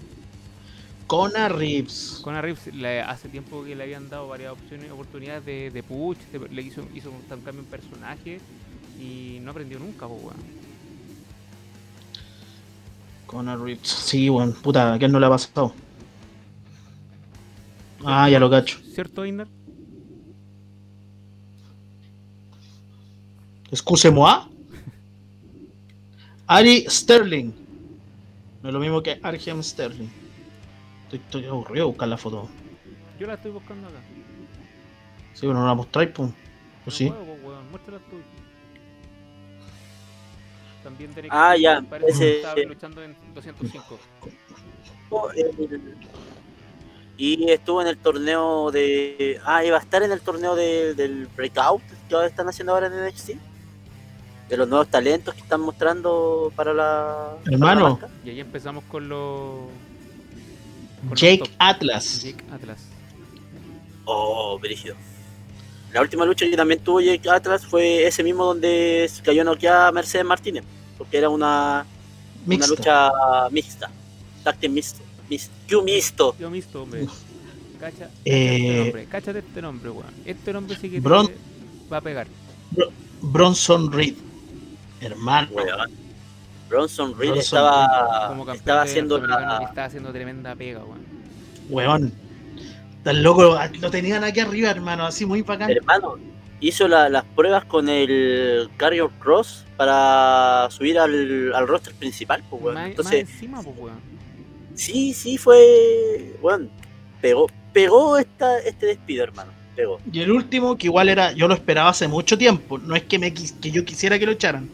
[1.06, 2.20] Conor Reeves.
[2.22, 6.16] Conor Reeves le- hace tiempo que le habían dado varias opciones, oportunidades de, de push,
[6.32, 8.40] de- le hizo, hizo un cambio en personaje
[9.00, 10.36] y no aprendió nunca, pues weón.
[13.26, 13.88] Conor Reeves.
[13.88, 14.52] Sí, weón.
[14.54, 15.74] Puta, ¿a quién no le ha pasado?
[18.04, 18.78] Ah, ya lo cacho.
[18.94, 19.48] ¿Cierto, Inder?
[23.72, 24.46] Excuse-moi.
[26.46, 27.52] Ari Sterling.
[28.64, 30.08] No es lo mismo que Arkham Sterling.
[31.02, 32.48] Estoy, estoy aburrido de buscar la foto.
[33.20, 33.98] Yo la estoy buscando acá.
[35.34, 36.30] Sí, pero no la mostráis, pues.
[36.86, 37.10] No sí?
[37.10, 38.16] puedo, weón, muéstrala tú.
[40.82, 43.98] También tenés Ah, ya, Parece que ese- estaba luchando en 205.
[47.18, 49.40] Y estuvo en el torneo de.
[49.44, 52.86] Ah, iba a estar en el torneo de- del Breakout que ahora están haciendo ahora
[52.86, 53.32] en NXT.
[54.48, 57.36] De los nuevos talentos que están mostrando para la.
[57.44, 57.90] para la Hermano.
[57.90, 58.08] marca.
[58.24, 59.60] Y ahí empezamos con los.
[61.08, 61.50] con Jake.
[61.58, 62.22] Atlas.
[62.22, 62.78] Jake Atlas.
[64.04, 64.96] Oh, brígido.
[65.92, 69.90] La última lucha que también tuvo Jake Atlas fue ese mismo donde se cayó noqueada
[69.92, 70.64] Mercedes Martínez.
[70.98, 71.86] Porque era una,
[72.46, 73.10] una lucha
[73.50, 73.90] mixta.
[74.42, 75.00] Tag team mixto.
[75.68, 76.36] Q mixto.
[76.38, 77.06] Yo visto, hombre.
[77.80, 80.14] Cacha, cacha Eh, este nombre, cáchate este nombre, weón.
[80.24, 81.30] Este nombre sí que te Bron-
[81.92, 82.26] va a pegar.
[83.22, 84.14] Bronson Reed.
[85.04, 85.48] Hermano.
[85.52, 85.90] Weón.
[86.68, 91.04] Bronson Reed Bronson estaba, Como campeón estaba haciendo la, Estaba haciendo tremenda pega, weón.
[91.68, 92.12] Weón.
[93.02, 93.56] Tan loco.
[93.80, 95.04] Lo tenían aquí arriba, hermano.
[95.06, 95.70] Así muy bacán.
[95.70, 96.16] hermano.
[96.60, 102.62] Hizo la- las pruebas con el Carrier Cross para subir al, al roster principal, pues,
[102.62, 102.74] weón.
[102.74, 103.98] Más, más Entonces, encima, pues, weón.
[104.74, 106.34] sí, sí fue.
[106.40, 106.68] Bueno,
[107.20, 109.52] pegó, pegó esta, este despido, hermano.
[109.76, 110.00] Pegó.
[110.10, 112.78] Y el último, que igual era, yo lo esperaba hace mucho tiempo.
[112.78, 114.70] No es que, me, que yo quisiera que lo echaran.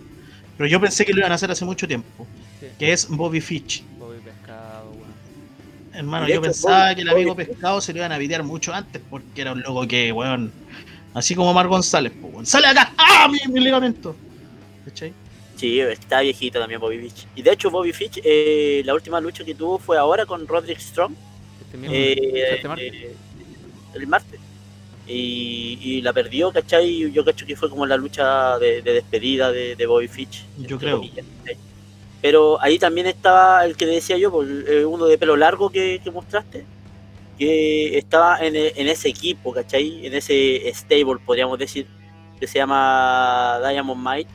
[0.60, 2.26] Pero yo pensé que lo iban a hacer hace mucho tiempo.
[2.60, 2.66] Sí.
[2.78, 3.82] Que es Bobby Fitch.
[3.98, 5.94] Bobby Pescado, weón.
[5.94, 8.42] Hermano, yo hecho, pensaba Bobby- que el amigo Bobby- pescado se lo iban a videar
[8.42, 10.52] mucho antes porque era un loco que, weón.
[11.14, 12.44] Así como Mar González, pues, weón.
[12.44, 12.92] ¡Sale acá!
[12.98, 13.26] ¡Ah!
[13.32, 14.14] Mi, mi ligamento.
[14.84, 15.14] ¿Cachai?
[15.56, 17.26] Sí, está viejito también Bobby Fitch.
[17.36, 20.78] Y de hecho, Bobby Fitch, eh, la última lucha que tuvo fue ahora con Roderick
[20.78, 21.14] Strong,
[21.62, 22.92] Este miércoles, eh, este martes.
[22.92, 23.14] eh,
[23.94, 24.40] el martes.
[25.12, 27.10] Y, y la perdió, ¿cachai?
[27.10, 30.44] Yo cacho que fue como la lucha de, de despedida de, de Bobby Fitch.
[30.58, 30.98] Yo creo.
[30.98, 31.56] comillas, ¿cachai?
[32.22, 34.46] Pero ahí también estaba el que decía yo, pues,
[34.86, 36.64] uno de pelo largo que, que mostraste,
[37.38, 40.06] que estaba en, en ese equipo, ¿cachai?
[40.06, 41.86] En ese stable, podríamos decir,
[42.38, 44.28] que se llama Diamond Might,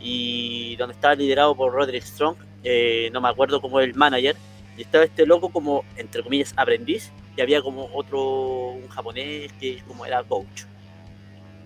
[0.00, 4.36] y donde estaba liderado por Roderick Strong, eh, no me acuerdo cómo el manager,
[4.78, 9.82] y estaba este loco como, entre comillas, aprendiz, y había como otro, un japonés que
[9.86, 10.64] como era coach.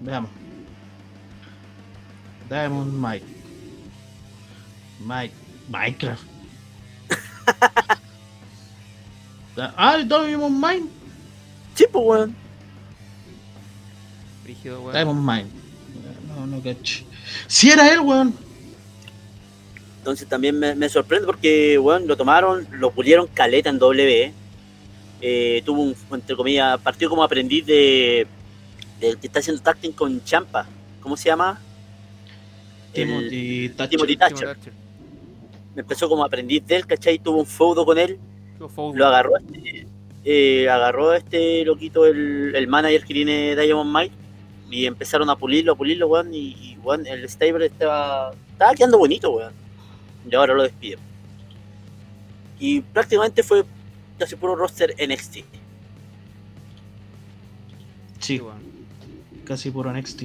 [0.01, 0.31] Veamos.
[2.49, 3.27] Diamond Mike.
[5.01, 5.35] Mike.
[5.69, 6.23] Minecraft.
[9.77, 10.89] ah, el Diamond Mine.
[11.74, 12.35] Sí, pues, weón.
[14.47, 14.93] Rígido, weón.
[14.95, 15.51] Diamond Mine.
[16.28, 17.05] No, no cacho.
[17.47, 18.35] Si era él, weón.
[19.99, 24.32] Entonces también me, me sorprende porque, bueno, lo tomaron, lo pulieron caleta en W.
[25.20, 28.27] Eh, tuvo un, entre comillas, partido como aprendiz de
[29.01, 30.66] del que está haciendo tacting con Champa.
[31.01, 31.61] ¿Cómo se llama?
[32.93, 33.89] El- Timothy Thatcher.
[33.90, 34.49] Timothy Thatcher.
[34.49, 34.73] Thatcher.
[35.77, 37.19] Empezó como aprendiz de él, ¿cachai?
[37.19, 38.19] Tuvo un feudo con él.
[38.95, 39.86] Lo agarró este,
[40.24, 44.15] eh, agarró a este loquito, el, el manager que tiene Diamond Mike.
[44.70, 46.35] Y empezaron a pulirlo, a pulirlo, weón.
[46.35, 49.53] Y, y, weón, el stable estaba, estaba quedando bonito, weón.
[50.28, 50.99] Y ahora lo despiden.
[52.59, 53.65] Y prácticamente fue
[54.19, 55.32] casi puro roster NXT.
[55.35, 55.45] Sí,
[58.20, 58.59] Sí, weón.
[59.45, 60.23] casi puro NXT.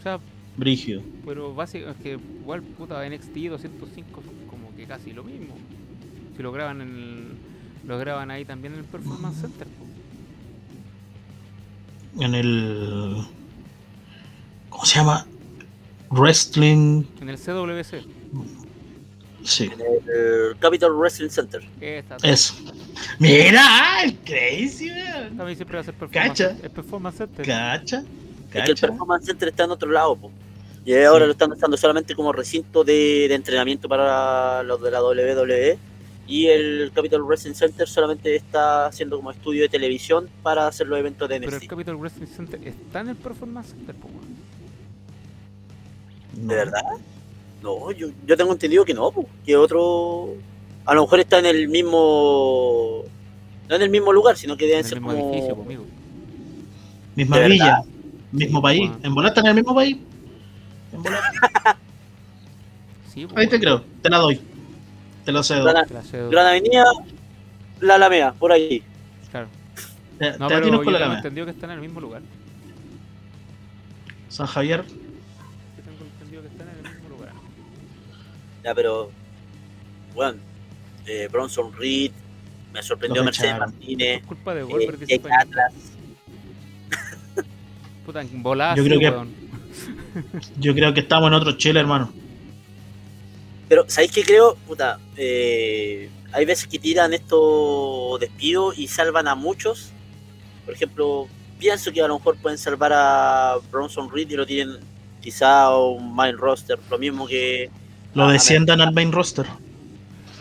[0.00, 0.18] O sea,
[0.56, 1.02] Brigio.
[1.24, 5.54] pero básicamente, es que igual, puta, NXT 205 son como que casi lo mismo.
[6.36, 7.28] Si lo graban en el,
[7.88, 9.66] lo graban ahí también en el Performance Center.
[12.20, 13.24] En el.
[14.70, 15.26] ¿Cómo se llama?
[16.10, 17.04] Wrestling.
[17.20, 18.04] En el CWC.
[19.44, 21.62] Sí, En el Capital Wrestling Center.
[22.22, 22.54] Eso.
[23.18, 25.36] Mira, el crazy, weón.
[25.36, 26.56] También siempre va a ser Performance Cacha.
[26.62, 27.46] Es Performance Center.
[27.46, 28.04] Cacha.
[28.52, 28.76] Es que el.
[28.78, 30.30] Performance Center está en otro lado, po.
[30.86, 31.26] Y ahora Sí.
[31.26, 35.78] lo están usando solamente como recinto de, de entrenamiento para los de la WWE.
[36.26, 40.98] Y el Capital Wrestling Center solamente está haciendo como estudio de televisión para hacer los
[40.98, 41.68] eventos de Pero el NXT.
[41.68, 44.08] Capital Wrestling Center está en el Performance Center, po.
[46.32, 46.82] ¿De verdad?
[47.64, 50.34] No, yo, yo tengo entendido que no, po, que otro.
[50.84, 53.02] A lo mejor está en el mismo.
[53.68, 55.32] No en el mismo lugar, sino que deben En el ser mismo como.
[55.32, 55.84] edificio, po, amigo.
[57.16, 57.82] Misma ¿De villa.
[58.32, 58.90] Mismo Sí, país.
[58.90, 59.00] weón.
[59.02, 59.96] ¿En volata en el mismo país?
[60.92, 61.02] En.
[63.14, 63.82] Sí, po, Ahí te creo.
[64.02, 64.40] Te la doy.
[65.24, 65.64] Te lo cedo.
[65.64, 66.28] Gran, Te la cedo.
[66.30, 66.84] Gran Avenida,
[67.80, 68.82] La Alameda, por ahí.
[69.30, 69.46] Claro.
[70.18, 72.20] Te, No, te pero yo con la entendido que están en el mismo lugar.
[74.28, 74.84] San Javier.
[78.64, 79.10] Ya, pero.
[80.14, 80.38] Bueno,
[81.06, 82.12] eh, Bronson Reed,
[82.72, 83.70] me sorprendió Mercedes echaron.
[83.72, 85.20] Martínez, Por culpa de eh, dice.
[85.38, 85.72] Atlas.
[88.06, 89.34] Puta, en volada, Yo creo que- weón.
[90.58, 92.12] Yo creo que estamos en otro Chile, hermano.
[93.68, 94.54] Pero, ¿sabéis qué creo?
[94.66, 99.90] Puta, eh, hay veces que tiran estos despidos y salvan a muchos.
[100.64, 101.26] Por ejemplo,
[101.58, 104.78] pienso que a lo mejor pueden salvar a Bronson Reed y lo tienen
[105.20, 106.78] quizá a un main roster.
[106.90, 107.70] Lo mismo que,
[108.14, 109.46] Lo Ah, desciendan al main roster.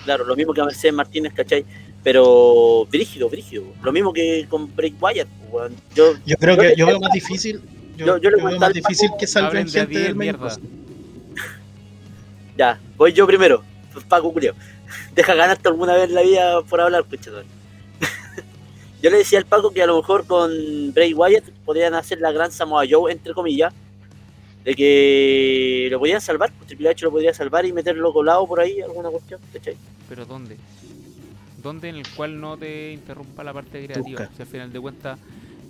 [0.03, 1.65] claro, lo mismo que a Mercedes Martínez, ¿cachai?
[2.03, 3.63] Pero brígido, brígido.
[3.81, 5.27] Lo mismo que con Break Wyatt.
[5.95, 7.61] Yo, Yo creo Yo que yo veo más difícil.
[7.95, 10.33] Yo, yo- yo le veo más difícil Paco, que de a gente 10 del main
[10.37, 10.63] roster.
[12.57, 13.63] ya, voy yo primero.
[14.09, 14.53] Paco Culeo.
[15.15, 17.45] Deja ganarte alguna vez en la vida por hablar, puchetón.
[19.01, 20.51] Yo le decía al Paco que a lo mejor con
[20.93, 23.73] Bray Wyatt podrían hacer la gran Samoa Joe, entre comillas,
[24.63, 28.59] de que lo podían salvar, pues Triple H lo podría salvar y meterlo colado por
[28.59, 29.75] ahí, alguna cuestión, ¿cachai?
[30.07, 30.57] Pero ¿dónde?
[31.61, 34.21] ¿Dónde en el cual no te interrumpa la parte creativa?
[34.21, 34.35] Busca.
[34.35, 35.19] Si al final de cuentas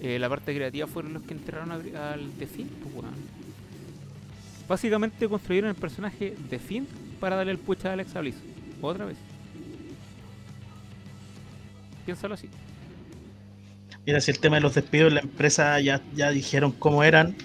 [0.01, 3.13] eh, la parte creativa fueron los que entraron a- al The Fiend, pues, weón.
[4.67, 6.87] Básicamente construyeron el personaje The Fiend
[7.19, 8.35] para darle el push a Alexa Bliss.
[8.81, 9.17] Otra vez.
[12.05, 12.49] Piénsalo así.
[14.05, 17.35] Mira, si el tema de los despidos, la empresa ya, ya dijeron cómo eran.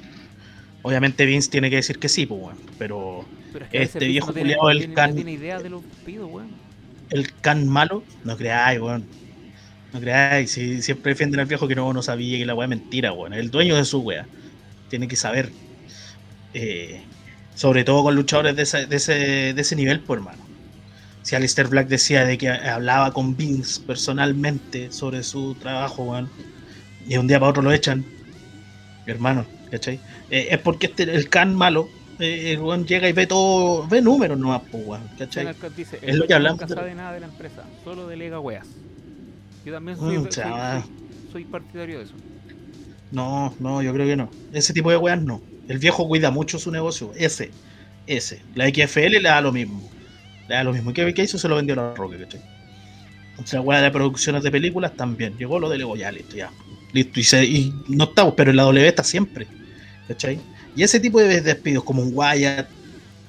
[0.83, 2.59] Obviamente Vince tiene que decir que sí, pues, weón.
[2.79, 5.61] Pero Pero es que a veces Este viejo no tiene, culiao, no can- tiene idea
[5.61, 6.49] de los pidos, weón.
[7.11, 9.05] el can malo, no creáis, weón.
[9.93, 12.71] No creáis, si siempre defienden al viejo que no, no sabía que la weá es
[12.71, 13.33] mentira, weón.
[13.35, 14.27] El dueño de su weá.
[14.89, 15.51] Tiene que saber.
[16.55, 17.03] eh,
[17.55, 19.13] sobre todo con luchadores de ese, de ese,
[19.53, 20.47] de ese nivel, pues, hermano.
[21.23, 26.31] Si Alistair Black decía de que hablaba con Vince personalmente sobre su trabajo, weón,
[27.07, 28.05] y de un día para otro lo echan,
[29.07, 30.01] hermano, ¿cachai?
[30.31, 31.89] Eh, es porque este, el can malo,
[32.19, 35.55] eh, el weón llega y ve todo, ve números nomás, pues, weón, ¿cachai?
[35.77, 38.67] Dice, Es lo que hablamos nunca de- sabe nada de la empresa, solo delega weas.
[39.65, 40.83] Yo también soy, Mm, soy- chaval.
[40.83, 40.93] soy-
[41.33, 42.15] soy partidario de eso.
[43.11, 44.31] No, no, yo creo que no.
[44.53, 45.41] Ese tipo de weas no.
[45.69, 47.13] El viejo cuida mucho su negocio.
[47.17, 47.51] Ese,
[48.07, 48.43] ese.
[48.55, 49.89] La XFL le da lo mismo.
[50.49, 50.93] Le da lo mismo.
[50.93, 51.39] ¿Qué, qué hizo?
[51.39, 52.41] Se lo vendió a la Roca, ¿cachai?
[53.43, 55.37] O sea, wea de producciones de películas también.
[55.39, 56.51] Llegó lo de Lego, ya, listo, ya.
[56.93, 57.21] Listo.
[57.21, 59.47] Y, se- y no estamos, pero en la W está siempre.
[60.09, 60.41] ¿Cachai?
[60.75, 62.69] Y ese tipo de despidos, como un Wyatt,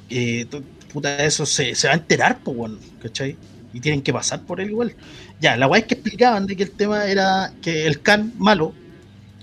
[0.10, 0.46] eh,
[0.92, 3.36] puta, eso se, se va a enterar, pues, bueno, ¿cachai?
[3.74, 4.96] Y tienen que pasar por él igual.
[5.40, 8.74] Ya, la weá es que explicaban de que el tema era que el can malo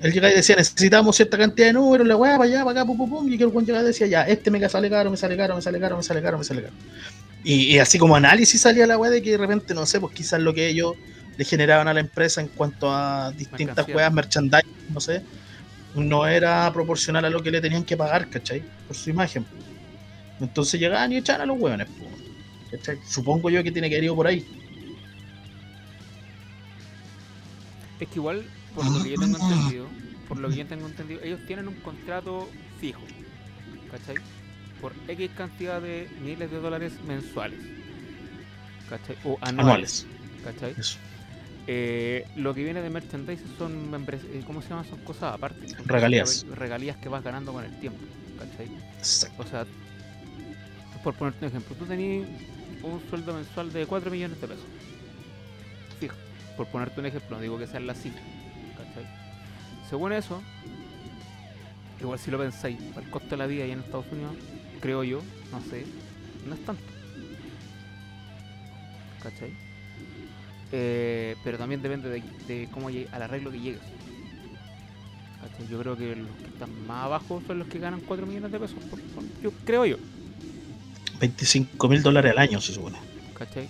[0.01, 2.87] él llegaba y decía, necesitamos cierta cantidad de números, la weá, para allá, para acá,
[2.87, 5.11] pum, pum, pum, y que el buen llegaba y decía, ya, este me sale caro,
[5.11, 6.75] me sale caro, me sale caro, me sale caro, me sale caro.
[7.43, 10.13] Y, y así como análisis salía la weá de que de repente, no sé, pues
[10.13, 10.95] quizás lo que ellos
[11.37, 15.23] le generaban a la empresa en cuanto a distintas weas, merchandising, no sé,
[15.97, 18.63] no era proporcional a lo que le tenían que pagar, ¿cachai?
[18.87, 19.45] Por su imagen.
[20.41, 21.89] Entonces llegaban y echaban a los hueones,
[22.71, 22.99] ¿cachai?
[23.07, 24.47] Supongo yo que tiene que haber ido por ahí.
[27.99, 28.45] Es que igual,
[28.75, 29.87] por lo que yo tengo entendido,
[30.29, 32.49] por lo que yo tengo entendido, ellos tienen un contrato
[32.79, 33.03] fijo,
[33.91, 34.17] ¿cachai?
[34.81, 37.59] Por X cantidad de miles de dólares mensuales,
[38.91, 39.17] ¿cachai?
[39.25, 40.07] O anuales, Anuales.
[40.45, 40.75] ¿cachai?
[40.77, 40.99] Eso.
[41.69, 44.85] Eh, lo que viene de merchandising son, eh, ¿cómo se llama?
[44.85, 45.69] Son cosas aparte.
[45.69, 46.45] son Regalías.
[46.45, 47.99] cosas- Regalías que vas ganando con el tiempo,
[48.39, 48.69] ¿cachai?
[48.99, 49.43] Exacto.
[49.43, 49.67] O sea,
[51.03, 52.27] por ponerte un ejemplo, tú tenías
[52.83, 54.65] un sueldo mensual de 4 millones de pesos.
[55.99, 56.15] Fijo.
[56.57, 58.23] Por ponerte un ejemplo, no digo que sea la cifra.
[58.77, 59.07] ¿cachai?
[59.89, 60.43] Según eso,
[62.01, 64.35] igual si lo pensáis, el costo de la vida ahí en Estados Unidos,
[64.81, 65.21] creo yo,
[65.53, 65.85] no sé,
[66.47, 66.83] no es tanto.
[69.23, 69.53] ¿Cachai?
[70.73, 73.81] Eh, pero también depende de, de cómo llegue, al arreglo que llegues.
[75.41, 75.69] ¿Cachai?
[75.69, 78.59] Yo creo que los que están más abajo son los que ganan 4 millones de
[78.59, 78.77] pesos.
[78.91, 79.97] por- por- yo creo yo.
[81.21, 82.99] 25 mil dólares al año, se supone.
[83.39, 83.69] ¿Cachai?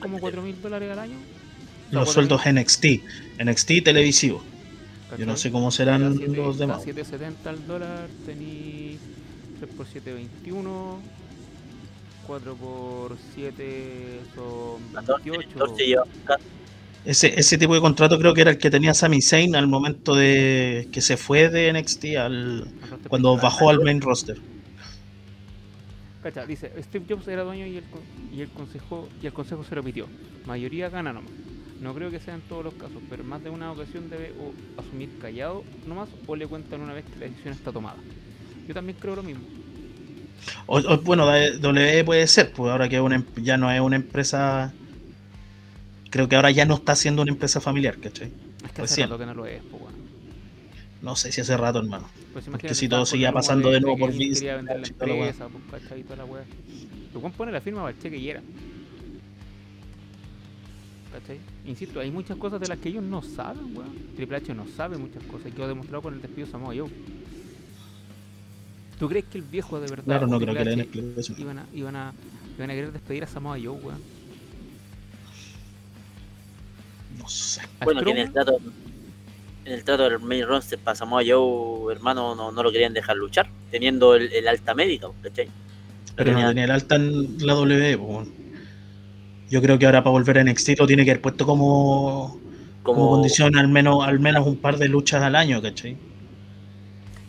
[0.00, 1.16] Como 4 mil dólares al año.
[1.90, 2.84] Los sueldos NXT,
[3.38, 4.42] NXT televisivo.
[5.18, 5.36] Yo no ¿cachai?
[5.42, 6.84] sé cómo serán los demás.
[6.86, 8.96] 7.70 al dólar, tení
[9.58, 10.98] 3 por 7, 21.
[12.26, 15.58] 4 por 7 son 14, 28.
[15.58, 16.36] 14 lleva acá.
[17.04, 20.14] Ese, ese tipo de contrato creo que era el que tenía Sami Zayn al momento
[20.14, 22.68] de que se fue de NXT al,
[23.08, 24.38] cuando bajó al main roster.
[26.22, 27.84] Cacha, dice, Steve Jobs era dueño y el,
[28.30, 30.06] y el consejo y el consejo se repitió.
[30.44, 31.32] Mayoría gana nomás.
[31.80, 34.52] No creo que sea en todos los casos, pero más de una ocasión debe o
[34.78, 37.96] asumir callado nomás o le cuentan una vez que la decisión está tomada.
[38.68, 39.42] Yo también creo lo mismo.
[40.66, 43.96] O, o, bueno, WWE puede ser, pues ahora que una em- ya no es una
[43.96, 44.72] empresa.
[46.10, 48.32] Creo que ahora ya no está siendo una empresa familiar, ¿cachai?
[48.64, 49.98] Es que hace rato que no lo es, pues bueno.
[51.02, 52.08] No sé si hace rato, hermano.
[52.32, 55.48] Pues Porque si todo seguía pasando de nuevo que por Vince, Quería vender la empresa,
[55.48, 56.00] pues, ¿cachai?
[56.00, 56.44] Y toda la weá.
[57.14, 58.42] Lu Juan pone la firma para el cheque y era.
[61.12, 61.38] ¿Cachai?
[61.66, 63.94] Insisto, hay muchas cosas de las que ellos no saben, weón.
[64.14, 66.90] Triple H no sabe muchas cosas y quedó demostrado con el despido de Samoa Joe.
[69.00, 71.40] ¿Tú crees que el viejo de verdad Claro, no creo que le den H explicación.
[71.40, 72.12] iban a, iban a,
[72.56, 74.00] iban a querer despedir a Samoa Joe, weón?
[77.18, 77.62] No sé.
[77.84, 78.58] Bueno, que en el trato
[79.64, 83.16] en el trato del main roster para Samoa Joe, hermano, no, no lo querían dejar
[83.16, 85.48] luchar, teniendo el, el alta médica, ¿cachai?
[86.16, 88.28] Pero no tenía- tenía el alta en la W, pues.
[89.50, 92.38] Yo creo que ahora para volver a NXT lo tiene que haber puesto como,
[92.82, 95.96] como Como, condición al menos, al menos un par de luchas al año, ¿cachai?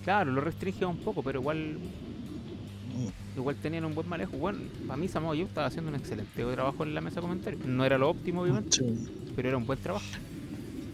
[0.04, 1.78] Claro, lo restringía un poco, pero igual
[3.36, 4.38] igual tenían un buen manejo.
[4.38, 7.64] Bueno, para mí Samoa Joe estaba haciendo un excelente trabajo en la mesa de comentarios.
[7.66, 8.84] No era lo óptimo, obviamente, Sí.
[9.36, 10.06] pero era un buen trabajo.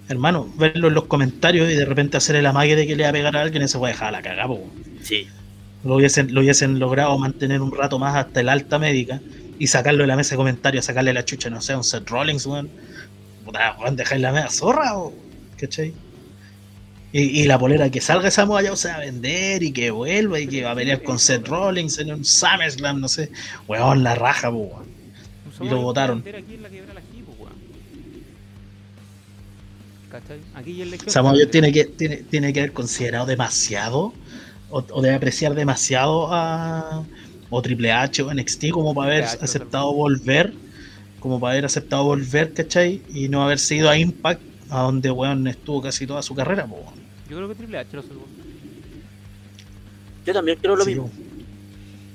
[0.09, 3.09] Hermano, verlo en los comentarios y de repente hacer el amague de que le va
[3.09, 4.73] a pegar a alguien, eso puede dejar la cagada, po.
[4.99, 5.33] sí,
[5.83, 9.21] Lo hubiesen, lo hubiesen logrado mantener un rato más hasta el alta médica
[9.59, 12.09] y sacarlo de la mesa de comentarios, sacarle la chucha, no sé, a un Seth
[12.09, 12.69] Rollins, weón.
[13.45, 15.13] Puta, weón, dejáis la media zorra, o,
[15.57, 15.93] ¿cachai?
[17.11, 19.91] Y, y la polera que salga esa moda ya se va a vender y que
[19.91, 23.31] vuelva y que va a pelear con Seth Rollins en un SummerSlam, no sé.
[23.67, 24.87] Weón, la raja, po, weón.
[25.57, 26.23] Samoa lo votaron.
[30.65, 34.13] y Joe tiene que, tiene, tiene que haber considerado demasiado
[34.69, 37.03] o, o debe apreciar demasiado a
[37.49, 40.53] o Triple H o NXT como para haber aceptado volver
[41.19, 43.01] como para haber aceptado volver, ¿cachai?
[43.09, 46.75] Y no haber sido a Impact a donde weón estuvo casi toda su carrera, po,
[46.75, 47.07] weón.
[47.29, 48.25] Yo creo que Triple H lo salvó.
[50.25, 51.03] yo también creo lo Sí, mismo.
[51.05, 51.27] weón.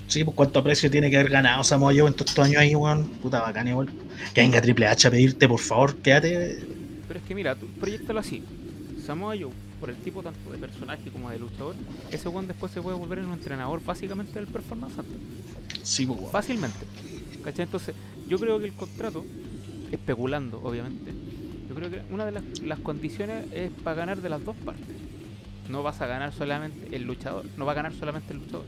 [0.08, 2.74] Sí, pues cuánto precio tiene que haber ganado Samoa Joe en todos estos años ahí,
[2.74, 3.08] weón.
[3.22, 3.88] Puta bacán igual.
[4.34, 6.62] Que venga Triple H a pedirte, por favor, quédate.
[7.08, 8.42] Pero es que mira, tú proyectalo así.
[9.06, 9.50] Samoa Joe,
[9.80, 11.74] por el tipo tanto de personaje como de luchador,
[12.10, 14.94] ese weón después se puede volver en un entrenador básicamente del performance.
[15.82, 16.30] Sí, pues, weón.
[16.32, 16.78] Fácilmente.
[17.42, 17.64] ¿Cachai?
[17.64, 17.94] Entonces,
[18.28, 19.24] yo creo que el contrato,
[19.90, 21.10] especulando, obviamente,
[21.72, 24.84] yo creo que una de las, las condiciones es para ganar de las dos partes.
[25.70, 28.66] No vas a ganar solamente el luchador, no va a ganar solamente el luchador.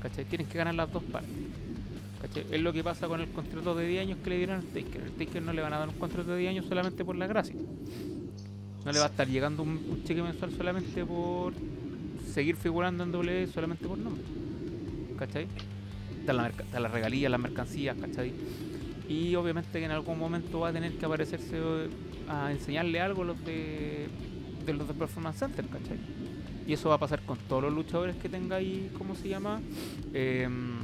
[0.00, 0.24] ¿Cachai?
[0.24, 1.30] Tienen que ganar las dos partes.
[2.22, 2.46] ¿Cachai?
[2.50, 5.02] Es lo que pasa con el contrato de 10 años que le dieron al Taker.
[5.02, 7.26] El Taker no le van a dar un contrato de 10 años solamente por la
[7.26, 7.56] gracia.
[8.86, 11.52] No le va a estar llegando un, cheque mensual solamente por
[12.32, 14.22] seguir figurando en doble solamente por nombre.
[15.18, 15.46] ¿Cachai?
[16.20, 18.32] Están las las regalías, las mercancías, ¿cachai?
[19.08, 21.88] Y obviamente que en algún momento va a tener que aparecerse eh,
[22.28, 24.06] a enseñarle algo a los de,
[24.64, 25.98] de los de Performance Center, ¿cachai?
[26.66, 29.60] Y eso va a pasar con todos los luchadores que tenga ahí, ¿cómo se llama?
[30.14, 30.78] Em,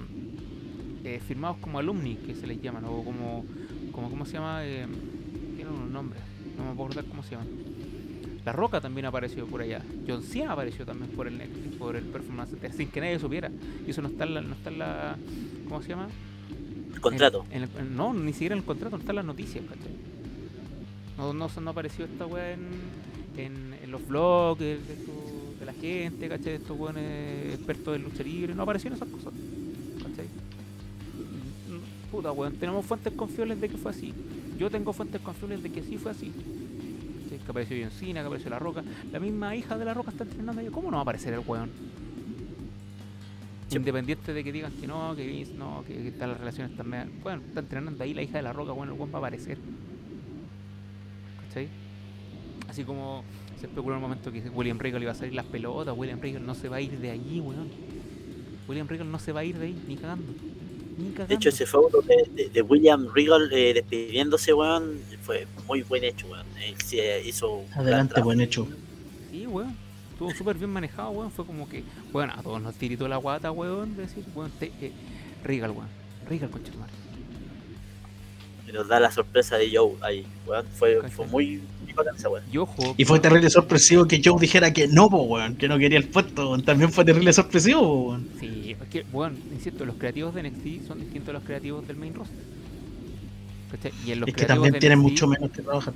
[1.04, 3.46] eh, firmados como alumni, que se les llaman, o como,
[3.92, 4.66] como ¿cómo se llama?
[4.66, 4.90] Em,
[5.56, 6.22] tienen unos nombres,
[6.58, 7.48] no me puedo acordar cómo se llaman.
[8.44, 9.82] La Roca también apareció por allá.
[10.06, 13.50] John Cena apareció también por el Next- por el Performance Center, sin que nadie supiera.
[13.86, 15.16] Y eso no está no está en la
[15.68, 16.08] ¿cómo se llama?
[16.94, 17.44] El contrato.
[17.90, 19.94] No, ni siquiera en el contrato, no están las noticias, ¿cachai?
[21.16, 24.96] No, no, no apareció esta weá en, los blogs de, de
[25.60, 26.54] de la gente, ¿cachai?
[26.54, 29.34] Estos weones expertos en lucha libre, no aparecieron esas cosas,
[30.02, 30.24] ¿cachai?
[31.68, 34.14] Mm, Puta weón, tenemos fuentes confiables de que fue así.
[34.58, 36.32] Yo tengo fuentes confiables de que sí fue así.
[37.24, 37.38] ¿cachai?
[37.44, 38.82] Que apareció John Cena, que apareció La Roca.
[39.12, 40.68] La misma hija de La Roca está entrenando ahí.
[40.68, 41.70] ¿Cómo no va a aparecer el weón?
[43.70, 43.76] Sí.
[43.76, 47.10] Independiente de que digan que no, que Vince no, que, que están las relaciones también.
[47.22, 49.58] Bueno, está entrenando ahí la hija de la roca, bueno, el buen va a aparecer.
[51.48, 51.68] ¿Cachai?
[52.68, 53.24] Así como
[53.60, 56.44] se especuló en un momento que William Regal iba a salir las pelotas, William Regal
[56.44, 57.68] no se va a ir de allí, weón.
[58.68, 60.32] William Regal no se va a ir de ahí, ni cagando.
[60.98, 61.26] Ni cagando.
[61.28, 66.04] De hecho, ese feudo de, de- de William Regal eh, despidiéndose, weón, fue muy buen
[66.04, 66.46] hecho, weón.
[66.64, 68.66] Él eh, hizo un gran Adelante, buen hecho.
[69.30, 69.74] Sí, weón.
[70.20, 71.30] Estuvo súper bien manejado, weón.
[71.30, 71.82] Fue como que,
[72.12, 74.92] bueno, a todos nos tiritó la guata, weón, de decir, weón, te, eh,
[75.42, 75.88] Regal, weón.
[76.28, 76.92] Regal, concha tu madre.
[78.68, 80.66] Y nos da la sorpresa de Joe ahí, weón.
[80.74, 81.62] Fue, fue muy,
[82.14, 82.44] esa weón.
[82.52, 85.78] Y ojo, Y fue terrible sorpresivo que Joe dijera que no, po, weón, que no
[85.78, 86.64] quería el puesto, weón.
[86.66, 88.28] También fue terrible sorpresivo, po, weón.
[88.38, 91.96] Sí, es que, bueno, insisto, los creativos de NXT son distintos a los creativos del
[91.96, 92.44] main roster.
[93.70, 93.92] ¿Cachai?
[94.04, 95.94] Y en los Es que también tienen NXT mucho menos que trabajar.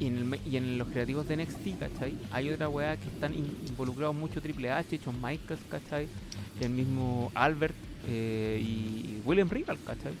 [0.00, 2.16] Y en, el y en los creativos de NXT, ¿cachai?
[2.30, 6.06] Hay otra weá que están in- involucrados mucho Triple H, Shawn Michaels, ¿cachai?
[6.60, 7.74] El mismo Albert
[8.06, 10.12] eh, y William Regal, ¿cachai?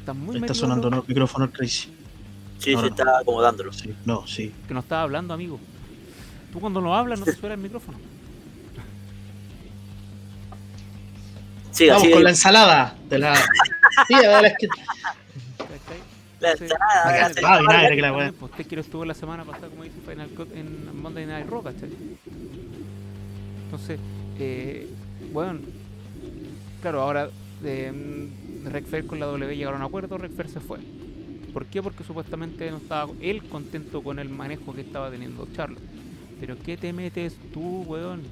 [0.00, 1.02] Están muy Está sonando los- ¿no?
[1.02, 1.88] el micrófono el Crazy.
[2.58, 2.94] Sí, No, se no.
[2.94, 3.72] está acomodándolo.
[3.72, 4.52] Sí, no, sí.
[4.68, 5.58] que nos estaba hablando, amigo.
[6.52, 7.96] Tú cuando no hablas no te suena el micrófono.
[11.70, 13.34] Siga, Vamos con la ensalada de la.
[14.08, 14.68] Sí, a ver, es que-
[16.40, 16.68] ¿cachai?
[16.68, 17.60] La Entonces, ensalada, Venga, la ensalada.
[17.60, 18.32] vinagre, que la weá.
[18.32, 21.62] pues, usted quiero estuvo la semana pasada, como dice Final Cut, en Monday Night Raw,
[21.62, 21.90] ¿cachai?
[23.64, 24.00] Entonces,
[24.38, 24.88] eh,
[25.32, 25.60] bueno,
[26.82, 27.30] claro, ahora
[27.64, 28.28] eh,
[28.72, 30.78] Ric Flair con la W llegaron a acuerdo, Ric Flair se fue.
[31.52, 31.82] ¿Por qué?
[31.82, 35.82] Porque supuestamente no estaba él contento con el manejo que estaba teniendo Charlotte.
[36.40, 38.22] Pero ¿qué te metes tú, weón?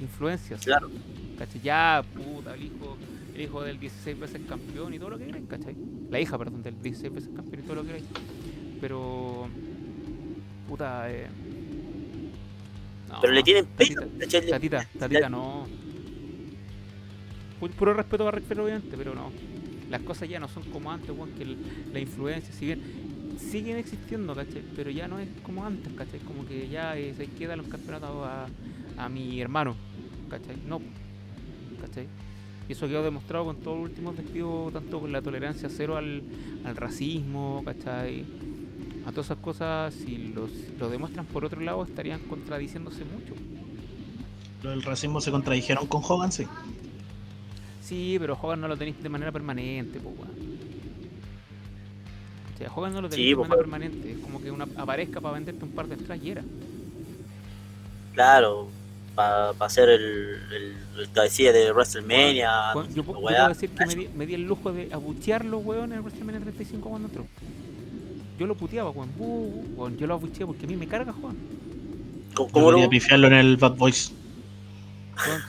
[0.00, 0.60] Influencias.
[0.62, 0.90] Claro.
[1.38, 1.60] ¿Cachai?
[1.60, 2.96] Ya, puta, el hijo,
[3.40, 5.74] el hijo del 16 veces campeón y todo lo que queráis, ¿cachai?
[6.10, 8.04] La hija, perdón, del 16 veces campeón y todo lo que queráis.
[8.80, 9.48] Pero,
[10.68, 11.26] puta, eh.
[13.08, 14.40] no, Pero le tienen tatita, ¿cachai?
[14.42, 15.66] Le- Tatita, tatita, no.
[17.60, 19.30] Pu- Puro respeto a Ric Flair, obviamente, pero no.
[19.90, 21.56] Las cosas ya no son como antes, weón, que
[21.92, 22.80] la influencia, si bien
[23.38, 24.62] siguen existiendo, ¿cachai?
[24.76, 26.20] Pero ya no es como antes, ¿cachai?
[26.20, 28.46] Como que ya eh, se queda los campeonatos a,
[28.96, 29.74] a mi hermano,
[30.30, 30.56] ¿cachai?
[30.66, 30.80] No,
[31.80, 32.06] ¿cachai?
[32.70, 36.22] Y eso quedó demostrado con todos los últimos despidos, tanto con la tolerancia cero al,
[36.64, 38.24] al racismo, ¿cachai?
[39.04, 43.34] A todas esas cosas, si los, lo demuestran por otro lado, estarían contradiciéndose mucho.
[44.62, 46.46] Lo del racismo se contradijeron con Hogan, sí.
[47.82, 50.30] Sí, pero Hogan no lo tenéis de manera permanente, pues, weón.
[52.54, 54.12] O sea, Hogan no lo tenéis Sí, de pues, manera permanente.
[54.12, 56.44] Es como que una, aparezca para venderte un par de entradas y era.
[58.12, 58.68] Claro,
[59.20, 60.02] para hacer el,
[60.52, 62.72] el, el cabecilla de WrestleMania.
[62.94, 66.00] Yo, puedo decir que me di, me di el lujo de abuchearlo, weón, en el
[66.00, 67.26] WrestleMania 35 cuando entró.
[68.38, 69.98] Yo lo puteaba, weón.
[69.98, 71.36] Yo lo abucheaba porque a mí me carga, Juan.
[72.34, 74.12] ¿Cómo, lo pifiarlo en el Bad Boys.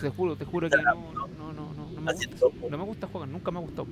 [0.02, 2.48] Te juro, te juro que no, no, no, no, no, no me gusta.
[2.70, 3.88] No me gusta Hogan, nunca me ha gustado.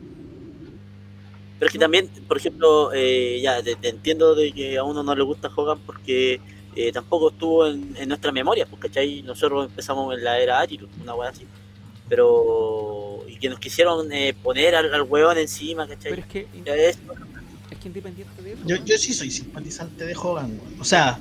[1.58, 5.04] Pero es que también, por ejemplo, eh, ya te, te entiendo de que a uno
[5.04, 6.42] no le gusta Hogan porque
[6.76, 9.22] eh, tampoco estuvo en, en nuestra memoria, pues, ¿cachai?
[9.24, 11.46] Nosotros empezamos en la era Attitude, una weá así.
[12.08, 13.20] Pero.
[13.28, 16.12] Y que nos quisieron eh, poner al, al weón encima, ¿cachai?
[16.12, 16.48] Pero es que,
[16.90, 17.00] es-
[17.72, 18.62] es que independiente de eso.
[18.66, 20.74] Yo, yo sí soy simpatizante de Hogan, weón.
[20.80, 21.20] O sea,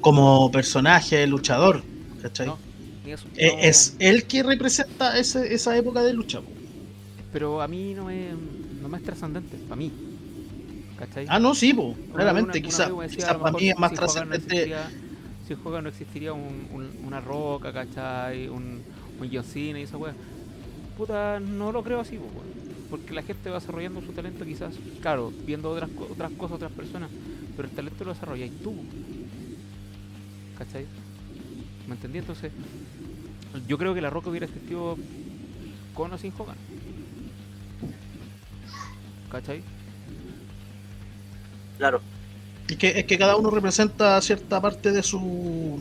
[0.00, 1.82] como personaje, luchador,
[2.22, 2.46] ¿cachai?
[2.46, 2.58] No,
[3.04, 6.40] ni eso, Eh, no, Es él que representa ese- esa época de lucha.
[7.32, 8.32] Pero a mí no me,
[8.80, 9.90] no me es trascendente, para mí.
[10.98, 11.26] ¿Cachai?
[11.28, 14.36] Ah, no, sí, po, claramente, quizás lo para mí es más si no trascendente.
[14.36, 14.90] existiría-
[15.46, 18.48] Si Hogan no existiría un, un- una roca, ¿cachai?
[18.48, 18.82] Un,
[19.20, 20.14] un John Cena y esa weá.
[20.96, 22.30] Puta, no lo creo así, po.
[22.88, 27.10] Porque la gente va desarrollando su talento quizás, claro, viendo otras, otras cosas, otras personas.
[27.56, 28.72] Pero el talento lo desarrolláis tú.
[30.56, 30.86] ¿Cachai?
[31.88, 32.18] ¿Me entendí?
[32.18, 32.52] Entonces,
[33.68, 34.96] yo creo que la roca hubiera existido
[35.94, 36.56] con o sin Hogan.
[39.30, 39.62] ¿Cachai?
[41.78, 42.00] Claro.
[42.68, 45.78] Es que, es que cada uno representa cierta parte de su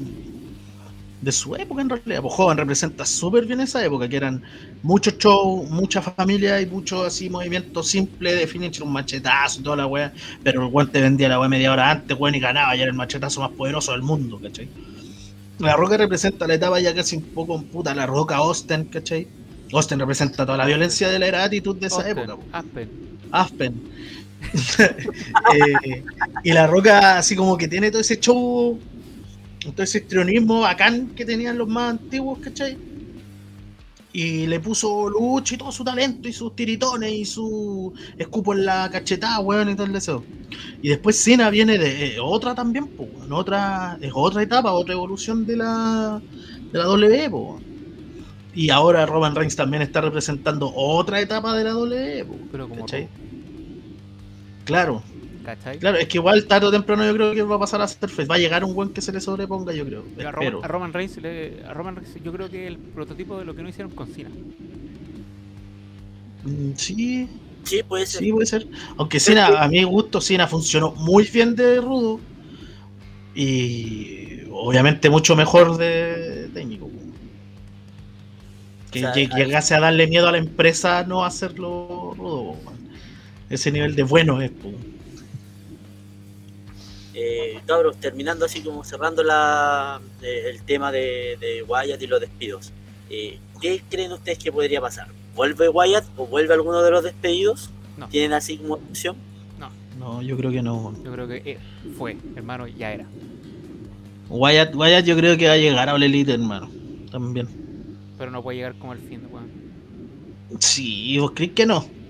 [1.24, 2.22] de su época en realidad.
[2.22, 4.44] Pues Hogan representa súper bien esa época, que eran
[4.82, 9.78] muchos shows, mucha familia y muchos así movimientos simples de finisher, un machetazo y toda
[9.78, 10.12] la weá.
[10.44, 12.92] Pero el weón te vendía la weá media hora antes, weón, y ganaba, y era
[12.92, 14.68] el machetazo más poderoso del mundo, ¿cachai?
[15.60, 19.28] La Roca representa la etapa ya casi un poco en puta, la Roca Austin, ¿cachai?
[19.72, 22.36] Austin representa toda la violencia de la era actitud de esa Austin, época.
[22.36, 22.44] po.
[22.52, 22.90] Aspen.
[23.32, 23.82] Aspen.
[25.54, 26.04] Eh,
[26.44, 28.80] y la roca así como que tiene todo ese show,
[29.72, 32.78] todo ese histrionismo bacán que tenían los más antiguos, ¿cachai?
[34.12, 38.66] Y le puso lucha y todo su talento y sus tiritones y su escupo en
[38.66, 40.24] la cachetada, weón, y todo el deseo.
[40.82, 45.46] Y después Cena viene de eh, otra también, pues, otra, es otra etapa, otra evolución
[45.46, 46.22] de la,
[46.72, 47.60] de la W, po.
[48.54, 52.86] Y ahora Roman Reigns también está representando otra etapa de la W, po, Pero como
[54.66, 55.04] Claro,
[55.44, 55.78] ¿cachai?
[55.80, 58.10] claro, es que igual tarde o temprano yo creo que va a pasar a ser
[58.10, 58.26] face.
[58.28, 60.04] Va a llegar un buen que se le sobreponga, yo creo.
[60.26, 60.32] A.
[60.32, 63.54] Roman, a Roman Reigns, le- a Roman Reigns yo creo que el prototipo de lo
[63.56, 64.30] que no hicieron con Cena.
[66.44, 67.28] Mm, Sí,
[67.64, 68.20] Sí, puede ser.
[68.22, 68.68] sí, puede ser.
[68.98, 72.20] Aunque Cena, a mi gusto, Cena funcionó muy bien de rudo.
[73.36, 76.90] Y obviamente mucho mejor de técnico.
[78.92, 82.56] Que O sea, lleg- hay- llegase a darle miedo a la empresa no hacerlo rudo.
[83.54, 84.52] Ese nivel de bueno es.
[87.14, 92.20] Eh, cabros, terminando así como cerrando la, eh, el tema de, de Wyatt y los
[92.20, 92.72] despidos.
[93.12, 95.10] Eh, ¿Qué creen ustedes que podría pasar?
[95.36, 97.70] ¿Vuelve Wyatt o vuelve alguno de los despedidos?
[97.96, 98.08] No.
[98.08, 99.16] ¿Tienen así como opción?
[100.00, 100.96] No, yo creo que no.
[101.06, 101.58] Yo creo que eh,
[101.96, 103.06] fue, hermano, ya era.
[104.30, 106.72] Wyatt, Wyatt yo creo que va a llegar a All Elite, hermano.
[107.12, 107.48] También.
[108.18, 109.52] Pero no puede llegar como el fin, weón.
[110.58, 111.82] Sí, ¿vos crees que no?
[111.82, 112.03] No.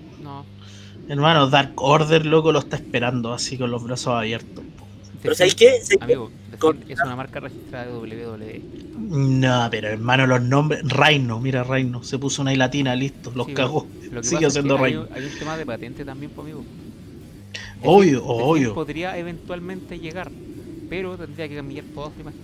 [1.08, 4.64] Hermano, Dark Order, loco, lo está esperando así con los brazos abiertos.
[4.78, 4.86] po.
[5.22, 6.04] Pero The ¿sabéis Fiend, qué?
[6.04, 8.62] Amigo, Con- es una marca registrada de WWE.
[8.98, 10.82] No, pero hermano, los nombres.
[10.84, 12.02] Reino, mira, Reino.
[12.02, 13.86] Se puso una I latina, listo, los Sí, cagó.
[14.10, 15.06] Lo que Sigue es siendo que Reino.
[15.14, 16.64] hay un tema de patente también, pues, amigo.
[17.82, 18.74] Obvio, obvio.
[18.74, 20.30] podría eventualmente llegar,
[20.88, 22.40] pero tendría que cambiar toda su imagen.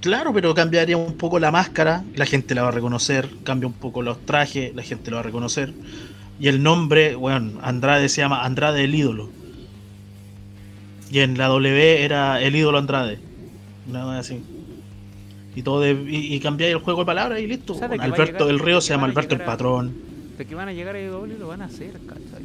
[0.00, 3.72] Claro, pero cambiaría un poco la máscara, la gente la va a reconocer, cambia un
[3.74, 5.74] poco los trajes, la gente lo va a reconocer.
[6.40, 9.30] Y el nombre, bueno, Andrade se llama Andrade el ídolo.
[11.10, 13.18] Y en la W era el ídolo Andrade.
[13.88, 14.42] Una cosa así.
[15.54, 17.74] Y todo de, y, y cambiáis el juego de palabras y listo.
[17.74, 19.44] O sea, de Bueno, que va a Alberto del Río se llama Alberto el a-
[19.44, 19.94] patrón.
[20.36, 22.42] De que van a llegar a WWE lo van a hacer, ¿cachai?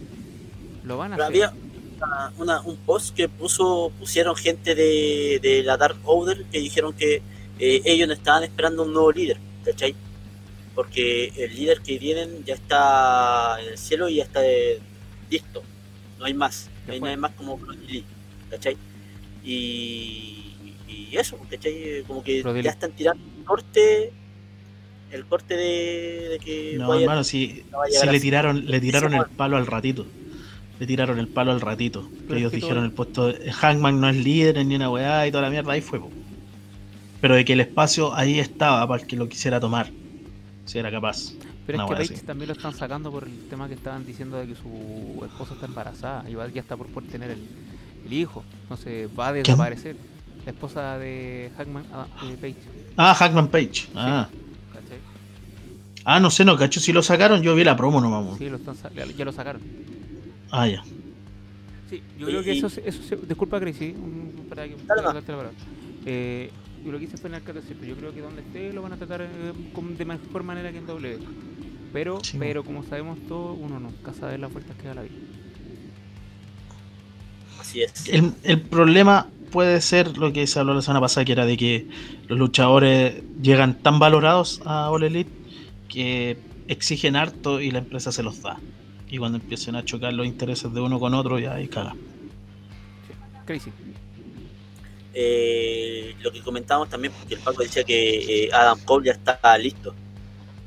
[0.83, 1.43] Lo van a Pero hacer.
[1.45, 1.53] había
[1.97, 6.93] una- una- un post que puso pusieron gente de, de la Dark Order que dijeron
[6.93, 7.23] que
[7.57, 9.95] eh, ellos no estaban esperando un nuevo líder, ¿cachai?
[10.80, 14.80] Porque el líder que tienen ya está en el cielo y ya está eh,
[15.30, 15.61] listo.
[16.18, 16.69] No hay más.
[16.88, 18.06] No hay, hay más como Brody Lee,
[18.49, 18.77] ¿cachai?
[19.43, 20.53] Y,
[20.88, 22.01] y eso, ¿cachai?
[22.07, 24.14] Como que Brody ya están tirando el corte
[25.11, 29.26] el corte de, de que No, hermano, si, no si le tiraron, le tiraron el
[29.26, 30.06] palo al ratito.
[30.80, 32.10] Le tiraron el palo al ratito.
[32.26, 35.31] Pero ellos dijeron todo- el puesto de Hangman no es líder ni una weá y
[35.31, 35.99] toda la mierda, ahí fue.
[35.99, 36.10] po.
[37.19, 39.91] Pero de que el espacio ahí estaba para el que lo quisiera tomar.
[40.69, 41.33] Si era capaz.
[41.65, 42.25] Pero es que Paige así.
[42.27, 45.65] también lo están sacando por el tema que estaban diciendo de que su esposa está
[45.65, 46.29] embarazada.
[46.29, 47.39] Igual ya está por, por tener el,
[48.05, 48.43] el hijo.
[48.63, 49.95] Entonces va a desaparecer.
[50.45, 52.59] La esposa de Hackman, ah, de Paige.
[52.97, 53.87] Ah, Hackman Page.
[53.95, 54.29] Ah.
[54.71, 54.99] ¿cachai?
[56.05, 57.41] ah, no sé, no cacho si lo sacaron.
[57.41, 58.23] Yo vi la promo nomás.
[58.23, 58.37] mo.
[58.37, 59.63] Sí, lo están, sa- ya lo sacaron.
[60.51, 60.83] Ah, ya.
[61.89, 65.49] Sí, yo creo que eso, se- eso se- disculpa Gracie, un- para que Dale, para.
[66.05, 66.51] Eh,
[66.84, 68.97] yo lo quise fue en el pero yo creo que donde esté lo van a
[68.97, 69.27] tratar eh,
[69.97, 71.19] de mejor manera que en W.
[71.91, 75.15] Pero, Sí, pero como sabemos todos, uno nunca sabe las vueltas que da la vida.
[77.60, 78.07] Así es.
[78.07, 81.57] El, el problema puede ser lo que se habló la semana pasada, que era de
[81.57, 81.88] que
[82.27, 85.31] los luchadores llegan tan valorados a All Elite
[85.88, 86.38] que
[86.68, 88.60] exigen harto y la empresa se los da.
[89.10, 91.95] Y cuando empiecen a chocar los intereses de uno con otro, ya ahí caga.
[93.45, 93.72] Crazy.
[95.14, 99.57] Eh, lo que comentábamos también, porque el Paco decía que eh, Adam Cole ya está
[99.57, 99.94] listo.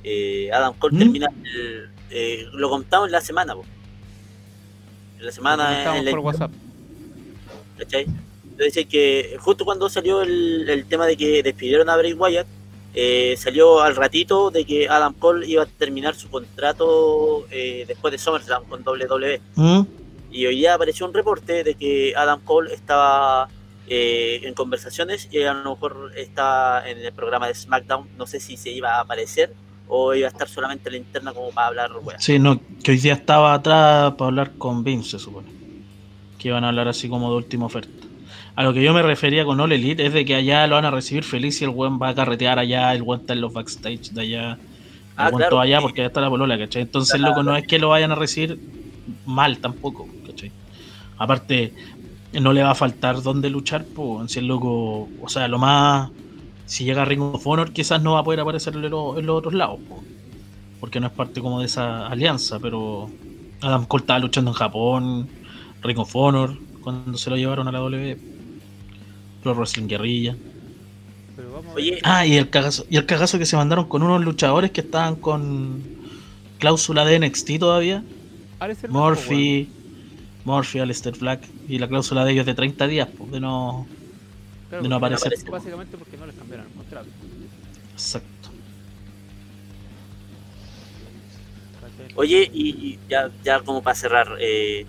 [0.04, 0.98] Eh, Adam Cole ¿Mm?
[0.98, 1.28] termina.
[2.10, 3.64] el- lo contamos en la semana, po.
[5.18, 5.96] En la semana.
[5.98, 6.50] En la- por WhatsApp.
[7.78, 8.06] ¿cachai?
[8.50, 12.46] Entonces que justo cuando salió el, el tema de que despidieron a Bray Wyatt,
[13.38, 18.64] salió al ratito de que Adam Cole iba a terminar su contrato después de SummerSlam
[18.64, 19.40] con WWE.
[19.56, 19.80] ¿Mm?
[20.30, 23.48] Y hoy día apareció un reporte de que Adam Cole estaba
[23.94, 28.08] eh, en conversaciones y a lo mejor está en el programa de SmackDown.
[28.16, 29.52] No sé si se iba a aparecer
[29.86, 32.18] o iba a estar solamente en la interna como para hablar, weá.
[32.18, 35.48] Sí, no, que hoy día estaba atrás para hablar con Vince, se supone.
[36.38, 38.06] Que iban a hablar así como de última oferta.
[38.56, 40.86] A lo que yo me refería con All Elite es de que allá lo van
[40.86, 43.52] a recibir feliz y el buen va a carretear allá, el buen está en los
[43.52, 44.52] backstage de allá.
[44.54, 44.58] El
[45.16, 45.82] Ah, buen claro, todo allá sí.
[45.82, 46.82] porque allá está la polola, ¿cachai?
[46.82, 47.30] Entonces, Claro.
[47.34, 48.58] loco, no es que lo vayan a recibir
[49.26, 50.50] mal tampoco, ¿cachai?
[51.18, 51.72] Aparte,
[52.40, 56.10] no le va a faltar dónde luchar, pues, si el loco, o sea, lo más.
[56.64, 59.26] Si llega a Ring of Honor, quizás no va a poder aparecer en, lo- en
[59.26, 60.06] los otros lados, po,
[60.80, 63.14] porque no es parte como de esa alianza, pero
[63.60, 65.30] Adam Cole estaba luchando en Japón,
[65.82, 68.20] Ring of Honor, cuando se lo llevaron a la W,
[69.42, 70.38] Pro Wrestling Guerrilla.
[71.34, 72.02] Pero vamos a Oye, ver.
[72.02, 75.16] Ah, y el cagazo, y el cagazo que se mandaron con unos luchadores que estaban
[75.16, 75.90] con
[76.58, 78.04] cláusula de NXT todavía.
[79.10, 79.68] Pues,
[80.44, 83.86] Murphy, Murphy, Alistair Black y la cláusula de ellos de 30 días, pues, de no.
[84.68, 85.32] Claro, de no aparecer.
[85.50, 87.08] Básicamente porque no les cambiaron el contrato.
[87.92, 88.48] Exacto.
[92.14, 94.84] Oye, y, y ya, ya como para cerrar, eh,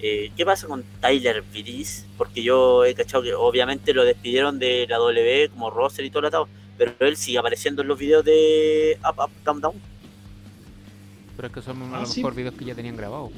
[0.00, 2.04] eh, ¿qué pasa con Tyler Breeze?
[2.16, 6.20] Porque yo he cachado que obviamente lo despidieron de la W como roster y todo
[6.20, 9.74] el atado, pero él sigue apareciendo en los videos de Up, Up, Down, Down.
[11.36, 12.20] Pero es que son a Ah, lo sí.
[12.20, 13.30] mejor videos que ya tenían grabados.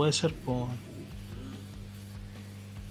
[0.00, 0.64] Puede ser, pues.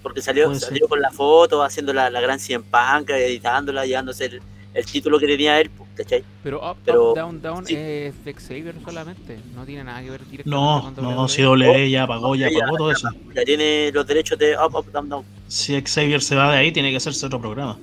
[0.04, 0.70] Porque salió, Puede ser.
[0.70, 4.42] salió con la foto, haciendo la, la gran 100 panca, editándola, llevándose el,
[4.76, 6.24] el título que tenía él, ¿cachai?
[6.44, 7.74] Pero Up, Pero- Up, Down, Down sí.
[7.76, 9.40] es de Xavier solamente.
[9.56, 11.30] No tiene nada que ver directamente No, con no, WWE.
[11.30, 13.10] si W ya pagó, ya pagó todo eso.
[13.34, 15.26] Ya tiene los derechos de Up, Up, Down, Down.
[15.48, 17.76] Si Xavier se va de ahí, tiene que hacerse otro programa.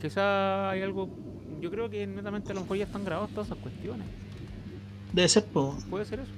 [0.00, 1.10] Quizá hay algo.
[1.60, 4.06] Yo creo que netamente a lo mejor ya están grabadas todas esas cuestiones.
[5.12, 5.84] Debe ser, pues.
[5.88, 6.30] Puede ser eso.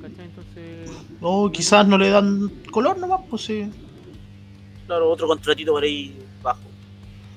[0.00, 0.24] ¿Cachai?
[0.26, 0.90] Entonces.
[1.20, 3.70] O quizás no le dan color nomás, pues sí.
[4.86, 6.60] Claro, otro contratito por ahí bajo.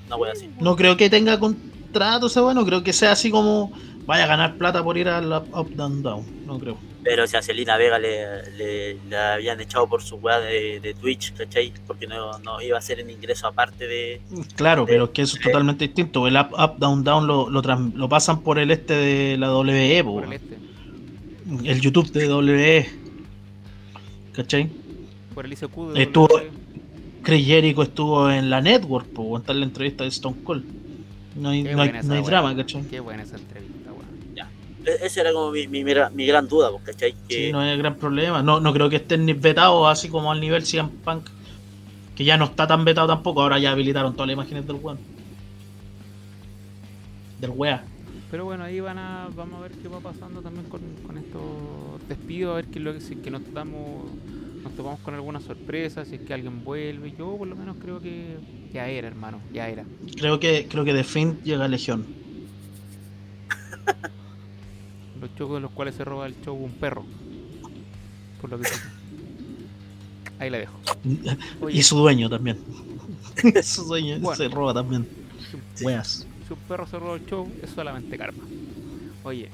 [0.07, 0.49] Una wea así.
[0.59, 3.71] No creo que tenga contrato ese bueno, creo que sea así como
[4.05, 6.45] vaya a ganar plata por ir al up, up, down, down.
[6.45, 6.77] No creo.
[7.03, 10.93] Pero si a Celina Vega le, le, le habían echado por su weá de, de
[10.93, 11.73] Twitch, ¿cachai?
[11.87, 14.21] Porque no, no iba a ser un ingreso aparte de.
[14.55, 16.27] Claro, pero es que eso es totalmente distinto.
[16.27, 20.03] El up, up, down, down lo, lo, lo pasan por el este de la WE,
[20.03, 20.70] po, Por el este.
[21.63, 22.89] El YouTube de WE.
[24.33, 24.69] ¿Cachai?
[25.33, 26.51] Por el ICQ de Estuvo- WWE.
[27.23, 30.63] Chris Jericho estuvo en la network, por aguantar la entrevista de Stone Cold.
[31.35, 32.29] No hay, no hay, buena esa no hay weá.
[32.29, 32.83] drama, ¿cachai?
[32.87, 34.47] Qué buena esa entrevista, weón.
[34.85, 37.13] E- Esa era como mi, mi, mi gra- mi gran duda, ¿cachai?
[37.27, 38.41] Que, Sí, no hay gran problema.
[38.41, 41.29] No, no creo que estén ni vetados así como al nivel CM Punk.
[42.15, 43.41] Que ya no está tan vetado tampoco.
[43.43, 44.97] Ahora ya habilitaron todas las imágenes del weón.
[47.39, 47.83] Del wea.
[48.31, 51.41] Pero bueno, ahí van a, vamos a ver qué va pasando también con, con estos
[52.07, 54.05] despidos, a ver qué es lo que, si es que nos topamos,
[54.63, 57.11] nos topamos con alguna sorpresa, si es que alguien vuelve.
[57.17, 58.37] Yo por lo menos creo que
[58.73, 59.83] ya era, hermano, ya era.
[60.17, 62.05] Creo que, creo que de Finn llega Legión.
[65.19, 67.05] Los chocos de los cuales se roba el show un perro.
[68.39, 68.67] Por lo que.
[70.39, 70.73] Ahí la dejo.
[71.61, 72.57] Oye, Y su dueño también.
[73.63, 74.35] su dueño Bueno.
[74.37, 75.07] se roba también.
[75.81, 76.25] Weas.
[76.51, 78.43] Si un perro se roba el show, es solamente karma.
[79.23, 79.49] Oye,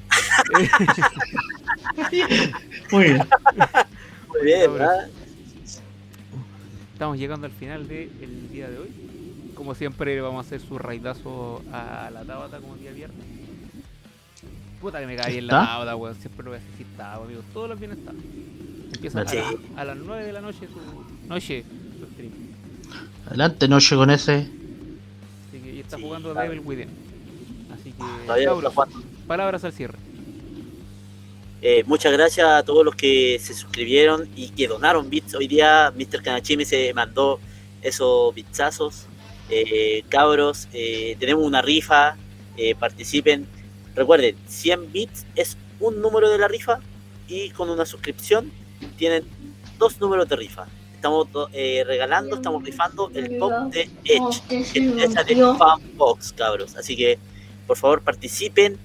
[2.91, 3.19] Muy bien.
[4.29, 5.07] Muy bien, ¿verdad?
[6.93, 8.89] estamos llegando al final del día de hoy.
[9.53, 13.25] Como siempre, vamos a hacer su raidazo a la Tabata como día viernes.
[14.81, 15.65] Puta que me caí en la.
[15.65, 16.15] Tabata, weón.
[16.15, 17.41] Siempre lo voy a decir, está, amigo.
[17.53, 18.11] Todos los viernes está.
[18.95, 21.63] Empieza a, la- a las 9 de la noche su noche
[21.99, 22.31] su stream.
[23.27, 24.49] Adelante, noche con ese.
[25.87, 26.49] Está Sí, jugando claro.
[26.51, 26.89] Devil Within.
[27.73, 28.73] Así que, jugando.
[29.25, 29.97] palabras al cierre.
[31.61, 35.33] Eh, muchas gracias a todos los que se suscribieron y que donaron bits.
[35.35, 36.21] Hoy día Mr.
[36.21, 37.39] Kanachimi se mandó
[37.81, 39.05] esos bitsazos.
[39.49, 42.17] Eh, cabros, eh, tenemos una rifa.
[42.79, 43.47] participen.
[43.95, 46.79] Recuerden, 100 bits es un número de la rifa
[47.27, 48.51] y con una suscripción
[48.97, 49.23] tienen
[49.79, 50.65] dos números de rifa.
[50.97, 54.19] Estamos eh, regalando, estamos rifando el pop de Edge.
[54.19, 55.35] Oh, que se que es de.
[55.57, 56.75] Fanbox, cabros.
[56.75, 57.17] Así que,
[57.65, 58.77] por favor, participen.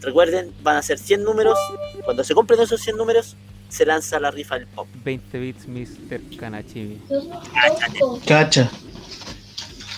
[0.00, 1.58] Recuerden, van a ser 100 números.
[2.04, 3.36] Cuando se compren esos 100 números,
[3.68, 4.86] se lanza la rifa del pop.
[5.04, 6.36] 20 bits Mr.
[6.38, 7.00] Kanachimi.
[8.26, 8.70] Cacha.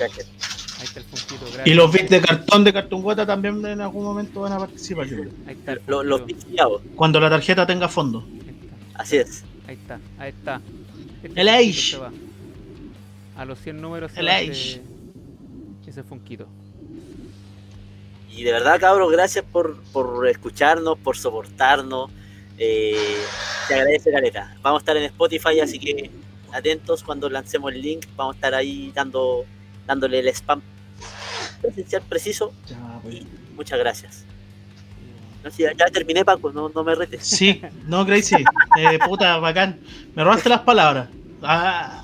[0.01, 4.03] Ahí está el puntito Y los bits de cartón de cartón guata también en algún
[4.03, 5.33] momento van a participar, yo creo.
[5.47, 6.81] Ahí está Los viciados.
[6.97, 8.25] Cuando la tarjeta tenga fondo.
[8.27, 9.03] Ahí está.
[9.03, 9.45] Así es.
[9.69, 10.61] Ahí está, ahí está.
[11.23, 11.73] Este El Age.
[11.73, 12.11] se va.
[13.37, 14.51] A los 100 números El Age.
[14.51, 14.83] ese,
[15.87, 16.47] ese funquito.
[18.31, 22.11] Y de verdad, cabros, gracias por, por escucharnos, por soportarnos.
[22.59, 23.17] Eh,
[23.69, 24.57] te agradece, Caleta.
[24.63, 26.11] Vamos a estar en Spotify, así que
[26.53, 28.07] atentos cuando lancemos el link.
[28.17, 29.45] Vamos a estar ahí dando
[29.87, 30.63] dándole el spam
[31.61, 32.53] presencial preciso.
[32.69, 33.17] Ya, pues.
[33.17, 33.27] Y
[33.57, 34.25] muchas gracias.
[35.57, 37.27] Ya, ya terminé, Paco, no, no me retes.
[37.27, 38.37] Sí, no, Crazy.
[38.79, 39.81] Eh, puta, bacán.
[40.15, 41.09] Me robaste las palabras.
[41.43, 42.03] Ah.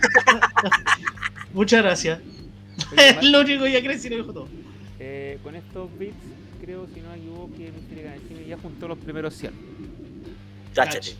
[1.53, 2.21] Muchas gracias.
[2.97, 4.49] Es lo único que Crazy lo dijo todo.
[4.99, 6.15] Eh, con estos bits,
[6.61, 8.03] creo, si no me equivoco, que Mr.
[8.03, 9.53] Kanachimi ya juntó los primeros 100.
[10.75, 11.15] Cáchate.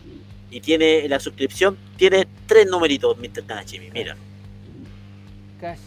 [0.49, 3.43] Y tiene la suscripción, tiene tres numeritos, Mr.
[3.45, 4.15] Kanachimi, mira.
[5.59, 5.79] Cash.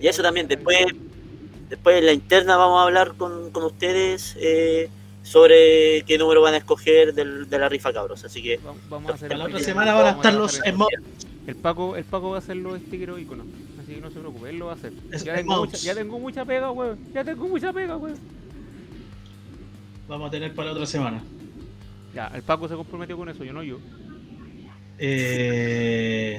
[0.00, 0.86] Y eso también, después,
[1.70, 4.90] después en la interna vamos a hablar con, con ustedes eh,
[5.22, 8.24] sobre qué número van a escoger del- de la rifa cabros.
[8.24, 10.60] Así que Va- Vamos a hacer La otra semana van a estar los
[11.46, 13.46] El Paco, el Paco va a hacer los stickers iconos.
[13.82, 14.92] Así que no se preocupe, él lo va a hacer.
[15.10, 16.98] Es- Ya tengo, mucha, ya tengo mucha pega, weón.
[17.14, 18.18] Ya tengo mucha pega, weón.
[20.08, 21.22] Vamos a tener para la otra semana.
[22.14, 23.78] Ya, el Paco se comprometió con eso, yo no yo.
[24.98, 26.38] Eh,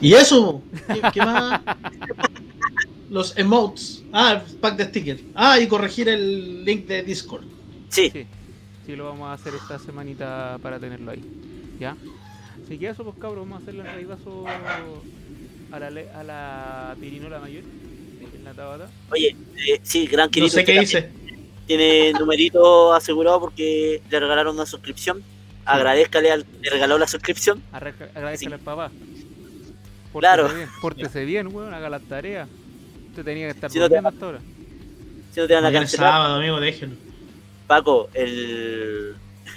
[0.00, 1.60] y eso, ¿qué, qué más?
[3.10, 4.02] Los emotes.
[4.12, 5.20] Ah, el pack de stickers.
[5.34, 7.44] Ah, y corregir el link de Discord.
[7.88, 8.26] sí, Sí,
[8.86, 11.22] sí, lo vamos a hacer esta semanita para tenerlo ahí.
[11.78, 11.96] ¿Ya?
[12.64, 14.44] Así que eso, pues cabros, vamos a hacerle el raidazo
[15.70, 18.88] a la, le- a la pirinola mayor en la tabata.
[19.10, 19.36] oye,
[19.68, 21.10] eh, sí, gran No Kirito sé qué hice.
[21.66, 25.22] tiene numerito asegurado porque le regalaron una suscripción.
[25.64, 27.62] Agradezcale al que le regaló la suscripción.
[27.72, 28.90] Agradezcale al papá.
[30.12, 30.48] Pórtese Claro.
[30.54, 32.48] Bien, pórtese bien, weón, haga las tareas.
[33.16, 34.40] Usted tenía que estar Si no te- hasta ahora.
[35.32, 36.96] Si no te van a cancelar, sábado, amigo, déjenlo.
[37.66, 39.14] Paco, el,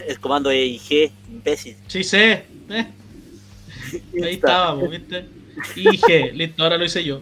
[0.07, 1.75] el comando EIG, imbécil.
[1.87, 2.45] Sí sé.
[2.69, 2.87] eh,
[4.23, 5.25] Ahí estábamos, ¿viste?
[5.75, 7.21] IG, listo, ahora lo hice yo.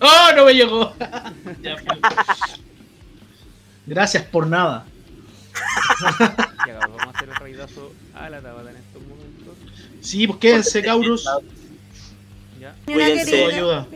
[0.00, 0.94] ¡Oh, no me llegó!
[1.62, 1.98] Ya, fue.
[3.86, 4.86] Gracias por nada.
[6.66, 9.54] Ya, cabros, vamos a hacer el raidazo a la tabata en estos momentos.
[10.00, 11.28] Sí, pues quédense, Caurus.
[12.58, 12.74] ¿Ya?
[12.86, 13.44] Cuídense.
[13.44, 13.86] Ayuda.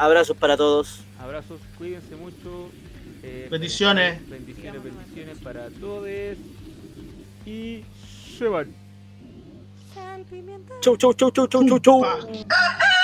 [0.00, 1.00] Abrazos para todos.
[1.22, 2.70] Abrazos, cuídense mucho.
[3.22, 4.26] eh, Bendiciones.
[4.30, 6.08] Bendiciones, bendiciones para todos.
[7.44, 7.84] Y
[8.38, 8.74] se van.
[10.80, 12.99] Chau, chau, chau, chau, chau, chau, chau.